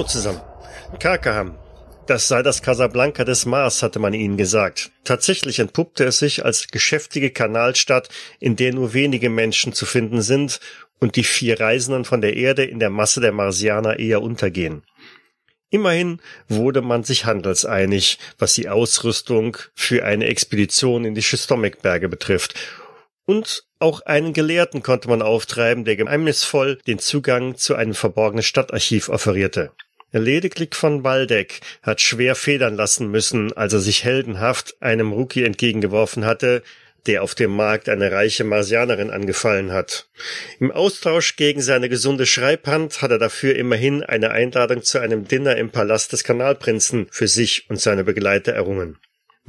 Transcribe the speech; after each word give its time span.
Hallo 0.00 0.08
zusammen. 0.08 0.40
Karkaham. 0.98 1.58
Das 2.06 2.26
sei 2.26 2.42
das 2.42 2.62
Casablanca 2.62 3.22
des 3.24 3.44
Mars, 3.44 3.82
hatte 3.82 3.98
man 3.98 4.14
ihnen 4.14 4.38
gesagt. 4.38 4.92
Tatsächlich 5.04 5.58
entpuppte 5.58 6.04
es 6.04 6.20
sich 6.20 6.42
als 6.42 6.68
geschäftige 6.68 7.28
Kanalstadt, 7.28 8.08
in 8.38 8.56
der 8.56 8.72
nur 8.72 8.94
wenige 8.94 9.28
Menschen 9.28 9.74
zu 9.74 9.84
finden 9.84 10.22
sind 10.22 10.60
und 11.00 11.16
die 11.16 11.22
vier 11.22 11.60
Reisenden 11.60 12.06
von 12.06 12.22
der 12.22 12.34
Erde 12.34 12.64
in 12.64 12.78
der 12.78 12.88
Masse 12.88 13.20
der 13.20 13.32
Marsianer 13.32 13.98
eher 13.98 14.22
untergehen. 14.22 14.84
Immerhin 15.68 16.22
wurde 16.48 16.80
man 16.80 17.04
sich 17.04 17.26
handelseinig, 17.26 18.18
was 18.38 18.54
die 18.54 18.70
Ausrüstung 18.70 19.58
für 19.74 20.06
eine 20.06 20.28
Expedition 20.28 21.04
in 21.04 21.14
die 21.14 21.22
Schistomikberge 21.22 22.08
betrifft. 22.08 22.54
Und 23.26 23.64
auch 23.78 24.00
einen 24.00 24.32
Gelehrten 24.32 24.82
konnte 24.82 25.10
man 25.10 25.20
auftreiben, 25.20 25.84
der 25.84 25.96
geheimnisvoll 25.96 26.78
den 26.86 26.98
Zugang 26.98 27.56
zu 27.56 27.74
einem 27.74 27.92
verborgenen 27.92 28.42
Stadtarchiv 28.42 29.10
offerierte. 29.10 29.72
Lediglich 30.12 30.74
von 30.74 31.04
Waldeck 31.04 31.60
hat 31.82 32.00
schwer 32.00 32.34
federn 32.34 32.74
lassen 32.74 33.10
müssen, 33.10 33.52
als 33.52 33.72
er 33.72 33.80
sich 33.80 34.04
heldenhaft 34.04 34.76
einem 34.80 35.12
Rookie 35.12 35.44
entgegengeworfen 35.44 36.24
hatte, 36.24 36.62
der 37.06 37.22
auf 37.22 37.34
dem 37.34 37.50
Markt 37.50 37.88
eine 37.88 38.12
reiche 38.12 38.44
Marsianerin 38.44 39.10
angefallen 39.10 39.72
hat. 39.72 40.08
Im 40.58 40.70
Austausch 40.70 41.36
gegen 41.36 41.62
seine 41.62 41.88
gesunde 41.88 42.26
Schreibhand 42.26 43.02
hat 43.02 43.10
er 43.10 43.18
dafür 43.18 43.56
immerhin 43.56 44.02
eine 44.02 44.32
Einladung 44.32 44.82
zu 44.82 44.98
einem 44.98 45.26
Dinner 45.26 45.56
im 45.56 45.70
Palast 45.70 46.12
des 46.12 46.24
Kanalprinzen 46.24 47.06
für 47.10 47.28
sich 47.28 47.70
und 47.70 47.80
seine 47.80 48.04
Begleiter 48.04 48.52
errungen. 48.52 48.98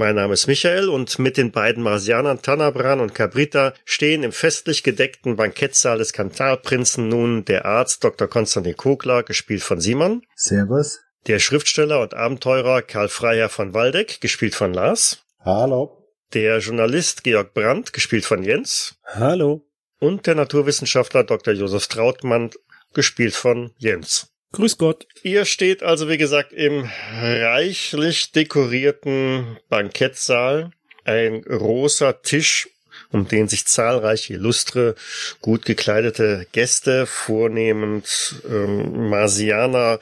Mein 0.01 0.15
Name 0.15 0.33
ist 0.33 0.47
Michael 0.47 0.89
und 0.89 1.19
mit 1.19 1.37
den 1.37 1.51
beiden 1.51 1.83
Marsianern 1.83 2.41
Tanabran 2.41 3.01
und 3.01 3.13
Cabrita 3.13 3.75
stehen 3.85 4.23
im 4.23 4.31
festlich 4.31 4.81
gedeckten 4.81 5.35
Bankettsaal 5.35 5.99
des 5.99 6.11
Kanalprinzen 6.11 7.07
nun 7.07 7.45
der 7.45 7.65
Arzt 7.65 8.03
Dr. 8.03 8.27
Konstantin 8.27 8.75
Kogler, 8.75 9.21
gespielt 9.21 9.61
von 9.61 9.79
Simon. 9.79 10.23
Servus. 10.35 11.01
Der 11.27 11.37
Schriftsteller 11.37 12.01
und 12.01 12.15
Abenteurer 12.15 12.81
Karl 12.81 13.09
Freiherr 13.09 13.49
von 13.49 13.75
Waldeck, 13.75 14.21
gespielt 14.21 14.55
von 14.55 14.73
Lars. 14.73 15.19
Hallo 15.45 15.99
der 16.33 16.57
Journalist 16.57 17.23
Georg 17.23 17.53
Brandt, 17.53 17.93
gespielt 17.93 18.25
von 18.25 18.41
Jens. 18.41 18.95
Hallo. 19.05 19.67
Und 19.99 20.25
der 20.25 20.33
Naturwissenschaftler 20.33 21.25
Dr. 21.25 21.53
Josef 21.53 21.87
Trautmann, 21.87 22.49
gespielt 22.95 23.35
von 23.35 23.71
Jens. 23.77 24.30
Grüß 24.53 24.77
Gott. 24.77 25.07
Ihr 25.23 25.45
steht 25.45 25.81
also, 25.81 26.09
wie 26.09 26.17
gesagt, 26.17 26.51
im 26.51 26.89
reichlich 27.21 28.31
dekorierten 28.33 29.57
Bankettsaal. 29.69 30.71
Ein 31.05 31.41
großer 31.41 32.21
Tisch, 32.21 32.69
um 33.11 33.27
den 33.27 33.47
sich 33.47 33.65
zahlreiche 33.65 34.33
illustre, 34.33 34.95
gut 35.39 35.65
gekleidete 35.65 36.47
Gäste, 36.51 37.05
vornehmend 37.05 38.35
ähm, 38.47 39.09
Marsianer, 39.09 39.99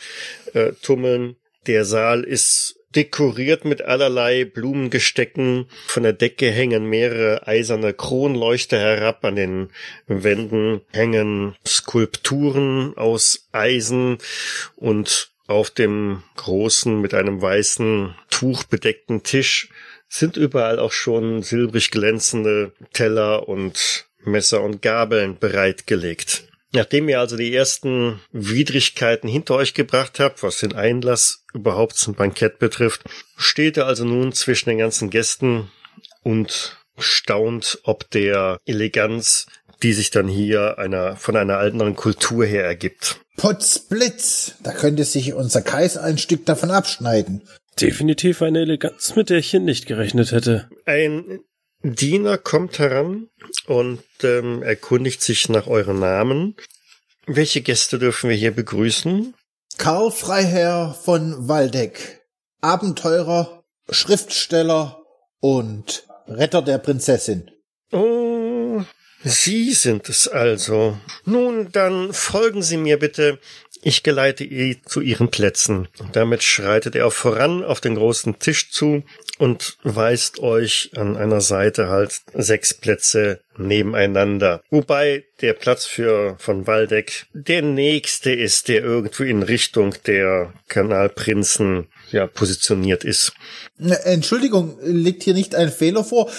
äh, 0.54 0.72
tummeln. 0.82 1.36
Der 1.68 1.86
Saal 1.86 2.24
ist 2.24 2.79
dekoriert 2.96 3.66
mit 3.66 3.82
allerlei 3.82 4.46
Blumengestecken. 4.46 5.68
Von 5.88 6.04
der 6.04 6.14
Decke 6.14 6.52
hängen 6.52 6.86
mehrere 6.86 7.48
eiserne 7.48 7.94
Kronleuchter 7.94 8.80
herab. 8.80 9.24
An 9.24 9.36
den 9.36 9.70
Wänden 10.08 10.82
hängen 10.92 11.56
Skulpturen 11.66 12.98
aus 12.98 13.48
Eisen 13.52 14.18
und 14.76 15.32
auf 15.48 15.72
dem 15.72 16.24
großen 16.36 17.02
mit 17.02 17.14
einem 17.14 17.42
weißen 17.42 18.16
Tuch 18.30 18.64
bedeckten 18.66 19.24
Tisch 19.24 19.70
sind 20.08 20.38
überall 20.38 20.80
auch 20.80 20.92
schon 20.92 21.44
silbrig 21.44 21.92
glänzende 21.92 22.74
Teller 22.94 23.48
und 23.48 24.06
Messer 24.24 24.62
und 24.62 24.82
Gabeln 24.82 25.38
bereitgelegt. 25.40 26.49
Nachdem 26.72 27.10
ihr 27.10 27.20
also 27.20 27.36
die 27.36 27.54
ersten 27.54 28.20
Widrigkeiten 28.32 29.28
hinter 29.28 29.56
euch 29.56 29.74
gebracht 29.74 30.20
habt, 30.20 30.44
was 30.44 30.60
den 30.60 30.74
Einlass 30.74 31.44
überhaupt 31.54 31.98
zum 31.98 32.14
Bankett 32.14 32.60
betrifft, 32.60 33.02
steht 33.38 33.78
er 33.78 33.88
also 33.88 34.06
nun 34.06 34.34
zwischen 34.34 34.70
den 34.70 34.78
ganzen 34.78 35.10
Gästen 35.10 35.72
und 36.22 36.78
staunt 36.98 37.80
ob 37.84 38.10
der 38.12 38.60
Eleganz, 38.66 39.48
die 39.82 39.94
sich 39.94 40.12
dann 40.12 40.28
hier 40.28 40.78
einer, 40.78 41.16
von 41.16 41.36
einer 41.36 41.58
anderen 41.58 41.96
Kultur 41.96 42.46
her 42.46 42.66
ergibt. 42.66 43.20
Potzblitz! 43.38 44.56
Da 44.62 44.74
könnte 44.74 45.06
sich 45.06 45.34
unser 45.34 45.62
Kaiser 45.62 46.04
ein 46.04 46.18
Stück 46.18 46.46
davon 46.46 46.72
abschneiden. 46.72 47.48
Definitiv 47.80 48.42
eine 48.42 48.60
Eleganz, 48.60 49.16
mit 49.16 49.30
der 49.30 49.38
ich 49.38 49.50
hier 49.50 49.62
nicht 49.62 49.86
gerechnet 49.86 50.34
hätte. 50.34 50.70
Ein 50.86 51.40
Diener 51.82 52.38
kommt 52.38 52.78
heran 52.80 53.30
und 53.66 54.04
ähm, 54.24 54.62
erkundigt 54.64 55.22
sich 55.22 55.48
nach 55.48 55.68
euren 55.68 56.00
Namen. 56.00 56.56
Welche 57.26 57.62
Gäste 57.62 58.00
dürfen 58.00 58.30
wir 58.30 58.36
hier 58.36 58.52
begrüßen? 58.52 59.34
Karl 59.78 60.12
Freiherr 60.12 60.94
von 60.94 61.48
Waldeck, 61.48 62.22
Abenteurer, 62.60 63.64
Schriftsteller 63.90 65.04
und 65.40 66.06
Retter 66.28 66.62
der 66.62 66.80
Prinzessin. 66.80 67.50
Oh, 67.94 68.82
Sie 69.24 69.74
sind 69.74 70.10
es 70.10 70.28
also. 70.28 70.98
Nun, 71.24 71.72
dann 71.72 72.14
folgen 72.14 72.62
Sie 72.62 72.78
mir 72.78 73.00
bitte. 73.00 73.40
Ich 73.82 74.04
geleite 74.04 74.44
Sie 74.44 74.82
zu 74.86 75.00
Ihren 75.00 75.32
Plätzen. 75.32 75.88
Damit 76.12 76.44
schreitet 76.44 76.96
er 76.96 77.10
voran 77.10 77.64
auf 77.64 77.80
den 77.80 77.96
großen 77.96 78.40
Tisch 78.40 78.72
zu 78.72 79.04
und 79.40 79.78
weist 79.84 80.40
euch 80.40 80.92
an 80.96 81.18
einer 81.18 81.42
Seite 81.42 81.88
halt 81.88 82.22
sechs 82.34 82.74
Plätze 82.74 83.40
nebeneinander. 83.58 84.62
Wobei 84.70 85.24
der 85.42 85.54
Platz 85.54 85.86
für 85.86 86.36
von 86.40 86.68
Waldeck 86.68 87.26
der 87.34 87.62
nächste 87.62 88.32
ist, 88.32 88.68
der 88.68 88.84
irgendwo 88.84 89.24
in 89.24 89.42
Richtung 89.42 89.96
der 90.06 90.54
Kanalprinzen 90.68 91.88
ja 92.12 92.28
positioniert 92.28 93.04
ist. 93.04 93.34
Entschuldigung, 93.78 94.78
liegt 94.84 95.24
hier 95.24 95.34
nicht 95.34 95.56
ein 95.56 95.72
Fehler 95.72 96.04
vor? 96.04 96.30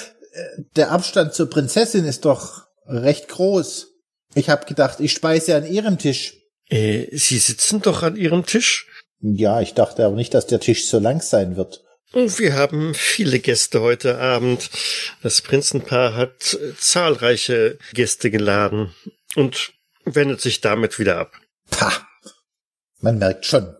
Der 0.77 0.93
Abstand 0.93 1.35
zur 1.35 1.51
Prinzessin 1.51 2.05
ist 2.05 2.27
doch 2.27 2.67
recht 2.87 3.29
groß. 3.29 3.89
Ich 4.35 4.51
habe 4.51 4.67
gedacht, 4.67 5.01
ich 5.01 5.13
speise 5.13 5.57
an 5.57 5.67
ihrem 5.67 5.99
Tisch. 5.99 6.37
Äh, 6.69 7.07
Sie 7.17 7.39
sitzen 7.39 7.83
doch 7.83 8.03
an 8.03 8.15
Ihrem 8.15 8.47
Tisch? 8.47 8.87
Ja, 9.21 9.61
ich 9.61 9.75
dachte 9.75 10.05
aber 10.05 10.15
nicht, 10.15 10.35
dass 10.35 10.47
der 10.47 10.61
Tisch 10.61 10.87
so 10.87 10.99
lang 10.99 11.21
sein 11.21 11.57
wird. 11.57 11.83
Wir 12.13 12.55
haben 12.55 12.93
viele 12.95 13.39
Gäste 13.39 13.83
heute 13.83 14.19
Abend. 14.19 14.69
Das 15.23 15.43
Prinzenpaar 15.43 16.17
hat 16.17 16.59
zahlreiche 16.79 17.79
Gäste 17.93 18.33
geladen 18.33 18.93
und 19.37 19.73
wendet 20.05 20.41
sich 20.41 20.61
damit 20.61 20.99
wieder 20.99 21.19
ab. 21.19 21.33
Pah! 21.71 21.93
Man 23.01 23.19
merkt 23.19 23.47
schon, 23.47 23.77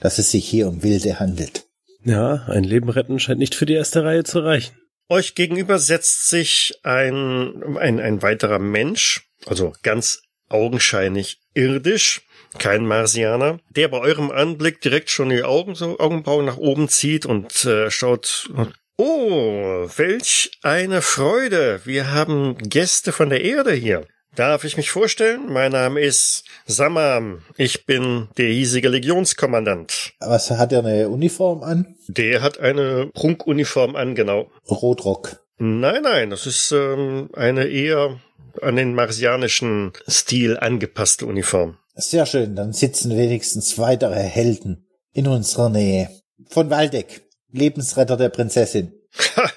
dass 0.00 0.18
es 0.18 0.32
sich 0.32 0.48
hier 0.48 0.66
um 0.66 0.82
Wilde 0.82 1.20
handelt. 1.20 1.66
Ja, 2.04 2.46
ein 2.48 2.64
Leben 2.64 2.88
retten 2.88 3.20
scheint 3.20 3.38
nicht 3.38 3.54
für 3.54 3.66
die 3.66 3.74
erste 3.74 4.02
Reihe 4.02 4.24
zu 4.24 4.40
reichen. 4.40 4.76
Euch 5.08 5.36
gegenüber 5.36 5.78
setzt 5.78 6.28
sich 6.28 6.80
ein, 6.82 7.76
ein, 7.78 8.00
ein 8.00 8.22
weiterer 8.22 8.58
Mensch, 8.58 9.30
also 9.46 9.72
ganz 9.82 10.22
augenscheinlich 10.48 11.40
irdisch, 11.54 12.22
kein 12.58 12.86
Marsianer, 12.86 13.60
der 13.70 13.88
bei 13.88 13.98
eurem 13.98 14.30
Anblick 14.30 14.80
direkt 14.80 15.10
schon 15.10 15.28
die 15.28 15.44
Augen 15.44 15.74
so 15.74 15.98
Augenbrauen 15.98 16.46
nach 16.46 16.56
oben 16.56 16.88
zieht 16.88 17.26
und 17.26 17.64
äh, 17.64 17.90
schaut. 17.90 18.50
Oh, 18.96 19.88
welch 19.96 20.50
eine 20.62 21.02
Freude! 21.02 21.80
Wir 21.84 22.10
haben 22.10 22.58
Gäste 22.58 23.12
von 23.12 23.30
der 23.30 23.44
Erde 23.44 23.72
hier. 23.72 24.06
Darf 24.34 24.64
ich 24.64 24.76
mich 24.76 24.90
vorstellen? 24.90 25.52
Mein 25.52 25.72
Name 25.72 26.00
ist 26.00 26.44
Samam. 26.66 27.42
Ich 27.56 27.86
bin 27.86 28.28
der 28.36 28.48
hiesige 28.48 28.88
Legionskommandant. 28.88 30.12
Was 30.20 30.50
hat 30.50 30.72
er 30.72 30.80
eine 30.80 31.08
Uniform 31.08 31.62
an? 31.62 31.96
Der 32.06 32.40
hat 32.42 32.60
eine 32.60 33.10
Prunkuniform 33.14 33.96
an, 33.96 34.14
genau. 34.14 34.50
Rotrock. 34.68 35.40
Nein, 35.58 36.02
nein, 36.02 36.30
das 36.30 36.46
ist 36.46 36.70
ähm, 36.70 37.30
eine 37.34 37.66
eher 37.66 38.20
an 38.62 38.76
den 38.76 38.94
marsianischen 38.94 39.92
Stil 40.08 40.56
angepasste 40.58 41.26
Uniform. 41.26 41.78
Sehr 41.94 42.26
schön, 42.26 42.54
dann 42.54 42.72
sitzen 42.72 43.16
wenigstens 43.16 43.78
weitere 43.78 44.20
Helden 44.20 44.86
in 45.12 45.26
unserer 45.26 45.68
Nähe. 45.68 46.10
Von 46.48 46.70
Waldeck, 46.70 47.22
Lebensretter 47.50 48.16
der 48.16 48.28
Prinzessin. 48.28 48.92
Ha, 49.36 49.50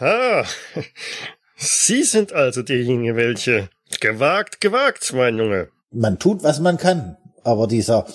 ha. 0.00 0.44
Sie 1.56 2.02
sind 2.02 2.32
also 2.32 2.62
derjenige, 2.62 3.16
welche. 3.16 3.68
Gewagt, 4.00 4.60
gewagt, 4.60 5.12
mein 5.12 5.38
Junge. 5.38 5.68
Man 5.90 6.18
tut, 6.18 6.42
was 6.42 6.60
man 6.60 6.78
kann, 6.78 7.16
aber 7.44 7.66
dieser 7.66 8.06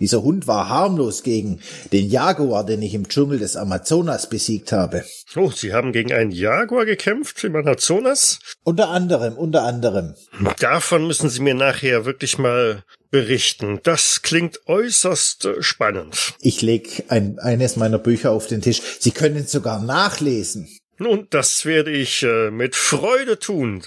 dieser 0.00 0.22
Hund 0.22 0.46
war 0.46 0.68
harmlos 0.68 1.22
gegen 1.22 1.60
den 1.92 2.08
Jaguar, 2.08 2.64
den 2.64 2.82
ich 2.82 2.94
im 2.94 3.08
Dschungel 3.08 3.38
des 3.38 3.56
Amazonas 3.56 4.28
besiegt 4.28 4.72
habe. 4.72 5.04
Oh, 5.36 5.50
Sie 5.50 5.72
haben 5.72 5.92
gegen 5.92 6.12
einen 6.12 6.30
Jaguar 6.30 6.84
gekämpft 6.84 7.42
im 7.44 7.56
Amazonas? 7.56 8.38
Unter 8.64 8.88
anderem, 8.88 9.34
unter 9.34 9.62
anderem. 9.62 10.14
Davon 10.58 11.06
müssen 11.06 11.28
Sie 11.28 11.40
mir 11.40 11.54
nachher 11.54 12.04
wirklich 12.04 12.38
mal 12.38 12.84
berichten. 13.10 13.80
Das 13.84 14.22
klingt 14.22 14.66
äußerst 14.66 15.48
spannend. 15.60 16.34
Ich 16.40 16.62
leg 16.62 17.04
ein, 17.08 17.38
eines 17.38 17.76
meiner 17.76 17.98
Bücher 17.98 18.32
auf 18.32 18.48
den 18.48 18.60
Tisch. 18.60 18.82
Sie 18.98 19.12
können 19.12 19.46
sogar 19.46 19.80
nachlesen. 19.80 20.68
Nun, 20.98 21.26
das 21.30 21.64
werde 21.64 21.90
ich 21.90 22.22
äh, 22.22 22.50
mit 22.50 22.76
Freude 22.76 23.38
tun. 23.38 23.82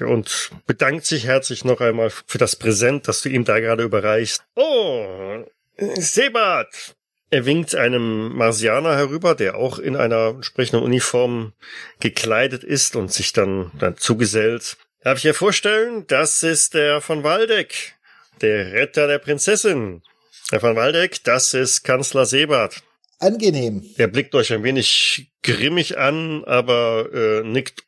Und 0.00 0.50
bedankt 0.66 1.04
sich 1.04 1.26
herzlich 1.26 1.64
noch 1.64 1.80
einmal 1.80 2.10
für 2.26 2.38
das 2.38 2.56
Präsent, 2.56 3.08
das 3.08 3.22
du 3.22 3.28
ihm 3.28 3.44
da 3.44 3.58
gerade 3.58 3.82
überreichst. 3.82 4.42
Oh, 4.54 5.44
Sebat! 5.76 6.94
Er 7.32 7.46
winkt 7.46 7.76
einem 7.76 8.34
Marsianer 8.36 8.96
herüber, 8.96 9.36
der 9.36 9.54
auch 9.54 9.78
in 9.78 9.94
einer 9.94 10.30
entsprechenden 10.30 10.82
Uniform 10.82 11.52
gekleidet 12.00 12.64
ist 12.64 12.96
und 12.96 13.12
sich 13.12 13.32
dann, 13.32 13.70
dann 13.78 13.96
zugesellt. 13.96 14.76
Darf 15.02 15.18
ich 15.18 15.22
dir 15.22 15.34
vorstellen, 15.34 16.06
das 16.08 16.42
ist 16.42 16.74
der 16.74 17.00
von 17.00 17.22
Waldeck, 17.22 17.94
der 18.40 18.72
Retter 18.72 19.06
der 19.06 19.18
Prinzessin. 19.18 20.02
Herr 20.50 20.60
von 20.60 20.74
Waldeck, 20.74 21.22
das 21.22 21.54
ist 21.54 21.84
Kanzler 21.84 22.26
Sebert. 22.26 22.82
Angenehm. 23.20 23.84
Er 23.96 24.08
blickt 24.08 24.34
euch 24.34 24.52
ein 24.52 24.62
wenig 24.62 25.32
grimmig 25.42 25.98
an, 25.98 26.42
aber 26.44 27.08
äh, 27.12 27.42
nickt 27.46 27.84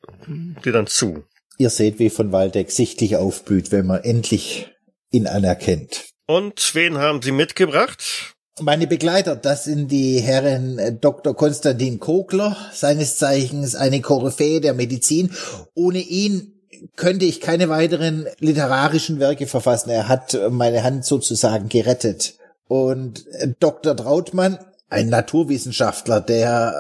dir 0.65 0.73
dann 0.73 0.87
zu. 0.87 1.25
Ihr 1.59 1.71
seht, 1.71 1.99
wie 1.99 2.11
von 2.11 2.33
Waldeck 2.33 2.71
sichtlich 2.71 3.17
aufblüht, 3.17 3.73
wenn 3.73 3.87
man 3.87 4.03
endlich 4.03 4.71
ihn 5.11 5.27
anerkennt. 5.27 6.07
Und 6.27 6.75
wen 6.75 6.99
haben 6.99 7.23
Sie 7.23 7.33
mitgebracht? 7.33 8.35
Meine 8.61 8.87
Begleiter, 8.87 9.35
das 9.35 9.65
sind 9.65 9.91
die 9.91 10.21
Herren 10.21 10.79
äh, 10.79 10.93
Dr. 10.95 11.35
Konstantin 11.35 11.99
Kogler, 11.99 12.57
seines 12.73 13.17
Zeichens 13.17 13.75
eine 13.75 14.03
Koryphäe 14.03 14.61
der 14.61 14.75
Medizin. 14.75 15.31
Ohne 15.75 16.01
ihn 16.01 16.53
könnte 16.97 17.25
ich 17.25 17.41
keine 17.41 17.69
weiteren 17.69 18.27
literarischen 18.39 19.21
Werke 19.21 19.47
verfassen. 19.47 19.91
Er 19.91 20.09
hat 20.09 20.39
meine 20.51 20.83
Hand 20.83 21.07
sozusagen 21.07 21.69
gerettet. 21.69 22.35
Und 22.69 23.27
äh, 23.33 23.49
Dr. 23.59 23.97
Trautmann, 23.97 24.59
ein 24.93 25.09
Naturwissenschaftler, 25.09 26.21
der 26.21 26.75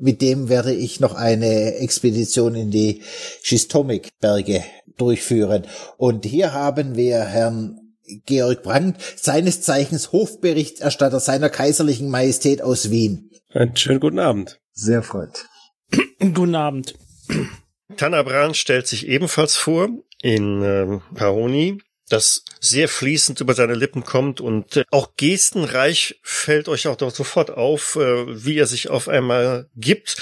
mit 0.00 0.22
dem 0.22 0.48
werde 0.48 0.72
ich 0.72 1.00
noch 1.00 1.14
eine 1.14 1.74
Expedition 1.76 2.54
in 2.54 2.70
die 2.70 3.02
Schistomikberge 3.42 4.64
durchführen. 4.96 5.66
Und 5.98 6.24
hier 6.24 6.54
haben 6.54 6.96
wir 6.96 7.20
Herrn 7.20 7.78
Georg 8.26 8.62
Brandt, 8.62 8.96
seines 9.16 9.60
Zeichens 9.62 10.12
Hofberichterstatter 10.12 11.20
seiner 11.20 11.50
kaiserlichen 11.50 12.08
Majestät 12.08 12.62
aus 12.62 12.90
Wien. 12.90 13.30
Einen 13.50 13.76
schönen 13.76 14.00
guten 14.00 14.18
Abend. 14.18 14.60
Sehr 14.72 15.02
freut. 15.02 15.46
guten 16.18 16.54
Abend. 16.54 16.94
Tanner 17.96 18.24
Brandt 18.24 18.56
stellt 18.56 18.86
sich 18.86 19.06
ebenfalls 19.06 19.56
vor 19.56 19.88
in 20.22 20.62
äh, 20.62 20.98
Paroni, 21.14 21.78
das 22.08 22.44
sehr 22.60 22.88
fließend 22.88 23.40
über 23.40 23.54
seine 23.54 23.74
Lippen 23.74 24.04
kommt 24.04 24.40
und 24.40 24.76
äh, 24.76 24.84
auch 24.90 25.10
gestenreich 25.16 26.20
fällt 26.22 26.68
euch 26.68 26.86
auch 26.86 26.96
doch 26.96 27.14
sofort 27.14 27.50
auf, 27.50 27.96
äh, 27.96 28.44
wie 28.44 28.58
er 28.58 28.66
sich 28.66 28.90
auf 28.90 29.08
einmal 29.08 29.68
gibt. 29.76 30.16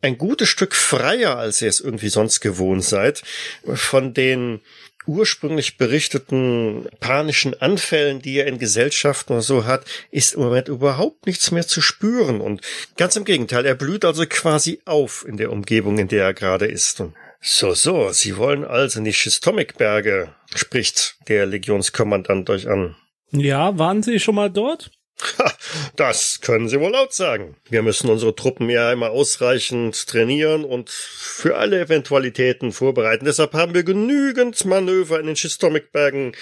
Ein 0.00 0.18
gutes 0.18 0.48
Stück 0.48 0.74
freier, 0.74 1.38
als 1.38 1.62
ihr 1.62 1.68
es 1.68 1.80
irgendwie 1.80 2.08
sonst 2.08 2.40
gewohnt 2.40 2.84
seid. 2.84 3.22
Von 3.64 4.14
den 4.14 4.60
ursprünglich 5.06 5.78
berichteten 5.78 6.88
panischen 7.00 7.60
Anfällen, 7.60 8.22
die 8.22 8.36
er 8.36 8.46
in 8.46 8.58
Gesellschaften 8.58 9.32
oder 9.32 9.42
so 9.42 9.64
hat, 9.64 9.84
ist 10.10 10.34
im 10.34 10.42
Moment 10.42 10.68
überhaupt 10.68 11.26
nichts 11.26 11.50
mehr 11.50 11.66
zu 11.66 11.80
spüren. 11.80 12.40
Und 12.40 12.60
ganz 12.96 13.16
im 13.16 13.24
Gegenteil, 13.24 13.66
er 13.66 13.74
blüht 13.74 14.04
also 14.04 14.24
quasi 14.28 14.80
auf 14.84 15.24
in 15.26 15.36
der 15.36 15.50
Umgebung, 15.50 15.98
in 15.98 16.08
der 16.08 16.24
er 16.24 16.34
gerade 16.34 16.66
ist. 16.66 17.00
Und 17.00 17.14
so, 17.42 17.74
so, 17.74 18.12
Sie 18.12 18.36
wollen 18.36 18.64
also 18.64 19.00
in 19.00 19.04
die 19.04 19.12
Schistomikberge, 19.12 20.32
spricht 20.54 21.16
der 21.28 21.44
Legionskommandant 21.44 22.48
euch 22.50 22.68
an. 22.68 22.96
Ja, 23.32 23.76
waren 23.78 24.02
Sie 24.02 24.20
schon 24.20 24.36
mal 24.36 24.48
dort? 24.48 24.90
Ha, 25.38 25.52
das 25.96 26.40
können 26.40 26.68
Sie 26.68 26.80
wohl 26.80 26.92
laut 26.92 27.12
sagen. 27.12 27.56
Wir 27.68 27.82
müssen 27.82 28.10
unsere 28.10 28.34
Truppen 28.34 28.70
ja 28.70 28.92
immer 28.92 29.10
ausreichend 29.10 30.06
trainieren 30.06 30.64
und 30.64 30.90
für 30.90 31.56
alle 31.56 31.80
Eventualitäten 31.80 32.72
vorbereiten. 32.72 33.24
Deshalb 33.24 33.54
haben 33.54 33.74
wir 33.74 33.82
genügend 33.82 34.64
Manöver 34.64 35.20
in 35.20 35.26
den 35.26 35.36
Schistomikbergen 35.36 36.32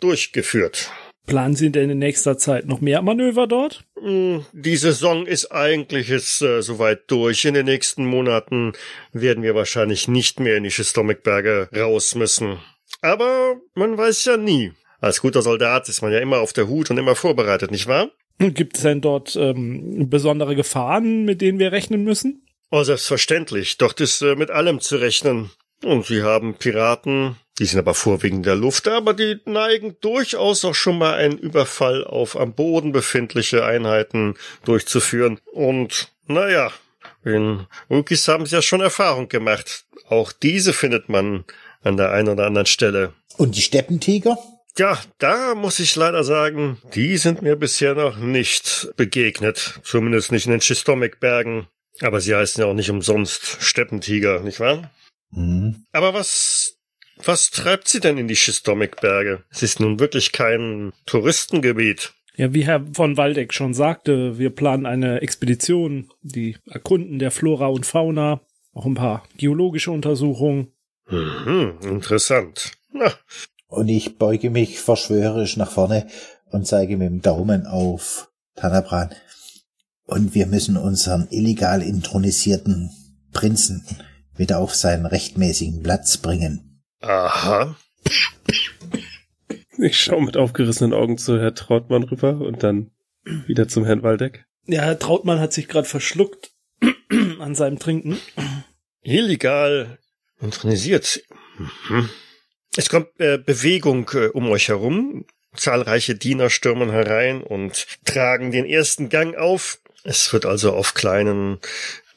durchgeführt. 0.00 0.90
Planen 1.26 1.56
Sie 1.56 1.70
denn 1.70 1.90
in 1.90 1.98
nächster 1.98 2.38
Zeit 2.38 2.66
noch 2.66 2.80
mehr 2.80 3.02
Manöver 3.02 3.46
dort? 3.46 3.84
Hm, 4.00 4.46
die 4.52 4.76
Saison 4.76 5.26
ist 5.26 5.50
eigentlich 5.50 6.10
ist, 6.10 6.40
äh, 6.40 6.62
soweit 6.62 7.10
durch. 7.10 7.44
In 7.44 7.54
den 7.54 7.66
nächsten 7.66 8.06
Monaten 8.06 8.72
werden 9.12 9.42
wir 9.42 9.54
wahrscheinlich 9.54 10.06
nicht 10.06 10.38
mehr 10.38 10.56
in 10.56 10.62
die 10.62 10.70
Schistomikberge 10.70 11.68
raus 11.76 12.14
müssen. 12.14 12.58
Aber 13.02 13.56
man 13.74 13.98
weiß 13.98 14.24
ja 14.26 14.36
nie. 14.36 14.72
Als 15.00 15.20
guter 15.20 15.42
Soldat 15.42 15.88
ist 15.88 16.00
man 16.00 16.12
ja 16.12 16.20
immer 16.20 16.38
auf 16.38 16.52
der 16.52 16.68
Hut 16.68 16.90
und 16.90 16.98
immer 16.98 17.16
vorbereitet, 17.16 17.70
nicht 17.70 17.86
wahr? 17.86 18.10
Gibt 18.38 18.76
es 18.76 18.82
denn 18.82 19.00
dort 19.00 19.34
ähm, 19.36 20.08
besondere 20.08 20.54
Gefahren, 20.54 21.24
mit 21.24 21.40
denen 21.40 21.58
wir 21.58 21.72
rechnen 21.72 22.04
müssen? 22.04 22.46
Oh, 22.70 22.82
selbstverständlich. 22.82 23.78
Dort 23.78 24.00
ist 24.00 24.22
äh, 24.22 24.36
mit 24.36 24.50
allem 24.50 24.80
zu 24.80 24.96
rechnen. 24.96 25.50
Und 25.82 26.06
sie 26.06 26.22
haben 26.22 26.54
Piraten, 26.54 27.36
die 27.58 27.64
sind 27.64 27.78
aber 27.78 27.94
vorwiegend 27.94 28.44
der 28.44 28.56
Luft, 28.56 28.86
aber 28.88 29.14
die 29.14 29.40
neigen 29.46 29.96
durchaus 30.00 30.64
auch 30.64 30.74
schon 30.74 30.98
mal 30.98 31.14
einen 31.14 31.38
Überfall 31.38 32.04
auf 32.04 32.36
am 32.36 32.52
Boden 32.52 32.92
befindliche 32.92 33.64
Einheiten 33.64 34.34
durchzuführen. 34.64 35.40
Und 35.52 36.12
naja, 36.26 36.70
in 37.24 37.66
Rookies 37.90 38.28
haben 38.28 38.46
sie 38.46 38.56
ja 38.56 38.62
schon 38.62 38.80
Erfahrung 38.80 39.28
gemacht. 39.28 39.84
Auch 40.08 40.32
diese 40.32 40.72
findet 40.72 41.08
man 41.08 41.44
an 41.82 41.96
der 41.96 42.12
einen 42.12 42.28
oder 42.28 42.46
anderen 42.46 42.66
Stelle. 42.66 43.14
Und 43.36 43.56
die 43.56 43.62
Steppentiger? 43.62 44.36
Ja, 44.78 45.00
da 45.18 45.54
muss 45.54 45.78
ich 45.80 45.96
leider 45.96 46.22
sagen, 46.22 46.78
die 46.94 47.16
sind 47.16 47.40
mir 47.40 47.56
bisher 47.56 47.94
noch 47.94 48.18
nicht 48.18 48.90
begegnet. 48.96 49.80
Zumindest 49.82 50.32
nicht 50.32 50.46
in 50.46 50.52
den 50.52 50.60
Schistomikbergen. 50.60 51.66
Aber 52.02 52.20
sie 52.20 52.34
heißen 52.34 52.60
ja 52.60 52.68
auch 52.68 52.74
nicht 52.74 52.90
umsonst 52.90 53.56
Steppentiger, 53.60 54.40
nicht 54.40 54.60
wahr? 54.60 54.90
Mhm. 55.30 55.86
Aber 55.92 56.12
was, 56.12 56.76
was 57.24 57.50
treibt 57.50 57.88
sie 57.88 58.00
denn 58.00 58.18
in 58.18 58.28
die 58.28 58.36
Schistomikberge? 58.36 59.44
Es 59.50 59.62
ist 59.62 59.80
nun 59.80 59.98
wirklich 60.00 60.32
kein 60.32 60.92
Touristengebiet. 61.06 62.12
Ja, 62.36 62.52
wie 62.52 62.66
Herr 62.66 62.84
von 62.92 63.16
Waldeck 63.16 63.54
schon 63.54 63.72
sagte, 63.72 64.38
wir 64.38 64.50
planen 64.50 64.84
eine 64.84 65.22
Expedition, 65.22 66.10
die 66.22 66.56
Erkunden 66.66 67.18
der 67.18 67.30
Flora 67.30 67.68
und 67.68 67.86
Fauna, 67.86 68.40
auch 68.74 68.84
ein 68.84 68.94
paar 68.94 69.24
geologische 69.38 69.90
Untersuchungen. 69.90 70.72
Mhm, 71.08 71.78
interessant. 71.82 72.72
Na, 72.92 73.12
Und 73.68 73.88
ich 73.88 74.18
beuge 74.18 74.50
mich 74.50 74.80
verschwörerisch 74.80 75.56
nach 75.56 75.70
vorne 75.70 76.06
und 76.50 76.66
zeige 76.66 76.98
mit 76.98 77.08
dem 77.08 77.22
Daumen 77.22 77.66
auf 77.66 78.30
Tanabran. 78.54 79.10
Und 80.04 80.34
wir 80.34 80.46
müssen 80.46 80.76
unseren 80.76 81.26
illegal 81.30 81.82
intronisierten 81.82 82.90
Prinzen 83.32 83.84
wieder 84.36 84.58
auf 84.58 84.74
seinen 84.74 85.06
rechtmäßigen 85.06 85.82
Platz 85.82 86.18
bringen. 86.18 86.65
Aha. 87.06 87.76
Ich 89.78 90.00
schaue 90.00 90.24
mit 90.24 90.36
aufgerissenen 90.36 90.92
Augen 90.92 91.18
zu 91.18 91.38
Herr 91.38 91.54
Trautmann 91.54 92.04
rüber 92.04 92.38
und 92.38 92.62
dann 92.62 92.90
wieder 93.46 93.68
zum 93.68 93.84
Herrn 93.84 94.02
Waldeck. 94.02 94.46
Ja, 94.66 94.82
Herr 94.82 94.98
Trautmann 94.98 95.38
hat 95.38 95.52
sich 95.52 95.68
gerade 95.68 95.86
verschluckt 95.86 96.50
an 97.40 97.54
seinem 97.54 97.78
Trinken. 97.78 98.18
Illegal 99.02 99.98
intronisiert. 100.40 101.22
Mhm. 101.58 102.10
Es 102.76 102.88
kommt 102.88 103.08
äh, 103.18 103.38
Bewegung 103.38 104.10
äh, 104.14 104.28
um 104.28 104.48
euch 104.50 104.68
herum. 104.68 105.24
Zahlreiche 105.54 106.14
Diener 106.14 106.50
stürmen 106.50 106.90
herein 106.90 107.42
und 107.42 107.86
tragen 108.04 108.50
den 108.50 108.66
ersten 108.66 109.08
Gang 109.08 109.36
auf. 109.36 109.78
Es 110.04 110.32
wird 110.32 110.44
also 110.44 110.72
auf 110.72 110.94
kleinen 110.94 111.58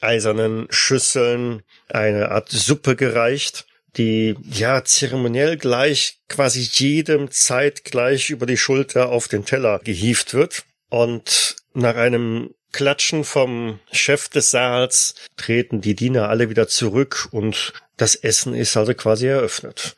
eisernen 0.00 0.66
Schüsseln 0.70 1.62
eine 1.88 2.30
Art 2.30 2.50
Suppe 2.50 2.96
gereicht, 2.96 3.66
die 3.96 4.36
ja 4.50 4.84
zeremoniell 4.84 5.56
gleich 5.56 6.18
quasi 6.28 6.60
jedem 6.60 7.30
zeitgleich 7.30 8.30
über 8.30 8.46
die 8.46 8.56
Schulter 8.56 9.08
auf 9.10 9.28
den 9.28 9.44
Teller 9.44 9.80
gehieft 9.80 10.34
wird. 10.34 10.64
Und 10.88 11.56
nach 11.74 11.96
einem 11.96 12.50
Klatschen 12.72 13.24
vom 13.24 13.80
Chef 13.92 14.28
des 14.28 14.50
Saals 14.50 15.14
treten 15.36 15.80
die 15.80 15.94
Diener 15.94 16.28
alle 16.28 16.50
wieder 16.50 16.68
zurück 16.68 17.28
und 17.32 17.72
das 17.96 18.14
Essen 18.14 18.54
ist 18.54 18.76
also 18.76 18.94
quasi 18.94 19.26
eröffnet. 19.26 19.96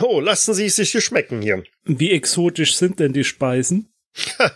Oh, 0.00 0.20
lassen 0.20 0.54
Sie 0.54 0.66
es 0.66 0.76
sich 0.76 0.90
schmecken 1.04 1.42
hier. 1.42 1.62
Wie 1.84 2.10
exotisch 2.10 2.76
sind 2.76 2.98
denn 2.98 3.12
die 3.12 3.24
Speisen? 3.24 3.92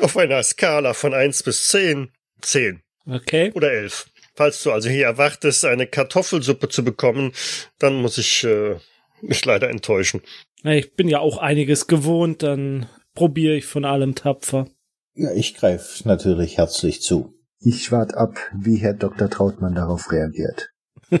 Auf 0.00 0.16
einer 0.16 0.42
Skala 0.42 0.94
von 0.94 1.14
eins 1.14 1.42
bis 1.42 1.68
zehn, 1.68 2.10
zehn 2.40 2.82
Okay. 3.06 3.50
oder 3.54 3.72
elf. 3.72 4.06
Falls 4.34 4.62
du 4.62 4.72
also 4.72 4.88
hier 4.88 5.06
erwartest, 5.06 5.64
eine 5.64 5.86
Kartoffelsuppe 5.86 6.68
zu 6.68 6.84
bekommen, 6.84 7.32
dann 7.78 8.00
muss 8.00 8.18
ich 8.18 8.44
äh, 8.44 8.76
mich 9.20 9.44
leider 9.44 9.68
enttäuschen. 9.68 10.22
Ich 10.64 10.94
bin 10.94 11.08
ja 11.08 11.18
auch 11.18 11.38
einiges 11.38 11.86
gewohnt, 11.86 12.42
dann 12.42 12.88
probiere 13.14 13.54
ich 13.56 13.66
von 13.66 13.84
allem 13.84 14.14
tapfer. 14.14 14.68
Ja, 15.14 15.32
ich 15.32 15.54
greife 15.54 16.06
natürlich 16.08 16.56
herzlich 16.56 17.02
zu. 17.02 17.34
Ich 17.58 17.92
wart 17.92 18.14
ab, 18.14 18.38
wie 18.54 18.76
Herr 18.76 18.94
Dr. 18.94 19.28
Trautmann 19.28 19.74
darauf 19.74 20.10
reagiert. 20.10 20.70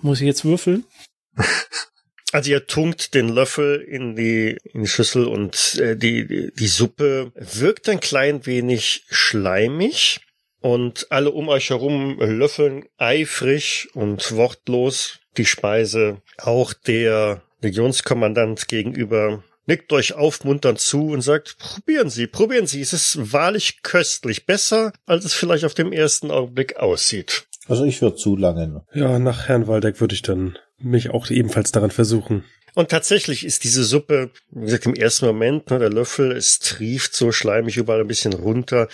Muss 0.00 0.20
ich 0.20 0.26
jetzt 0.26 0.44
würfeln? 0.44 0.84
Also 2.34 2.50
ihr 2.50 2.66
tunkt 2.66 3.12
den 3.12 3.28
Löffel 3.28 3.82
in 3.82 4.16
die, 4.16 4.56
in 4.72 4.80
die 4.80 4.88
Schüssel 4.88 5.26
und 5.26 5.78
äh, 5.78 5.98
die, 5.98 6.26
die, 6.26 6.50
die 6.50 6.66
Suppe 6.66 7.30
wirkt 7.34 7.90
ein 7.90 8.00
klein 8.00 8.46
wenig 8.46 9.04
schleimig 9.10 10.18
und 10.62 11.06
alle 11.10 11.30
um 11.30 11.48
euch 11.48 11.70
herum 11.70 12.18
löffeln 12.18 12.84
eifrig 12.96 13.88
und 13.94 14.34
wortlos 14.36 15.18
die 15.36 15.44
Speise. 15.44 16.22
Auch 16.38 16.72
der 16.72 17.42
Legionskommandant 17.60 18.68
gegenüber 18.68 19.42
nickt 19.66 19.92
euch 19.92 20.14
aufmunternd 20.14 20.80
zu 20.80 21.08
und 21.08 21.22
sagt, 21.22 21.58
probieren 21.58 22.10
Sie, 22.10 22.26
probieren 22.26 22.66
Sie, 22.66 22.80
es 22.80 22.92
ist 22.92 23.32
wahrlich 23.32 23.82
köstlich, 23.82 24.46
besser, 24.46 24.92
als 25.06 25.24
es 25.24 25.34
vielleicht 25.34 25.64
auf 25.64 25.74
dem 25.74 25.92
ersten 25.92 26.30
Augenblick 26.30 26.76
aussieht. 26.76 27.44
Also 27.68 27.84
ich 27.84 28.02
würde 28.02 28.16
zu 28.16 28.36
lange. 28.36 28.84
Ja, 28.92 29.18
nach 29.18 29.48
Herrn 29.48 29.66
Waldeck 29.68 30.00
würde 30.00 30.14
ich 30.14 30.22
dann 30.22 30.58
mich 30.78 31.10
auch 31.10 31.30
ebenfalls 31.30 31.70
daran 31.70 31.92
versuchen. 31.92 32.44
Und 32.74 32.88
tatsächlich 32.88 33.44
ist 33.44 33.64
diese 33.64 33.84
Suppe, 33.84 34.30
wie 34.50 34.64
gesagt, 34.64 34.86
im 34.86 34.94
ersten 34.94 35.26
Moment, 35.26 35.70
ne, 35.70 35.78
der 35.78 35.90
Löffel, 35.90 36.32
es 36.32 36.58
trieft 36.58 37.14
so 37.14 37.30
schleimig 37.30 37.76
überall 37.76 38.00
ein 38.00 38.08
bisschen 38.08 38.32
runter. 38.32 38.88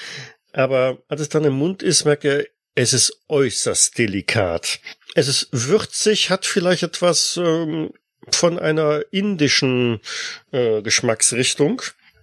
Aber 0.59 0.99
als 1.07 1.21
es 1.21 1.29
dann 1.29 1.45
im 1.45 1.53
Mund 1.53 1.85
ist, 1.85 2.05
merkt 2.05 2.25
er, 2.25 2.45
es 2.75 2.93
ist 2.93 3.23
äußerst 3.29 3.97
delikat. 3.97 4.81
Es 5.15 5.29
ist 5.29 5.49
würzig, 5.53 6.31
hat 6.31 6.47
vielleicht 6.47 6.83
etwas 6.83 7.39
ähm, 7.41 7.93
von 8.33 8.59
einer 8.59 9.05
indischen 9.13 10.01
äh, 10.51 10.83
Geschmacksrichtung 10.83 11.81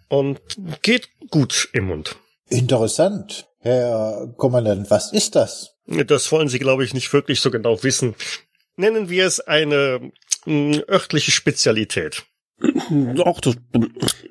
und 0.09 0.41
geht 0.81 1.07
gut 1.29 1.69
im 1.71 1.85
Mund. 1.85 2.17
Interessant. 2.49 3.47
Herr 3.59 4.27
Kommandant, 4.35 4.91
was 4.91 5.13
ist 5.13 5.35
das? 5.35 5.77
Das 5.85 6.29
wollen 6.33 6.49
Sie, 6.49 6.59
glaube 6.59 6.83
ich, 6.83 6.93
nicht 6.93 7.13
wirklich 7.13 7.39
so 7.39 7.51
genau 7.51 7.83
wissen. 7.83 8.15
Nennen 8.75 9.07
wir 9.09 9.25
es 9.25 9.39
eine 9.39 10.11
mh, 10.45 10.81
örtliche 10.89 11.31
Spezialität. 11.31 12.25
Auch 13.19 13.39
das, 13.39 13.55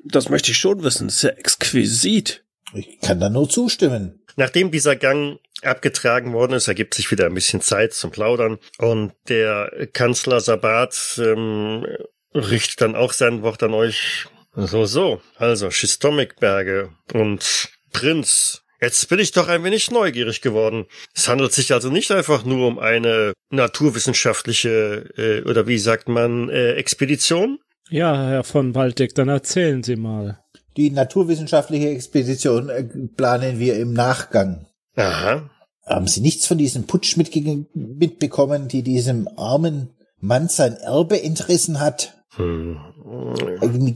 das 0.03 0.29
möchte 0.29 0.51
ich 0.51 0.59
schon 0.59 0.83
wissen. 0.83 1.09
Sehr 1.09 1.39
exquisit. 1.39 2.44
Ich 2.75 2.99
kann 2.99 3.19
da 3.19 3.29
nur 3.29 3.49
zustimmen. 3.49 4.21
Nachdem 4.35 4.69
dieser 4.69 4.95
Gang 4.95 5.39
abgetragen 5.63 6.33
worden 6.33 6.53
ist, 6.53 6.67
ergibt 6.67 6.93
sich 6.93 7.09
wieder 7.09 7.25
ein 7.25 7.33
bisschen 7.33 7.61
Zeit 7.61 7.93
zum 7.93 8.11
Plaudern 8.11 8.57
und 8.77 9.13
der 9.29 9.87
Kanzler 9.93 10.41
Sabat 10.41 11.19
ähm, 11.23 11.85
richtet 12.33 12.81
dann 12.81 12.95
auch 12.95 13.13
sein 13.13 13.41
Wort 13.41 13.63
an 13.63 13.73
euch. 13.73 14.27
So, 14.55 14.85
so, 14.85 15.21
also 15.37 15.71
Schistomikberge 15.71 16.89
und 17.13 17.69
Prinz. 17.91 18.61
Jetzt 18.81 19.07
bin 19.09 19.19
ich 19.19 19.31
doch 19.31 19.47
ein 19.47 19.63
wenig 19.63 19.89
neugierig 19.89 20.41
geworden. 20.41 20.85
Es 21.13 21.27
handelt 21.27 21.53
sich 21.53 21.73
also 21.73 21.89
nicht 21.89 22.11
einfach 22.11 22.45
nur 22.45 22.67
um 22.67 22.79
eine 22.79 23.33
naturwissenschaftliche 23.49 25.09
äh, 25.17 25.49
oder 25.49 25.65
wie 25.67 25.77
sagt 25.77 26.09
man 26.09 26.49
äh, 26.49 26.73
Expedition? 26.73 27.59
Ja, 27.89 28.27
Herr 28.27 28.43
von 28.43 28.75
Waldeck, 28.75 29.15
dann 29.15 29.29
erzählen 29.29 29.81
Sie 29.81 29.95
mal. 29.95 30.44
Die 30.77 30.91
naturwissenschaftliche 30.91 31.89
Expedition 31.89 32.69
äh, 32.69 32.83
planen 32.83 33.59
wir 33.59 33.77
im 33.77 33.93
Nachgang. 33.93 34.67
Aha. 34.95 35.49
Haben 35.85 36.07
Sie 36.07 36.21
nichts 36.21 36.47
von 36.47 36.57
diesem 36.57 36.85
Putsch 36.85 37.15
mitbekommen, 37.15 38.67
die 38.67 38.81
diesem 38.81 39.27
armen 39.37 39.89
Mann 40.19 40.47
sein 40.47 40.75
Erbe 40.77 41.21
entrissen 41.21 41.79
hat? 41.79 42.13
Hm. 42.35 42.77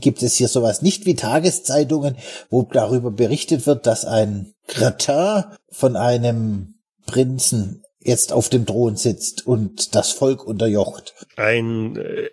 Gibt 0.00 0.22
es 0.22 0.36
hier 0.36 0.48
sowas 0.48 0.82
nicht 0.82 1.04
wie 1.04 1.16
Tageszeitungen, 1.16 2.16
wo 2.48 2.62
darüber 2.62 3.10
berichtet 3.10 3.66
wird, 3.66 3.86
dass 3.86 4.04
ein 4.04 4.54
Cretin 4.66 5.44
von 5.70 5.96
einem 5.96 6.74
Prinzen 7.06 7.82
jetzt 7.98 8.32
auf 8.32 8.48
dem 8.48 8.66
Thron 8.66 8.96
sitzt 8.96 9.46
und 9.46 9.94
das 9.94 10.12
Volk 10.12 10.46
unterjocht. 10.46 11.14
Ein 11.36 11.96
äh, 11.96 12.30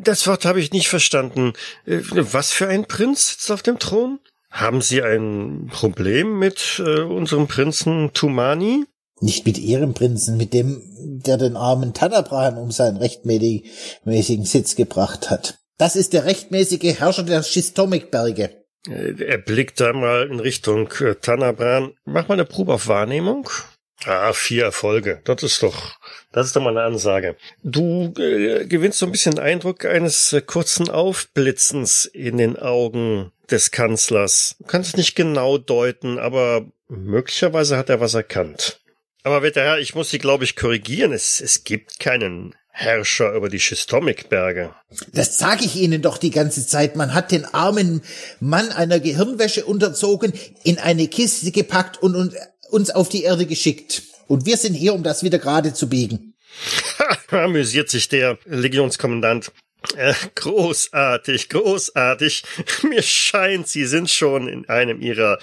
das 0.00 0.26
Wort 0.26 0.44
habe 0.44 0.60
ich 0.60 0.72
nicht 0.72 0.88
verstanden. 0.88 1.52
Äh, 1.86 2.00
was 2.10 2.50
für 2.50 2.68
ein 2.68 2.86
Prinz 2.86 3.30
sitzt 3.30 3.50
auf 3.50 3.62
dem 3.62 3.78
Thron? 3.78 4.18
Haben 4.50 4.80
Sie 4.80 5.02
ein 5.02 5.68
Problem 5.70 6.38
mit 6.38 6.82
äh, 6.84 7.00
unserem 7.00 7.46
Prinzen 7.46 8.12
Tumani? 8.12 8.84
Nicht 9.20 9.46
mit 9.46 9.58
ihrem 9.58 9.94
Prinzen, 9.94 10.36
mit 10.36 10.52
dem, 10.52 10.82
der 11.24 11.38
den 11.38 11.56
armen 11.56 11.94
Tanabrahan 11.94 12.58
um 12.58 12.70
seinen 12.70 12.98
rechtmäßigen 12.98 14.44
Sitz 14.44 14.76
gebracht 14.76 15.30
hat. 15.30 15.58
Das 15.78 15.96
ist 15.96 16.12
der 16.12 16.24
rechtmäßige 16.24 16.98
Herrscher 16.98 17.22
der 17.22 17.42
Schistomikberge. 17.42 18.66
Äh, 18.88 19.22
er 19.22 19.38
blickt 19.38 19.80
da 19.80 19.92
mal 19.92 20.28
in 20.30 20.40
Richtung 20.40 20.90
äh, 21.00 21.14
Tanabran. 21.14 21.92
Mach 22.04 22.28
mal 22.28 22.34
eine 22.34 22.44
Probe 22.44 22.74
auf 22.74 22.88
Wahrnehmung. 22.88 23.48
Ah, 24.04 24.32
vier 24.32 24.64
Erfolge. 24.64 25.20
Das 25.24 25.42
ist 25.42 25.62
doch, 25.62 25.98
das 26.32 26.48
ist 26.48 26.56
doch 26.56 26.62
mal 26.62 26.76
eine 26.76 26.82
Ansage. 26.82 27.36
Du 27.62 28.12
äh, 28.18 28.66
gewinnst 28.66 28.98
so 28.98 29.06
ein 29.06 29.12
bisschen 29.12 29.38
Eindruck 29.38 29.84
eines 29.84 30.32
äh, 30.32 30.42
kurzen 30.42 30.90
Aufblitzens 30.90 32.04
in 32.04 32.36
den 32.36 32.56
Augen 32.58 33.32
des 33.50 33.70
Kanzlers. 33.70 34.56
Du 34.58 34.66
kannst 34.66 34.90
es 34.90 34.96
nicht 34.96 35.14
genau 35.14 35.58
deuten, 35.58 36.18
aber 36.18 36.66
möglicherweise 36.88 37.76
hat 37.76 37.88
er 37.88 38.00
was 38.00 38.14
erkannt. 38.14 38.80
Aber 39.22 39.42
werter 39.42 39.62
Herr, 39.62 39.78
ich 39.78 39.94
muss 39.94 40.10
Sie, 40.10 40.18
glaube 40.18 40.44
ich, 40.44 40.54
korrigieren. 40.54 41.12
Es, 41.12 41.40
es 41.40 41.64
gibt 41.64 41.98
keinen 41.98 42.54
Herrscher 42.70 43.32
über 43.32 43.48
die 43.48 43.58
Schistomikberge. 43.58 44.74
Das 45.12 45.38
sage 45.38 45.64
ich 45.64 45.76
Ihnen 45.76 46.02
doch 46.02 46.18
die 46.18 46.30
ganze 46.30 46.66
Zeit. 46.66 46.94
Man 46.94 47.14
hat 47.14 47.32
den 47.32 47.46
armen 47.46 48.02
Mann 48.38 48.68
einer 48.68 49.00
Gehirnwäsche 49.00 49.64
unterzogen, 49.64 50.34
in 50.62 50.78
eine 50.78 51.08
Kiste 51.08 51.50
gepackt 51.52 52.00
und, 52.02 52.14
und 52.14 52.34
uns 52.70 52.90
auf 52.90 53.08
die 53.08 53.22
Erde 53.22 53.46
geschickt. 53.46 54.02
Und 54.26 54.46
wir 54.46 54.56
sind 54.56 54.74
hier, 54.74 54.94
um 54.94 55.02
das 55.02 55.22
wieder 55.22 55.38
gerade 55.38 55.72
zu 55.72 55.88
biegen. 55.88 56.34
Ha, 57.30 57.44
amüsiert 57.44 57.90
sich 57.90 58.08
der 58.08 58.38
Legionskommandant. 58.46 59.52
Äh, 59.96 60.14
großartig, 60.34 61.48
großartig. 61.48 62.42
Mir 62.88 63.02
scheint, 63.02 63.68
Sie 63.68 63.84
sind 63.84 64.10
schon 64.10 64.48
in 64.48 64.68
einem 64.68 65.00
Ihrer 65.00 65.38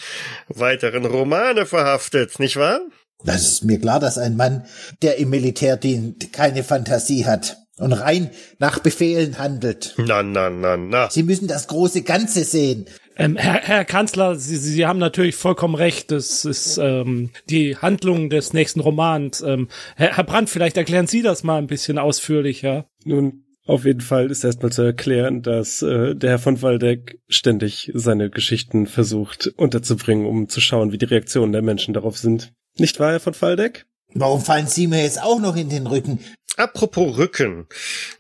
weiteren 0.48 1.06
Romane 1.06 1.65
verhaftet, 1.65 2.39
nicht 2.39 2.56
wahr? 2.56 2.82
Das 3.24 3.48
ist 3.48 3.63
mir 3.63 3.80
klar, 3.80 4.00
dass 4.00 4.18
ein 4.18 4.36
Mann, 4.36 4.65
der 5.01 5.18
im 5.18 5.30
Militär 5.30 5.77
dient, 5.77 6.34
keine 6.34 6.63
Fantasie 6.63 7.25
hat 7.25 7.58
und 7.77 7.94
rein 7.94 8.30
nach 8.60 8.80
Befehlen 8.80 9.38
handelt. 9.38 9.94
Na, 9.98 10.24
na, 10.24 10.50
na, 10.50 10.75
na. 10.75 11.10
Sie 11.10 11.24
müssen 11.24 11.48
das 11.48 11.68
große 11.68 12.01
Ganze 12.01 12.44
sehen. 12.44 12.86
Ähm, 13.15 13.38
Herr, 13.38 13.62
Herr 13.62 13.86
Kanzler, 13.86 14.36
Sie, 14.36 14.58
Sie 14.58 14.86
haben 14.86 15.00
natürlich 15.00 15.36
vollkommen 15.36 15.75
recht. 15.75 16.12
Das 16.12 16.46
ist 16.46 16.77
ähm, 16.77 17.29
die 17.50 17.77
Handlung 17.77 18.29
des 18.29 18.53
nächsten 18.53 18.79
Romans. 18.79 19.41
Ähm, 19.41 19.67
Herr, 19.96 20.17
Herr 20.17 20.24
Brandt, 20.24 20.50
vielleicht 20.50 20.77
erklären 20.77 21.08
Sie 21.08 21.22
das 21.22 21.43
mal 21.43 21.58
ein 21.58 21.67
bisschen 21.67 21.98
ausführlicher. 21.98 22.86
Nun, 23.05 23.43
auf 23.65 23.86
jeden 23.86 24.01
Fall 24.01 24.29
ist 24.29 24.43
erstmal 24.43 24.72
zu 24.72 24.82
erklären, 24.82 25.41
dass 25.41 25.82
äh, 25.82 26.15
der 26.15 26.32
Herr 26.32 26.39
von 26.39 26.62
Waldeck 26.62 27.20
ständig 27.27 27.91
seine 27.93 28.29
Geschichten 28.29 28.88
versucht 28.88 29.48
unterzubringen, 29.55 30.25
um 30.25 30.50
zu 30.50 30.60
schauen, 30.60 30.91
wie 30.91 30.98
die 30.98 31.05
Reaktionen 31.05 31.53
der 31.53 31.62
Menschen 31.62 31.93
darauf 31.93 32.17
sind. 32.17 32.51
Nicht 32.77 33.00
wahr, 33.00 33.12
Herr 33.12 33.20
von 33.20 33.39
Waldeck? 33.39 33.86
Warum 34.15 34.41
fallen 34.41 34.67
Sie 34.67 34.88
mir 34.88 35.01
jetzt 35.01 35.22
auch 35.22 35.39
noch 35.39 35.55
in 35.55 35.70
den 35.70 35.88
Rücken? 35.88 36.20
Apropos 36.55 37.17
Rücken. 37.17 37.67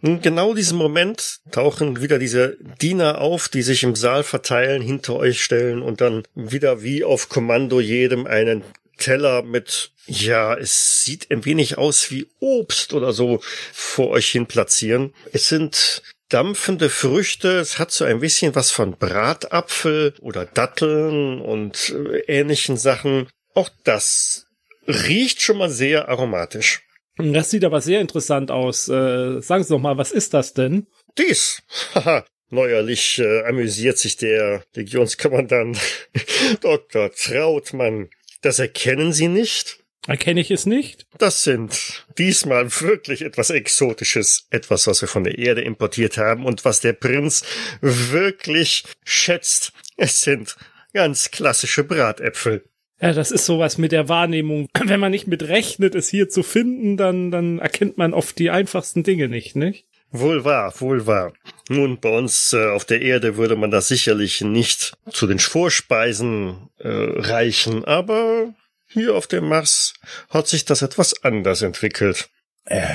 In 0.01 0.21
genau 0.21 0.55
diesem 0.55 0.77
Moment 0.77 1.39
tauchen 1.51 2.01
wieder 2.01 2.17
diese 2.17 2.57
Diener 2.81 3.21
auf, 3.21 3.47
die 3.47 3.61
sich 3.61 3.83
im 3.83 3.95
Saal 3.95 4.23
verteilen, 4.23 4.81
hinter 4.81 5.15
euch 5.15 5.43
stellen 5.43 5.83
und 5.83 6.01
dann 6.01 6.23
wieder 6.33 6.81
wie 6.81 7.03
auf 7.03 7.29
Kommando 7.29 7.79
jedem 7.79 8.25
einen 8.25 8.63
Teller 8.97 9.43
mit, 9.43 9.91
ja, 10.07 10.55
es 10.55 11.03
sieht 11.03 11.29
ein 11.29 11.45
wenig 11.45 11.77
aus 11.77 12.09
wie 12.09 12.27
Obst 12.39 12.93
oder 12.93 13.13
so 13.13 13.41
vor 13.71 14.09
euch 14.09 14.29
hin 14.29 14.47
platzieren. 14.47 15.13
Es 15.31 15.49
sind 15.49 16.01
dampfende 16.29 16.89
Früchte, 16.89 17.59
es 17.59 17.77
hat 17.77 17.91
so 17.91 18.05
ein 18.05 18.19
bisschen 18.19 18.55
was 18.55 18.71
von 18.71 18.97
Bratapfel 18.97 20.15
oder 20.21 20.45
Datteln 20.45 21.39
und 21.39 21.93
äh, 22.11 22.19
ähnlichen 22.21 22.77
Sachen. 22.77 23.27
Auch 23.53 23.69
das 23.83 24.47
riecht 24.87 25.41
schon 25.41 25.59
mal 25.59 25.69
sehr 25.69 26.09
aromatisch. 26.09 26.81
Das 27.17 27.51
sieht 27.51 27.63
aber 27.63 27.81
sehr 27.81 28.01
interessant 28.01 28.49
aus. 28.49 28.87
Äh, 28.89 29.41
sagen 29.41 29.63
Sie 29.63 29.69
doch 29.69 29.79
mal, 29.79 29.97
was 29.97 30.11
ist 30.11 30.33
das 30.33 30.53
denn? 30.53 30.87
Dies, 31.17 31.61
haha, 31.93 32.25
neuerlich 32.49 33.19
äh, 33.19 33.43
amüsiert 33.43 33.97
sich 33.97 34.17
der 34.17 34.63
Legionskommandant 34.75 35.77
Dr. 36.61 37.11
Trautmann. 37.11 38.09
Das 38.41 38.59
erkennen 38.59 39.13
Sie 39.13 39.27
nicht? 39.27 39.79
Erkenne 40.05 40.41
ich 40.41 40.51
es 40.51 40.65
nicht? 40.65 41.07
Das 41.17 41.43
sind 41.43 42.05
diesmal 42.17 42.69
wirklich 42.81 43.21
etwas 43.21 43.49
Exotisches, 43.51 44.47
etwas, 44.49 44.85
was 44.85 44.99
wir 45.01 45.07
von 45.07 45.23
der 45.23 45.37
Erde 45.37 45.61
importiert 45.61 46.17
haben 46.17 46.45
und 46.45 46.65
was 46.65 46.81
der 46.81 46.91
Prinz 46.91 47.45
wirklich 47.79 48.83
schätzt. 49.05 49.71
Es 49.95 50.19
sind 50.21 50.57
ganz 50.93 51.31
klassische 51.31 51.85
Bratäpfel. 51.85 52.65
Ja, 53.03 53.11
das 53.11 53.31
ist 53.31 53.45
sowas 53.45 53.77
mit 53.77 53.91
der 53.91 54.07
Wahrnehmung. 54.07 54.69
Wenn 54.85 55.01
man 55.01 55.11
nicht 55.11 55.27
mit 55.27 55.43
rechnet, 55.43 55.93
es 55.93 56.07
hier 56.07 56.29
zu 56.29 56.41
finden, 56.41 56.95
dann, 56.95 57.31
dann 57.31 57.59
erkennt 57.59 57.97
man 57.97 58.13
oft 58.13 58.39
die 58.39 58.49
einfachsten 58.49 59.03
Dinge 59.03 59.27
nicht, 59.27 59.57
nicht? 59.57 59.85
Wohl 60.11 60.45
wahr, 60.45 60.73
wohl 60.79 61.05
wahr. 61.05 61.33
Nun, 61.67 61.99
bei 61.99 62.07
uns 62.07 62.53
äh, 62.53 62.69
auf 62.69 62.85
der 62.85 63.01
Erde 63.01 63.35
würde 63.35 63.57
man 63.57 63.71
das 63.71 63.89
sicherlich 63.89 64.39
nicht 64.39 64.93
zu 65.11 65.27
den 65.27 65.39
Vorspeisen 65.39 66.69
äh, 66.77 66.87
reichen, 66.87 67.83
aber 67.83 68.53
hier 68.87 69.15
auf 69.15 69.27
dem 69.27 69.49
Mars 69.49 69.95
hat 70.29 70.47
sich 70.47 70.63
das 70.63 70.81
etwas 70.81 71.25
anders 71.25 71.61
entwickelt. 71.61 72.29
Äh, 72.63 72.93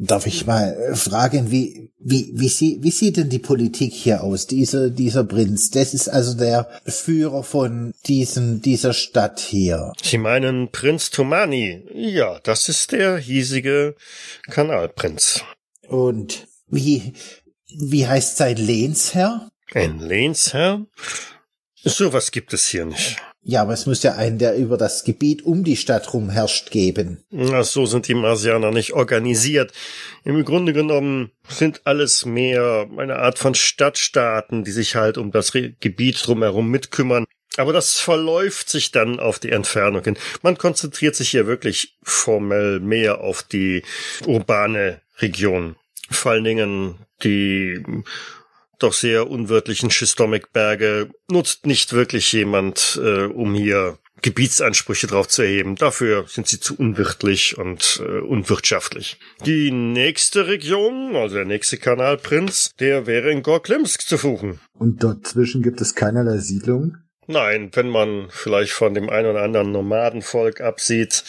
darf 0.00 0.26
ich 0.26 0.46
mal 0.46 0.72
äh, 0.72 0.94
fragen, 0.96 1.50
wie, 1.50 1.92
wie, 1.98 2.32
wie, 2.34 2.48
sie, 2.48 2.78
wie 2.80 2.90
sieht 2.90 3.18
denn 3.18 3.28
die 3.28 3.38
Politik 3.38 3.92
hier 3.92 4.24
aus? 4.24 4.46
Dieser, 4.46 4.90
dieser 4.90 5.24
Prinz, 5.24 5.70
das 5.70 5.94
ist 5.94 6.08
also 6.08 6.34
der 6.34 6.68
Führer 6.86 7.44
von 7.44 7.92
diesen, 8.06 8.62
dieser 8.62 8.94
Stadt 8.94 9.38
hier. 9.38 9.92
Sie 10.02 10.18
meinen 10.18 10.70
Prinz 10.72 11.10
Tumani? 11.10 11.84
Ja, 11.92 12.40
das 12.40 12.68
ist 12.68 12.92
der 12.92 13.18
hiesige 13.18 13.94
Kanalprinz. 14.48 15.44
Und 15.86 16.48
wie, 16.66 17.12
wie 17.68 18.06
heißt 18.06 18.38
sein 18.38 18.56
Lehnsherr? 18.56 19.50
Ein 19.74 20.00
Lehnsherr? 20.00 20.86
Sowas 21.82 22.30
gibt 22.30 22.54
es 22.54 22.66
hier 22.66 22.86
nicht. 22.86 23.18
Ja, 23.42 23.62
aber 23.62 23.72
es 23.72 23.86
muss 23.86 24.02
ja 24.02 24.16
einen, 24.16 24.38
der 24.38 24.56
über 24.56 24.76
das 24.76 25.04
Gebiet 25.04 25.42
um 25.42 25.64
die 25.64 25.76
Stadt 25.76 26.12
rum 26.12 26.28
herrscht, 26.28 26.70
geben. 26.70 27.24
Na, 27.30 27.62
so 27.62 27.86
sind 27.86 28.06
die 28.06 28.14
Marsianer 28.14 28.70
nicht 28.70 28.92
organisiert. 28.92 29.72
Im 30.24 30.44
Grunde 30.44 30.74
genommen 30.74 31.30
sind 31.48 31.80
alles 31.84 32.26
mehr 32.26 32.86
eine 32.98 33.16
Art 33.16 33.38
von 33.38 33.54
Stadtstaaten, 33.54 34.64
die 34.64 34.72
sich 34.72 34.94
halt 34.94 35.16
um 35.16 35.32
das 35.32 35.52
Gebiet 35.52 36.26
drumherum 36.26 36.70
mitkümmern. 36.70 37.24
Aber 37.56 37.72
das 37.72 37.98
verläuft 37.98 38.68
sich 38.68 38.92
dann 38.92 39.18
auf 39.18 39.38
die 39.38 39.50
Entfernung 39.50 40.04
hin. 40.04 40.18
Man 40.42 40.56
konzentriert 40.56 41.16
sich 41.16 41.30
hier 41.30 41.46
wirklich 41.46 41.96
formell 42.02 42.78
mehr 42.78 43.20
auf 43.22 43.42
die 43.42 43.82
urbane 44.26 45.00
Region. 45.18 45.76
Vor 46.10 46.32
allen 46.32 46.44
Dingen 46.44 46.94
die 47.22 47.82
doch 48.82 48.92
sehr 48.92 49.30
unwirtlichen 49.30 49.90
Schistomik-Berge 49.90 51.10
nutzt 51.30 51.66
nicht 51.66 51.92
wirklich 51.92 52.32
jemand, 52.32 53.00
äh, 53.02 53.24
um 53.24 53.54
hier 53.54 53.98
Gebietsansprüche 54.22 55.06
drauf 55.06 55.28
zu 55.28 55.42
erheben. 55.42 55.76
Dafür 55.76 56.26
sind 56.28 56.46
sie 56.46 56.60
zu 56.60 56.76
unwirtlich 56.76 57.56
und 57.56 58.02
äh, 58.04 58.20
unwirtschaftlich. 58.20 59.18
Die 59.46 59.70
nächste 59.70 60.46
Region, 60.46 61.16
also 61.16 61.36
der 61.36 61.44
nächste 61.44 61.78
Kanalprinz, 61.78 62.72
der 62.78 63.06
wäre 63.06 63.30
in 63.30 63.42
Gorklimsk 63.42 64.02
zu 64.02 64.16
suchen. 64.16 64.60
Und 64.78 65.02
dort 65.02 65.26
zwischen 65.26 65.62
gibt 65.62 65.80
es 65.80 65.94
keinerlei 65.94 66.38
Siedlung? 66.38 66.96
Nein, 67.26 67.70
wenn 67.74 67.88
man 67.88 68.28
vielleicht 68.30 68.72
von 68.72 68.92
dem 68.92 69.08
einen 69.08 69.30
oder 69.30 69.42
anderen 69.42 69.72
Nomadenvolk 69.72 70.60
absieht, 70.60 71.24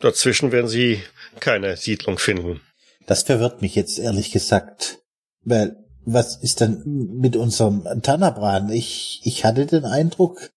dazwischen 0.00 0.52
werden 0.52 0.68
sie 0.68 1.02
keine 1.40 1.76
Siedlung 1.76 2.18
finden. 2.18 2.60
Das 3.06 3.22
verwirrt 3.22 3.62
mich 3.62 3.74
jetzt 3.76 3.98
ehrlich 3.98 4.32
gesagt. 4.32 4.98
Weil, 5.44 5.76
was 6.06 6.36
ist 6.36 6.60
denn 6.60 6.82
mit 7.20 7.36
unserem 7.36 7.84
Tanabran? 8.02 8.70
Ich, 8.70 9.20
ich 9.24 9.44
hatte 9.44 9.66
den 9.66 9.84
Eindruck, 9.84 10.50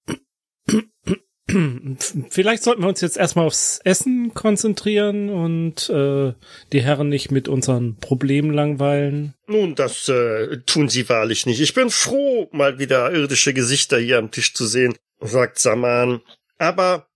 Vielleicht 2.30 2.64
sollten 2.64 2.82
wir 2.82 2.90
uns 2.90 3.02
jetzt 3.02 3.18
erstmal 3.18 3.48
aufs 3.48 3.80
Essen 3.84 4.34
konzentrieren 4.34 5.30
und 5.30 5.90
äh, 5.90 6.34
die 6.72 6.84
Herren 6.84 7.10
nicht 7.10 7.32
mit 7.32 7.48
unseren 7.48 7.98
Problemen 7.98 8.54
langweilen. 8.54 9.34
Nun, 9.48 9.76
das 9.76 10.08
äh, 10.10 10.58
tun 10.66 10.90
sie 10.90 11.10
wahrlich 11.10 11.46
nicht. 11.46 11.60
Ich 11.60 11.74
bin 11.74 11.90
froh, 11.90 12.50
mal 12.52 12.78
wieder 12.78 13.12
irdische 13.12 13.54
Gesichter 13.54 13.98
hier 13.98 14.20
am 14.20 14.32
Tisch 14.32 14.54
zu 14.54 14.68
sehen, 14.68 14.96
sagt 15.20 15.60
Saman. 15.60 16.22
Aber, 16.58 17.08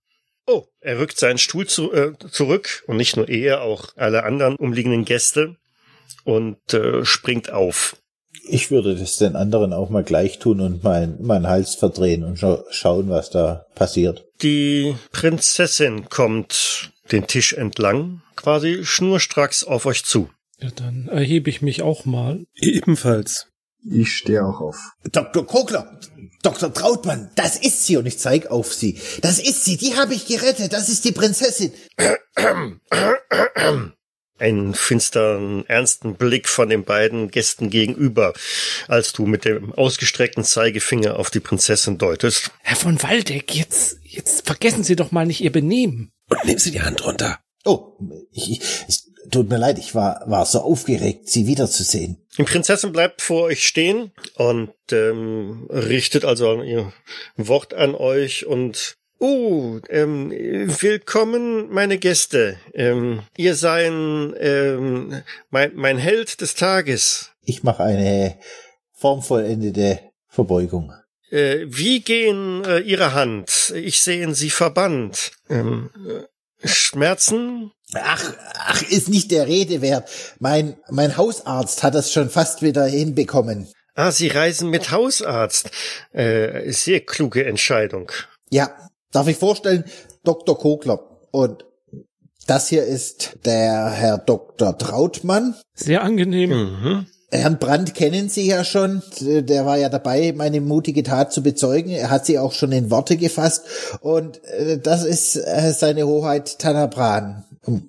oh, 0.46 0.64
er 0.80 0.98
rückt 0.98 1.18
seinen 1.18 1.38
Stuhl 1.38 1.66
zu, 1.66 1.92
äh, 1.92 2.12
zurück 2.30 2.82
und 2.86 2.96
nicht 2.96 3.16
nur 3.16 3.28
er, 3.28 3.62
auch 3.62 3.96
alle 3.96 4.24
anderen 4.24 4.56
umliegenden 4.56 5.04
Gäste 5.04 5.56
und 6.24 6.74
äh, 6.74 7.04
springt 7.04 7.52
auf. 7.52 7.96
Ich 8.46 8.70
würde 8.70 8.94
das 8.94 9.16
den 9.16 9.36
anderen 9.36 9.72
auch 9.72 9.90
mal 9.90 10.04
gleich 10.04 10.38
tun 10.38 10.60
und 10.60 10.84
mein, 10.84 11.20
meinen 11.22 11.46
Hals 11.46 11.74
verdrehen 11.74 12.24
und 12.24 12.38
scha 12.38 12.64
schauen, 12.70 13.08
was 13.08 13.30
da 13.30 13.66
passiert. 13.74 14.26
Die 14.42 14.94
Prinzessin 15.12 16.08
kommt 16.08 16.92
den 17.12 17.26
Tisch 17.26 17.52
entlang, 17.52 18.22
quasi 18.36 18.84
schnurstracks 18.84 19.64
auf 19.64 19.86
euch 19.86 20.04
zu. 20.04 20.30
Ja, 20.60 20.70
dann 20.70 21.08
erhebe 21.08 21.50
ich 21.50 21.62
mich 21.62 21.82
auch 21.82 22.04
mal. 22.04 22.44
Ebenfalls. 22.54 23.48
Ich 23.90 24.12
stehe 24.12 24.44
auch 24.44 24.60
auf. 24.60 24.76
Dr. 25.12 25.46
Kogler, 25.46 26.00
Dr. 26.42 26.72
Trautmann, 26.72 27.30
das 27.36 27.56
ist 27.56 27.84
sie 27.84 27.98
und 27.98 28.06
ich 28.06 28.18
zeig 28.18 28.46
auf 28.50 28.72
sie. 28.72 28.98
Das 29.20 29.38
ist 29.38 29.64
sie, 29.64 29.76
die 29.76 29.94
habe 29.94 30.14
ich 30.14 30.26
gerettet, 30.26 30.72
das 30.72 30.88
ist 30.88 31.04
die 31.04 31.12
Prinzessin. 31.12 31.72
Einen 34.38 34.74
finsteren, 34.74 35.64
ernsten 35.68 36.16
Blick 36.16 36.48
von 36.48 36.68
den 36.68 36.84
beiden 36.84 37.30
Gästen 37.30 37.70
gegenüber, 37.70 38.32
als 38.88 39.12
du 39.12 39.26
mit 39.26 39.44
dem 39.44 39.72
ausgestreckten 39.72 40.44
Zeigefinger 40.44 41.18
auf 41.18 41.30
die 41.30 41.40
Prinzessin 41.40 41.98
deutest. 41.98 42.50
Herr 42.62 42.76
von 42.76 43.02
Waldeck, 43.02 43.54
jetzt, 43.54 43.98
jetzt 44.02 44.46
vergessen 44.46 44.82
Sie 44.82 44.96
doch 44.96 45.12
mal 45.12 45.26
nicht 45.26 45.40
Ihr 45.40 45.52
Benehmen. 45.52 46.12
Und 46.28 46.44
nehmen 46.44 46.58
Sie 46.58 46.72
die 46.72 46.82
Hand 46.82 47.04
runter. 47.06 47.38
Oh, 47.64 47.96
ich, 48.32 48.50
ich, 48.50 48.60
es 48.88 49.04
tut 49.30 49.48
mir 49.48 49.58
leid, 49.58 49.78
ich 49.78 49.94
war, 49.94 50.22
war 50.26 50.44
so 50.46 50.60
aufgeregt, 50.60 51.28
sie 51.28 51.46
wiederzusehen. 51.46 52.18
Die 52.36 52.44
Prinzessin 52.44 52.92
bleibt 52.92 53.22
vor 53.22 53.44
euch 53.44 53.66
stehen 53.66 54.12
und 54.36 54.72
ähm, 54.92 55.66
richtet 55.70 56.24
also 56.24 56.62
ihr 56.62 56.92
Wort 57.36 57.74
an 57.74 57.94
euch 57.94 58.46
und 58.46 58.96
Oh, 59.18 59.78
ähm, 59.90 60.30
willkommen, 60.80 61.70
meine 61.70 61.98
Gäste. 61.98 62.58
Ähm, 62.74 63.22
ihr 63.36 63.54
seien 63.54 64.34
ähm, 64.38 65.22
mein, 65.50 65.72
mein 65.74 65.98
Held 65.98 66.40
des 66.40 66.54
Tages. 66.56 67.30
Ich 67.42 67.62
mache 67.62 67.84
eine 67.84 68.38
formvollendete 68.92 70.00
Verbeugung. 70.28 70.92
Äh, 71.30 71.66
wie 71.66 72.00
gehen 72.00 72.64
äh, 72.64 72.80
Ihre 72.80 73.14
Hand? 73.14 73.72
Ich 73.76 74.02
sehe 74.02 74.34
Sie 74.34 74.50
verbannt. 74.50 75.32
Ähm, 75.48 75.90
äh, 76.06 76.66
Schmerzen? 76.66 77.70
Ach, 77.94 78.32
ach, 78.54 78.82
ist 78.82 79.08
nicht 79.08 79.30
der 79.30 79.46
Rede 79.46 79.80
wert. 79.80 80.08
Mein, 80.40 80.76
mein 80.90 81.16
Hausarzt 81.16 81.82
hat 81.82 81.94
das 81.94 82.12
schon 82.12 82.30
fast 82.30 82.62
wieder 82.62 82.86
hinbekommen. 82.86 83.68
Ah, 83.94 84.10
Sie 84.10 84.28
reisen 84.28 84.70
mit 84.70 84.90
Hausarzt. 84.90 85.70
Äh, 86.12 86.72
sehr 86.72 87.00
kluge 87.00 87.44
Entscheidung. 87.44 88.10
Ja, 88.50 88.76
darf 89.14 89.28
ich 89.28 89.36
vorstellen, 89.36 89.84
Dr. 90.24 90.58
Kogler. 90.58 91.00
Und 91.30 91.64
das 92.46 92.68
hier 92.68 92.84
ist 92.84 93.38
der 93.44 93.90
Herr 93.90 94.18
Dr. 94.18 94.76
Trautmann. 94.76 95.54
Sehr 95.74 96.02
angenehm. 96.02 96.50
Mhm. 96.50 97.06
Herrn 97.30 97.58
Brandt 97.58 97.94
kennen 97.94 98.28
Sie 98.28 98.46
ja 98.46 98.62
schon. 98.62 99.02
Der 99.20 99.66
war 99.66 99.76
ja 99.76 99.88
dabei, 99.88 100.32
meine 100.36 100.60
mutige 100.60 101.02
Tat 101.02 101.32
zu 101.32 101.42
bezeugen. 101.42 101.90
Er 101.90 102.10
hat 102.10 102.26
sie 102.26 102.38
auch 102.38 102.52
schon 102.52 102.70
in 102.70 102.90
Worte 102.90 103.16
gefasst. 103.16 103.64
Und 104.00 104.44
äh, 104.44 104.78
das 104.78 105.04
ist 105.04 105.36
äh, 105.36 105.72
seine 105.76 106.06
Hoheit 106.06 106.58
Tanabran. 106.60 107.44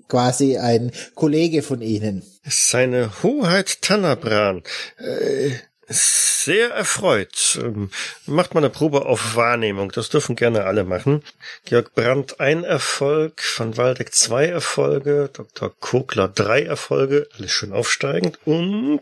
Quasi 0.07 0.57
ein 0.57 0.91
Kollege 1.15 1.61
von 1.61 1.81
Ihnen. 1.81 2.23
Seine 2.47 3.11
Hoheit 3.23 3.81
Tannabran. 3.81 4.63
Äh, 4.97 5.51
sehr 5.88 6.71
erfreut. 6.71 7.60
Ähm, 7.62 7.89
macht 8.26 8.54
mal 8.54 8.62
eine 8.62 8.69
Probe 8.69 9.06
auf 9.06 9.36
Wahrnehmung. 9.36 9.91
Das 9.91 10.10
dürfen 10.10 10.36
gerne 10.36 10.65
alle 10.65 10.84
machen. 10.84 11.24
Georg 11.65 11.93
Brandt 11.93 12.39
ein 12.39 12.63
Erfolg, 12.63 13.41
Van 13.58 13.78
Waldeck 13.78 14.13
zwei 14.13 14.45
Erfolge, 14.45 15.30
Dr. 15.34 15.74
Kogler 15.80 16.28
drei 16.28 16.63
Erfolge, 16.63 17.28
alles 17.38 17.52
schön 17.52 17.74
aufsteigend 17.74 18.39
und 18.45 19.02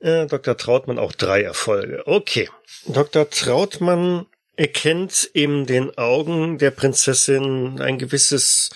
äh, 0.00 0.26
Dr. 0.26 0.56
Trautmann 0.56 0.98
auch 0.98 1.12
drei 1.12 1.42
Erfolge. 1.42 2.02
Okay. 2.06 2.48
Dr. 2.86 3.28
Trautmann 3.28 4.26
erkennt 4.56 5.28
in 5.34 5.66
den 5.66 5.96
Augen 5.98 6.58
der 6.58 6.70
Prinzessin 6.70 7.80
ein 7.80 7.98
gewisses 7.98 8.70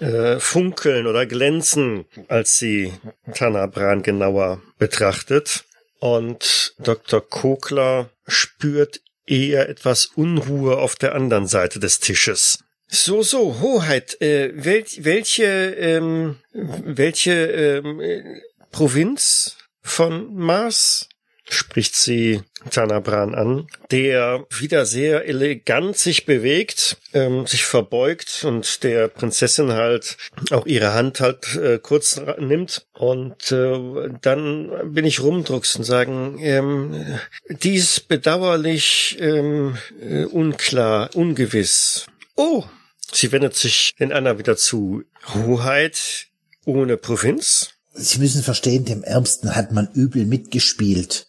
äh, 0.00 0.38
Funkeln 0.38 1.06
oder 1.06 1.26
Glänzen, 1.26 2.06
als 2.28 2.56
sie 2.56 2.92
Tanabran 3.34 4.02
genauer 4.02 4.62
betrachtet. 4.78 5.64
Und 6.00 6.74
Dr. 6.78 7.20
Kogler 7.20 8.10
spürt 8.26 9.00
eher 9.26 9.68
etwas 9.68 10.06
Unruhe 10.06 10.78
auf 10.78 10.96
der 10.96 11.14
anderen 11.14 11.46
Seite 11.46 11.78
des 11.78 12.00
Tisches. 12.00 12.58
So, 12.88 13.22
so, 13.22 13.60
Hoheit, 13.60 14.20
äh, 14.20 14.50
wel, 14.52 14.84
welche, 14.98 15.44
ähm, 15.44 16.38
welche 16.52 17.32
ähm, 17.32 18.00
äh, 18.00 18.40
Provinz 18.72 19.56
von 19.82 20.34
Mars 20.34 21.08
spricht 21.52 21.94
sie 21.94 22.42
Tanabran 22.70 23.34
an, 23.34 23.66
der 23.90 24.44
wieder 24.50 24.84
sehr 24.84 25.26
elegant 25.26 25.96
sich 25.96 26.26
bewegt, 26.26 26.98
ähm, 27.12 27.46
sich 27.46 27.64
verbeugt 27.64 28.44
und 28.44 28.82
der 28.82 29.08
Prinzessin 29.08 29.72
halt 29.72 30.16
auch 30.50 30.66
ihre 30.66 30.92
Hand 30.92 31.20
halt 31.20 31.56
äh, 31.56 31.78
kurz 31.78 32.20
nimmt 32.38 32.86
und 32.92 33.50
äh, 33.50 34.10
dann 34.20 34.92
bin 34.92 35.06
ich 35.06 35.20
rumdruckst 35.20 35.76
und 35.76 35.84
sagen, 35.84 36.38
ähm, 36.40 37.18
dies 37.48 38.00
bedauerlich 38.00 39.16
ähm, 39.20 39.78
äh, 40.00 40.24
unklar, 40.24 41.10
ungewiss. 41.14 42.06
Oh, 42.36 42.64
sie 43.12 43.32
wendet 43.32 43.56
sich 43.56 43.94
den 43.98 44.12
Anna 44.12 44.38
wieder 44.38 44.56
zu. 44.56 45.02
Hoheit 45.34 46.28
ohne 46.64 46.96
Provinz? 46.96 47.70
Sie 47.92 48.18
müssen 48.18 48.42
verstehen, 48.42 48.84
dem 48.84 49.02
Ärmsten 49.02 49.54
hat 49.56 49.72
man 49.72 49.88
übel 49.92 50.24
mitgespielt. 50.24 51.26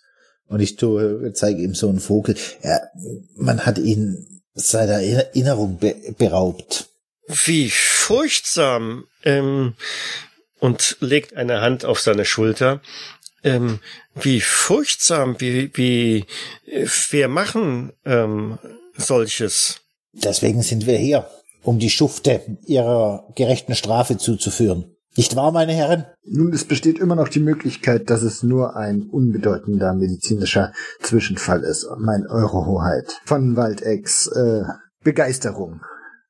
Und 0.52 0.60
ich 0.60 0.76
tue, 0.76 1.32
zeige 1.34 1.62
ihm 1.62 1.74
so 1.74 1.88
einen 1.88 2.02
Vogel. 2.02 2.36
Ja, 2.62 2.82
man 3.36 3.66
hat 3.66 3.78
ihn 3.78 4.42
seiner 4.54 5.02
Erinnerung 5.02 5.78
be 5.78 5.96
beraubt. 6.18 6.90
Wie 7.46 7.70
furchtsam. 7.70 9.06
Ähm, 9.24 9.76
und 10.60 10.98
legt 11.00 11.36
eine 11.36 11.62
Hand 11.62 11.86
auf 11.86 12.02
seine 12.02 12.26
Schulter. 12.26 12.82
Ähm, 13.44 13.80
wie 14.14 14.42
furchtsam, 14.42 15.40
wie, 15.40 15.72
wie, 15.74 16.26
äh, 16.68 16.86
wir 17.10 17.30
machen 17.30 17.94
ähm, 18.06 18.60
solches. 18.98 19.78
Deswegen 20.12 20.62
sind 20.62 20.86
wir 20.86 20.98
hier, 20.98 21.30
um 21.64 21.80
die 21.80 21.90
Schufte 21.90 22.42
ihrer 22.68 23.26
gerechten 23.36 23.74
Strafe 23.74 24.18
zuzuführen. 24.18 24.96
Nicht 25.18 25.36
wahr, 25.36 25.52
meine 25.52 25.74
Herren? 25.74 26.06
Nun, 26.24 26.54
es 26.54 26.64
besteht 26.64 27.00
immer 27.00 27.16
noch 27.16 27.28
die 27.28 27.42
Möglichkeit, 27.42 28.10
dass 28.10 28.22
es 28.22 28.44
nur 28.44 28.76
ein 28.76 29.04
unbedeutender 29.04 29.94
medizinischer 29.94 30.72
Zwischenfall 31.02 31.64
ist. 31.64 31.88
Mein 31.98 32.28
Eurohoheit 32.28 33.20
von 33.26 33.58
Waldex 33.58 34.28
äh, 34.28 34.64
Begeisterung 35.04 35.82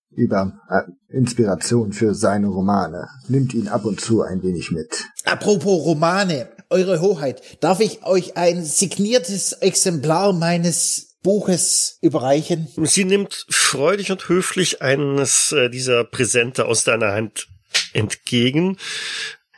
über 0.10 0.54
äh, 0.70 0.82
Inspiration 1.16 1.94
für 1.94 2.16
seine 2.16 2.48
Romane 2.48 3.08
nimmt 3.28 3.54
ihn 3.54 3.68
ab 3.68 3.86
und 3.86 4.02
zu 4.02 4.24
ein 4.24 4.42
wenig 4.42 4.72
mit. 4.72 5.06
Apropos 5.26 5.86
Romane, 5.86 6.50
Eure 6.72 7.02
Hoheit, 7.02 7.42
darf 7.60 7.82
ich 7.82 8.04
euch 8.06 8.38
ein 8.38 8.64
signiertes 8.64 9.52
Exemplar 9.52 10.32
meines 10.32 11.18
Buches 11.22 11.98
überreichen? 12.02 12.70
Sie 12.84 13.04
nimmt 13.04 13.46
freudig 13.50 14.10
und 14.10 14.30
höflich 14.30 14.82
eines 14.82 15.52
äh, 15.52 15.70
dieser 15.70 16.06
Präsente 16.06 16.66
aus 16.66 16.86
deiner 16.86 17.12
Hand 17.12 17.50
entgegen. 17.94 18.78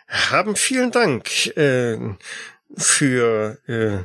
Haben 0.08 0.56
vielen 0.56 0.92
Dank 0.92 1.48
äh, 1.58 1.98
für 2.76 3.58
äh, 3.68 4.04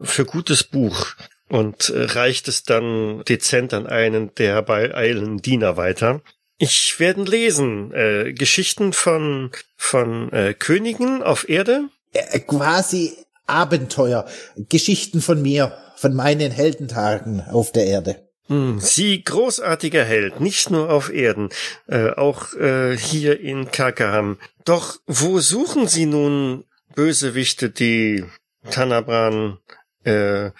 für 0.00 0.24
gutes 0.24 0.64
Buch 0.64 1.14
und 1.48 1.90
äh, 1.90 2.04
reicht 2.04 2.48
es 2.48 2.62
dann 2.62 3.22
dezent 3.24 3.74
an 3.74 3.86
einen 3.86 4.34
der 4.36 4.54
herbeieilenden 4.54 5.38
Diener 5.38 5.76
weiter. 5.76 6.20
Ich 6.58 6.98
werde 6.98 7.22
lesen 7.22 7.92
äh, 7.92 8.32
Geschichten 8.32 8.92
von 8.92 9.50
von 9.76 10.32
äh, 10.32 10.54
Königen 10.54 11.22
auf 11.22 11.48
Erde. 11.48 11.88
Äh, 12.12 12.40
quasi 12.40 13.16
Abenteuer, 13.46 14.26
Geschichten 14.68 15.20
von 15.20 15.40
mir, 15.40 15.76
von 15.96 16.14
meinen 16.14 16.50
Heldentagen 16.50 17.40
auf 17.40 17.72
der 17.72 17.86
Erde. 17.86 18.27
Hm, 18.48 18.80
Sie 18.80 19.22
großartiger 19.22 20.04
Held, 20.04 20.40
nicht 20.40 20.70
nur 20.70 20.90
auf 20.90 21.12
Erden, 21.12 21.50
äh, 21.86 22.10
auch 22.10 22.54
äh, 22.54 22.96
hier 22.96 23.40
in 23.40 23.70
Kakaham. 23.70 24.38
Doch 24.64 24.98
wo 25.06 25.40
suchen 25.40 25.86
Sie 25.86 26.06
nun 26.06 26.64
Bösewichte, 26.94 27.70
die 27.70 28.24
Tanabran 28.70 29.58
äh, 30.04 30.46
äh, 30.46 30.52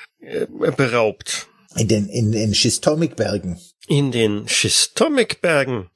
beraubt? 0.77 1.49
In 1.77 1.89
den, 1.89 2.09
in 2.09 2.33
den 2.33 2.55
Schistomikbergen. 2.55 3.59
In 3.87 4.13
den 4.13 4.49
Schistomikbergen. 4.49 5.91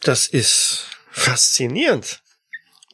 Das 0.00 0.26
ist 0.26 0.86
faszinierend. 1.10 2.22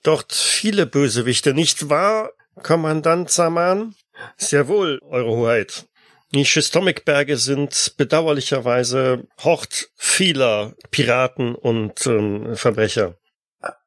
Dort 0.02 0.32
viele 0.32 0.86
Bösewichte, 0.86 1.52
nicht 1.52 1.90
wahr, 1.90 2.32
Kommandant 2.62 3.30
Saman? 3.30 3.94
Sehr 4.36 4.68
wohl, 4.68 5.00
Eure 5.02 5.30
Hoheit. 5.30 5.87
Die 6.34 6.44
Schistomikberge 6.44 7.38
sind 7.38 7.94
bedauerlicherweise 7.96 9.26
Hort 9.38 9.88
vieler 9.96 10.74
Piraten 10.90 11.54
und 11.54 12.06
ähm, 12.06 12.54
Verbrecher. 12.54 13.16